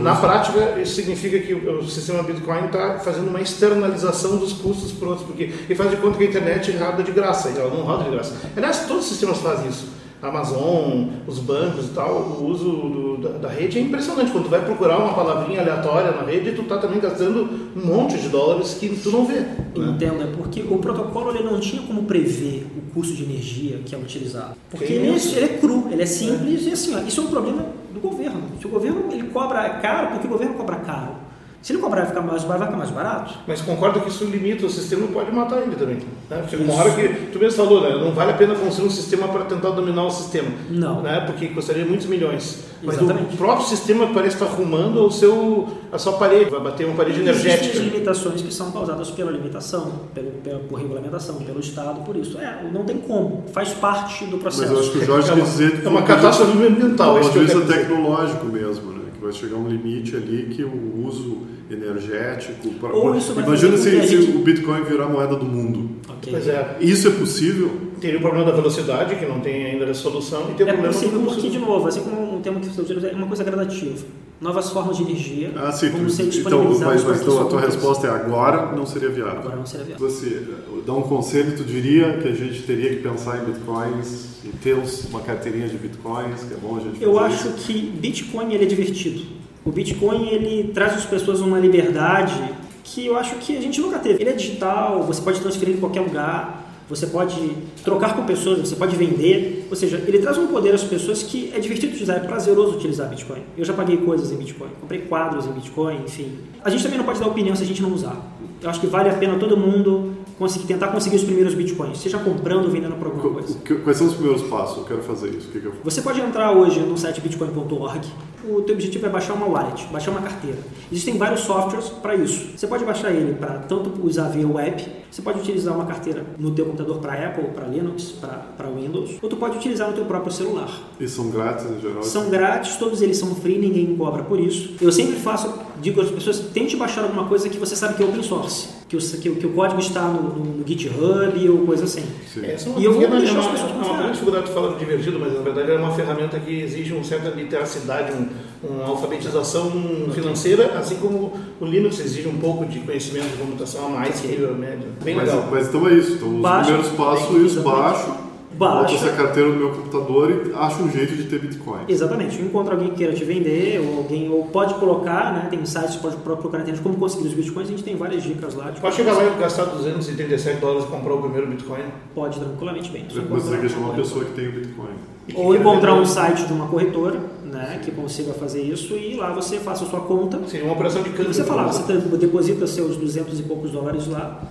na 0.00 0.16
prática, 0.16 0.80
isso 0.80 0.94
significa 0.94 1.38
que 1.38 1.54
o, 1.54 1.82
sistema 1.88 2.22
Bitcoin 2.22 2.66
está 2.66 2.98
fazendo 2.98 3.28
uma 3.28 3.40
externalização 3.40 4.36
dos 4.36 4.52
custos 4.52 4.92
para 4.92 5.08
outros, 5.08 5.26
porque 5.26 5.44
ele 5.44 5.74
faz 5.74 5.90
de 5.90 5.96
conta 5.96 6.18
que 6.18 6.24
a 6.24 6.28
internet 6.28 6.76
roda 6.76 7.02
de 7.02 7.12
graça, 7.12 7.50
e 7.50 7.58
ela 7.58 7.70
não 7.70 7.82
roda 7.82 8.04
de 8.04 8.10
graça. 8.10 8.34
Aliás, 8.56 8.86
todos 8.86 9.04
os 9.04 9.08
sistemas 9.08 9.38
fazem 9.38 9.68
isso. 9.68 10.01
Amazon, 10.22 11.08
os 11.26 11.40
bancos 11.40 11.86
e 11.86 11.88
tal, 11.88 12.14
o 12.14 12.46
uso 12.46 12.64
do, 12.64 13.16
da, 13.16 13.30
da, 13.38 13.48
rede 13.48 13.78
é 13.78 13.82
impressionante. 13.82 14.30
Quando 14.30 14.44
tu 14.44 14.50
vai 14.50 14.64
procurar 14.64 14.98
uma 14.98 15.14
palavrinha 15.14 15.60
aleatória 15.60 16.12
na 16.12 16.22
rede, 16.22 16.52
tu 16.52 16.62
tá 16.62 16.78
também 16.78 17.00
gastando 17.00 17.48
um 17.74 17.84
monte 17.84 18.16
de 18.16 18.28
dólares 18.28 18.74
que 18.74 18.88
tu 18.88 19.10
não 19.10 19.26
vê. 19.26 19.40
Né? 19.40 19.56
Entendo, 19.76 20.22
é 20.22 20.26
porque 20.26 20.62
o 20.62 20.78
protocolo 20.78 21.34
ele 21.34 21.42
não 21.42 21.58
tinha 21.58 21.82
como 21.82 22.04
prever 22.04 22.64
o 22.76 22.94
custo 22.94 23.14
de 23.14 23.24
energia 23.24 23.80
que 23.84 23.96
é 23.96 23.98
utilizado. 23.98 24.54
Porque 24.70 24.92
ele, 24.92 25.08
é, 25.08 25.16
ele, 25.16 25.44
é 25.44 25.48
cru, 25.58 25.88
ele 25.90 26.02
é 26.02 26.06
simples 26.06 26.66
é. 26.66 26.70
e 26.70 26.72
assim, 26.72 26.94
ó, 26.94 27.00
isso 27.00 27.20
é 27.20 27.24
um 27.24 27.28
problema 27.28 27.66
do 27.92 27.98
governo. 27.98 28.42
Se 28.60 28.66
o 28.66 28.70
governo 28.70 29.04
ele 29.10 29.24
cobra 29.24 29.68
caro, 29.80 30.12
porque 30.12 30.28
o 30.28 30.30
governo 30.30 30.54
cobra 30.54 30.76
caro. 30.76 31.31
Se 31.62 31.72
ele 31.72 31.80
cobrar 31.80 32.02
e 32.02 32.06
ficar 32.06 32.20
mais 32.22 32.42
barato, 32.42 32.58
vai 32.58 32.66
ficar 32.66 32.78
mais 32.78 32.90
barato. 32.90 33.34
Mas 33.46 33.60
concorda 33.60 34.00
que 34.00 34.08
isso 34.08 34.24
limita 34.24 34.66
o 34.66 34.70
sistema 34.70 35.04
e 35.04 35.08
pode 35.08 35.30
matar 35.30 35.62
ele 35.62 35.76
também. 35.76 35.98
Né? 36.28 36.44
Chega 36.50 36.64
uma 36.64 36.74
hora 36.74 36.90
que, 36.90 37.08
tu 37.32 37.38
mesmo 37.38 37.64
falou, 37.64 37.80
né? 37.82 38.04
não 38.04 38.10
vale 38.12 38.32
a 38.32 38.34
pena 38.34 38.56
construir 38.56 38.88
um 38.88 38.90
sistema 38.90 39.28
para 39.28 39.44
tentar 39.44 39.70
dominar 39.70 40.04
o 40.04 40.10
sistema. 40.10 40.48
Não. 40.68 41.02
Né? 41.02 41.20
Porque 41.24 41.46
custaria 41.48 41.84
muitos 41.84 42.06
milhões. 42.06 42.64
Mas 42.82 42.96
Exatamente. 42.96 43.34
o 43.34 43.38
próprio 43.38 43.64
sistema 43.68 44.08
parece 44.08 44.34
estar 44.34 44.46
arrumando 44.46 45.06
o 45.06 45.10
seu, 45.12 45.68
a 45.92 45.98
sua 45.98 46.14
parede, 46.14 46.50
vai 46.50 46.58
bater 46.58 46.84
uma 46.84 46.96
parede 46.96 47.20
energética. 47.20 47.64
Existem 47.66 47.90
limitações 47.90 48.42
que 48.42 48.52
são 48.52 48.72
causadas 48.72 49.12
pela 49.12 49.30
limitação, 49.30 49.92
pelo, 50.12 50.32
pela, 50.42 50.58
por 50.58 50.80
regulamentação, 50.80 51.36
pelo 51.36 51.60
Estado, 51.60 52.00
por 52.00 52.16
isso. 52.16 52.38
É, 52.38 52.68
não 52.72 52.82
tem 52.82 52.98
como, 52.98 53.44
faz 53.52 53.68
parte 53.68 54.24
do 54.24 54.38
processo. 54.38 54.72
Mas 54.72 54.72
eu 54.72 54.80
acho 54.80 54.90
que 54.90 54.98
o 54.98 55.04
Jorge 55.04 55.30
é 55.30 55.34
quer 55.36 55.42
dizer... 55.42 55.82
É 55.84 55.88
uma 55.88 56.02
catástrofe 56.02 56.60
ambiental. 56.60 57.18
É 57.18 57.20
um 57.20 57.28
ponto 57.28 57.66
tecnológico 57.68 58.46
mesmo, 58.46 58.92
né? 58.94 59.01
Vai 59.22 59.32
chegar 59.32 59.56
um 59.56 59.68
limite 59.68 60.16
ali 60.16 60.48
que 60.50 60.64
o 60.64 61.06
uso 61.06 61.42
energético. 61.70 62.68
Pra... 62.74 62.90
Ou 62.90 63.14
isso 63.16 63.32
Imagina 63.32 63.76
se, 63.76 63.90
gente... 63.90 64.08
se, 64.08 64.30
o 64.30 64.38
Bitcoin 64.40 64.82
virar 64.82 65.08
moeda 65.08 65.36
do 65.36 65.44
mundo. 65.44 65.90
Okay. 66.18 66.32
Pois 66.32 66.48
é. 66.48 66.76
Isso 66.80 67.08
é 67.08 67.10
possível? 67.12 67.70
Teria 68.00 68.18
o 68.18 68.20
problema 68.20 68.44
da 68.44 68.52
velocidade, 68.52 69.14
que 69.14 69.24
não 69.24 69.40
tem 69.40 69.64
ainda 69.64 69.90
a 69.90 69.94
solução, 69.94 70.50
e 70.50 70.54
tem 70.54 70.66
o 70.66 70.68
é 70.68 70.72
problema 70.72 70.92
possível 70.92 71.20
do 71.20 71.26
porque, 71.26 71.48
de 71.48 71.58
novo, 71.58 71.86
assim 71.86 72.00
como 72.00 72.36
um 72.36 72.42
tema 72.42 72.60
que 72.60 72.66
você 72.66 72.80
utiliza, 72.80 73.08
é 73.08 73.12
uma 73.14 73.26
coisa 73.26 73.44
gradativa. 73.44 74.04
Novas 74.40 74.70
formas 74.70 74.96
de 74.96 75.04
energia 75.04 75.52
ah, 75.54 75.70
sim, 75.70 75.88
vão 75.90 76.08
ser 76.08 76.24
então, 76.24 76.64
mas, 76.64 77.04
mas 77.04 77.22
então 77.22 77.40
a 77.42 77.44
tua 77.44 77.60
resposta 77.60 78.08
é 78.08 78.10
agora 78.10 78.74
não 78.74 78.84
seria 78.84 79.08
viável. 79.08 79.38
Agora 79.38 79.54
não 79.54 79.66
seria 79.66 79.86
viável. 79.86 80.10
Você 80.10 80.42
dá 80.84 80.92
um 80.94 81.02
conselho, 81.02 81.56
tu 81.56 81.62
diria 81.62 82.18
que 82.18 82.26
a 82.26 82.34
gente 82.34 82.60
teria 82.62 82.90
que 82.90 82.96
pensar 82.96 83.40
em 83.40 83.44
bitcoins 83.44 84.31
e 84.44 84.48
ter 84.48 84.76
uma 85.08 85.20
carteirinha 85.20 85.68
de 85.68 85.76
bitcoins, 85.76 86.44
que 86.44 86.54
é 86.54 86.56
bom 86.56 86.76
a 86.76 86.80
gente 86.80 87.02
Eu 87.02 87.18
acho 87.18 87.48
isso. 87.48 87.66
que 87.66 87.80
Bitcoin 87.80 88.52
ele 88.52 88.64
é 88.64 88.66
divertido 88.66 89.42
o 89.64 89.70
Bitcoin 89.70 90.28
ele 90.28 90.72
traz 90.74 90.94
às 90.94 91.04
pessoas 91.04 91.40
uma 91.40 91.58
liberdade 91.58 92.34
que 92.82 93.06
eu 93.06 93.16
acho 93.16 93.36
que 93.36 93.56
a 93.56 93.60
gente 93.60 93.80
nunca 93.80 93.98
teve. 93.98 94.20
Ele 94.22 94.30
é 94.30 94.32
digital, 94.32 95.02
você 95.04 95.22
pode 95.22 95.40
transferir 95.40 95.76
em 95.76 95.78
qualquer 95.78 96.00
lugar, 96.00 96.68
você 96.88 97.06
pode 97.06 97.36
trocar 97.84 98.16
com 98.16 98.24
pessoas, 98.24 98.58
você 98.58 98.74
pode 98.74 98.96
vender. 98.96 99.68
Ou 99.70 99.76
seja, 99.76 100.02
ele 100.06 100.18
traz 100.18 100.36
um 100.36 100.48
poder 100.48 100.74
às 100.74 100.82
pessoas 100.82 101.22
que 101.22 101.52
é 101.54 101.60
divertido 101.60 101.92
utilizar, 101.92 102.16
é 102.16 102.20
prazeroso 102.20 102.76
utilizar 102.76 103.08
Bitcoin. 103.08 103.42
Eu 103.56 103.64
já 103.64 103.72
paguei 103.72 103.98
coisas 103.98 104.32
em 104.32 104.36
Bitcoin, 104.36 104.70
comprei 104.80 105.02
quadros 105.02 105.46
em 105.46 105.52
Bitcoin, 105.52 106.00
enfim. 106.04 106.38
A 106.64 106.68
gente 106.68 106.82
também 106.82 106.98
não 106.98 107.04
pode 107.04 107.20
dar 107.20 107.28
opinião 107.28 107.54
se 107.54 107.62
a 107.62 107.66
gente 107.66 107.80
não 107.80 107.92
usar. 107.92 108.16
Eu 108.60 108.68
acho 108.68 108.80
que 108.80 108.86
vale 108.88 109.08
a 109.10 109.14
pena 109.14 109.38
todo 109.38 109.56
mundo 109.56 110.12
conseguir, 110.42 110.66
tentar 110.66 110.88
conseguir 110.88 111.16
os 111.16 111.24
primeiros 111.24 111.54
bitcoins, 111.54 111.98
seja 111.98 112.18
comprando 112.18 112.64
ou 112.64 112.70
vendendo 112.70 112.96
por 112.96 113.06
alguma 113.06 113.30
coisa. 113.30 113.56
Quais 113.84 113.96
são 113.96 114.08
os 114.08 114.14
primeiros 114.14 114.42
passos? 114.42 114.78
Eu 114.78 114.84
quero 114.84 115.02
fazer 115.02 115.30
isso. 115.30 115.48
Que 115.48 115.60
que 115.60 115.66
eu... 115.66 115.74
Você 115.84 116.02
pode 116.02 116.20
entrar 116.20 116.50
hoje 116.52 116.80
no 116.80 116.98
site 116.98 117.20
bitcoin.org. 117.20 118.06
O 118.44 118.60
teu 118.62 118.74
objetivo 118.74 119.06
é 119.06 119.08
baixar 119.08 119.34
uma 119.34 119.46
wallet, 119.46 119.86
baixar 119.92 120.10
uma 120.10 120.20
carteira. 120.20 120.58
Existem 120.90 121.16
vários 121.16 121.42
softwares 121.42 121.88
para 121.90 122.16
isso. 122.16 122.48
Você 122.56 122.66
pode 122.66 122.84
baixar 122.84 123.12
ele 123.12 123.34
para 123.34 123.60
tanto 123.60 124.04
usar 124.04 124.30
via 124.30 124.48
web, 124.48 124.84
você 125.08 125.22
pode 125.22 125.38
utilizar 125.38 125.72
uma 125.72 125.86
carteira 125.86 126.26
no 126.40 126.50
teu 126.50 126.64
computador 126.64 126.98
para 126.98 127.12
Apple, 127.12 127.44
para 127.54 127.68
Linux, 127.68 128.14
para 128.20 128.68
Windows, 128.68 129.12
ou 129.22 129.28
tu 129.28 129.36
pode 129.36 129.58
utilizar 129.58 129.88
no 129.88 129.94
teu 129.94 130.04
próprio 130.06 130.32
celular. 130.32 130.68
E 130.98 131.06
são 131.06 131.30
grátis 131.30 131.66
em 131.70 131.80
geral? 131.80 132.02
São 132.02 132.30
grátis, 132.30 132.74
todos 132.76 133.00
eles 133.00 133.16
são 133.16 133.32
free, 133.36 133.58
ninguém 133.58 133.96
cobra 133.96 134.24
por 134.24 134.40
isso. 134.40 134.74
Eu 134.80 134.90
sempre 134.90 135.14
faço, 135.20 135.52
digo 135.80 136.00
às 136.00 136.10
pessoas, 136.10 136.40
tente 136.52 136.76
baixar 136.76 137.04
alguma 137.04 137.28
coisa 137.28 137.48
que 137.48 137.58
você 137.58 137.76
sabe 137.76 137.94
que 137.94 138.02
é 138.02 138.06
open 138.06 138.24
source, 138.24 138.70
que 138.92 138.96
o, 138.96 139.00
que, 139.00 139.40
que 139.40 139.46
o 139.46 139.52
código 139.52 139.80
está 139.80 140.02
no, 140.02 140.22
no, 140.22 140.44
no 140.56 140.66
GitHub 140.66 141.48
ou 141.48 141.66
coisa 141.66 141.84
assim. 141.84 142.04
É, 142.42 142.56
e 142.78 142.84
eu 142.84 142.92
vou 142.92 143.08
deixar 143.08 143.38
as 143.38 143.46
pessoas 143.46 143.70
uma, 143.70 143.84
uma 143.84 143.96
grande 143.96 144.12
dificuldade 144.12 144.46
de 144.46 144.52
falar 144.52 144.76
divertido, 144.76 145.18
mas 145.18 145.32
na 145.32 145.40
verdade 145.40 145.70
é 145.70 145.76
uma 145.76 145.94
ferramenta 145.94 146.38
que 146.38 146.60
exige 146.60 146.92
uma 146.92 147.02
certa 147.02 147.30
literacidade, 147.30 148.12
um, 148.12 148.28
uma 148.66 148.88
alfabetização 148.88 149.72
financeira, 150.12 150.78
assim 150.78 150.96
como 150.96 151.32
o 151.58 151.64
Linux 151.64 152.00
exige 152.00 152.28
um 152.28 152.36
pouco 152.36 152.66
de 152.66 152.80
conhecimento 152.80 153.28
de 153.28 153.36
computação 153.38 153.86
a 153.86 153.88
mais 153.88 154.20
que 154.20 154.44
a 154.44 154.52
média. 154.52 154.88
Bem 155.02 155.14
mas, 155.14 155.28
legal. 155.28 155.48
Mas 155.50 155.68
então 155.68 155.88
é 155.88 155.94
isso. 155.94 156.12
Então, 156.12 156.36
os 156.36 156.42
Baixa, 156.42 156.64
primeiros 156.64 156.92
passos, 156.92 157.62
baixo 157.62 158.31
baixa. 158.68 158.94
essa 158.94 159.10
carteira 159.10 159.48
no 159.48 159.56
meu 159.56 159.70
computador 159.70 160.30
e 160.30 160.52
acha 160.54 160.82
um 160.82 160.90
jeito 160.90 161.14
de 161.14 161.24
ter 161.24 161.38
Bitcoin. 161.38 161.80
Exatamente. 161.88 162.40
Encontra 162.40 162.74
alguém 162.74 162.90
que 162.90 162.96
queira 162.96 163.12
te 163.12 163.24
vender, 163.24 163.80
ou 163.80 163.98
alguém, 163.98 164.30
ou 164.30 164.44
pode 164.46 164.74
colocar, 164.74 165.32
né? 165.32 165.48
Tem 165.50 165.64
sites 165.64 165.96
que 165.96 166.02
pode 166.02 166.16
procurar 166.16 166.58
na 166.58 166.64
internet 166.64 166.82
como 166.82 166.96
conseguir 166.96 167.28
os 167.28 167.34
Bitcoins, 167.34 167.68
a 167.68 167.70
gente 167.70 167.84
tem 167.84 167.96
várias 167.96 168.22
dicas 168.22 168.54
lá. 168.54 168.72
Pode 168.80 168.94
chegar 168.94 169.12
lá 169.12 169.24
e 169.24 169.40
gastar 169.40 169.64
237 169.64 170.60
dólares 170.60 170.84
e 170.84 170.88
comprar 170.88 171.14
o 171.14 171.22
primeiro 171.22 171.46
Bitcoin? 171.46 171.84
Pode, 172.14 172.38
tranquilamente 172.38 172.90
bem. 172.90 173.06
Mas 173.30 173.42
você 173.42 173.56
quer 173.58 173.68
chamar 173.68 173.86
uma 173.86 173.94
pessoa 173.94 174.24
que 174.24 174.32
tem 174.32 174.48
o 174.48 174.52
Bitcoin. 174.52 175.12
Ou 175.34 175.54
encontrar 175.54 175.94
um 175.94 176.04
site 176.04 176.46
de 176.46 176.52
uma 176.52 176.66
corretora, 176.66 177.20
né, 177.44 177.80
que 177.84 177.90
consiga 177.90 178.32
fazer 178.32 178.62
isso 178.62 178.94
e 178.94 179.14
lá 179.14 179.30
você 179.32 179.58
faça 179.58 179.84
a 179.84 179.86
sua 179.86 180.00
conta. 180.00 180.40
Sim, 180.46 180.62
uma 180.62 180.72
operação 180.72 181.02
de 181.02 181.10
câmbio. 181.10 181.32
Você 181.32 181.44
fala, 181.44 181.64
você 181.64 181.94
deposita 181.94 182.66
seus 182.66 182.96
200 182.96 183.38
e 183.38 183.42
poucos 183.44 183.70
dólares 183.70 184.08
lá 184.08 184.42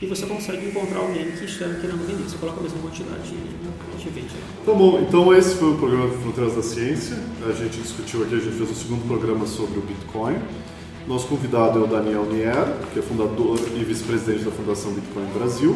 e 0.00 0.06
você 0.06 0.26
consegue 0.26 0.68
encontrar 0.68 0.98
alguém 0.98 1.24
que 1.24 1.44
esteja 1.44 1.78
querendo 1.80 2.06
vender. 2.06 2.22
Você 2.24 2.36
coloca 2.36 2.60
a 2.60 2.62
mesma 2.62 2.78
quantidade 2.80 3.34
e 3.34 3.98
te 3.98 4.08
vende. 4.10 4.34
Tá 4.64 4.72
bom, 4.72 5.00
então 5.00 5.34
esse 5.34 5.54
foi 5.56 5.72
o 5.72 5.76
programa 5.76 6.08
Fronteiras 6.08 6.54
da 6.54 6.62
Ciência. 6.62 7.16
A 7.48 7.52
gente 7.52 7.80
discutiu 7.80 8.22
aqui, 8.22 8.34
a 8.34 8.38
gente 8.38 8.56
fez 8.56 8.70
o 8.70 8.74
segundo 8.74 9.06
programa 9.06 9.46
sobre 9.46 9.78
o 9.78 9.82
Bitcoin. 9.82 10.36
Nosso 11.06 11.28
convidado 11.28 11.78
é 11.78 11.82
o 11.82 11.86
Daniel 11.86 12.26
Nier, 12.26 12.66
que 12.92 12.98
é 12.98 13.02
fundador 13.02 13.58
e 13.76 13.84
vice-presidente 13.84 14.44
da 14.44 14.50
Fundação 14.50 14.92
Bitcoin 14.92 15.26
Brasil. 15.32 15.74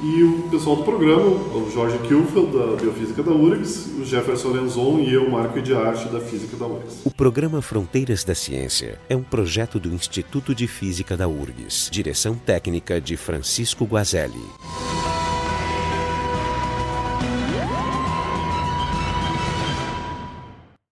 E 0.00 0.22
o 0.22 0.48
pessoal 0.48 0.76
do 0.76 0.84
programa, 0.84 1.24
o 1.24 1.68
Jorge 1.72 1.98
Kilfeld, 2.06 2.56
da 2.56 2.76
Biofísica 2.76 3.20
da 3.20 3.32
URGS, 3.32 3.88
o 3.98 4.04
Jefferson 4.04 4.50
Lenzon 4.50 5.00
e 5.00 5.12
eu, 5.12 5.28
Marco 5.28 5.60
de 5.60 5.74
Arte, 5.74 6.08
da 6.08 6.20
Física 6.20 6.56
da 6.56 6.66
URGS. 6.66 7.00
O 7.04 7.10
programa 7.10 7.60
Fronteiras 7.60 8.22
da 8.22 8.34
Ciência 8.34 9.00
é 9.08 9.16
um 9.16 9.24
projeto 9.24 9.80
do 9.80 9.92
Instituto 9.92 10.54
de 10.54 10.68
Física 10.68 11.16
da 11.16 11.26
URGS, 11.26 11.88
direção 11.90 12.36
técnica 12.36 13.00
de 13.00 13.16
Francisco 13.16 13.84
Guazelli. 13.84 14.44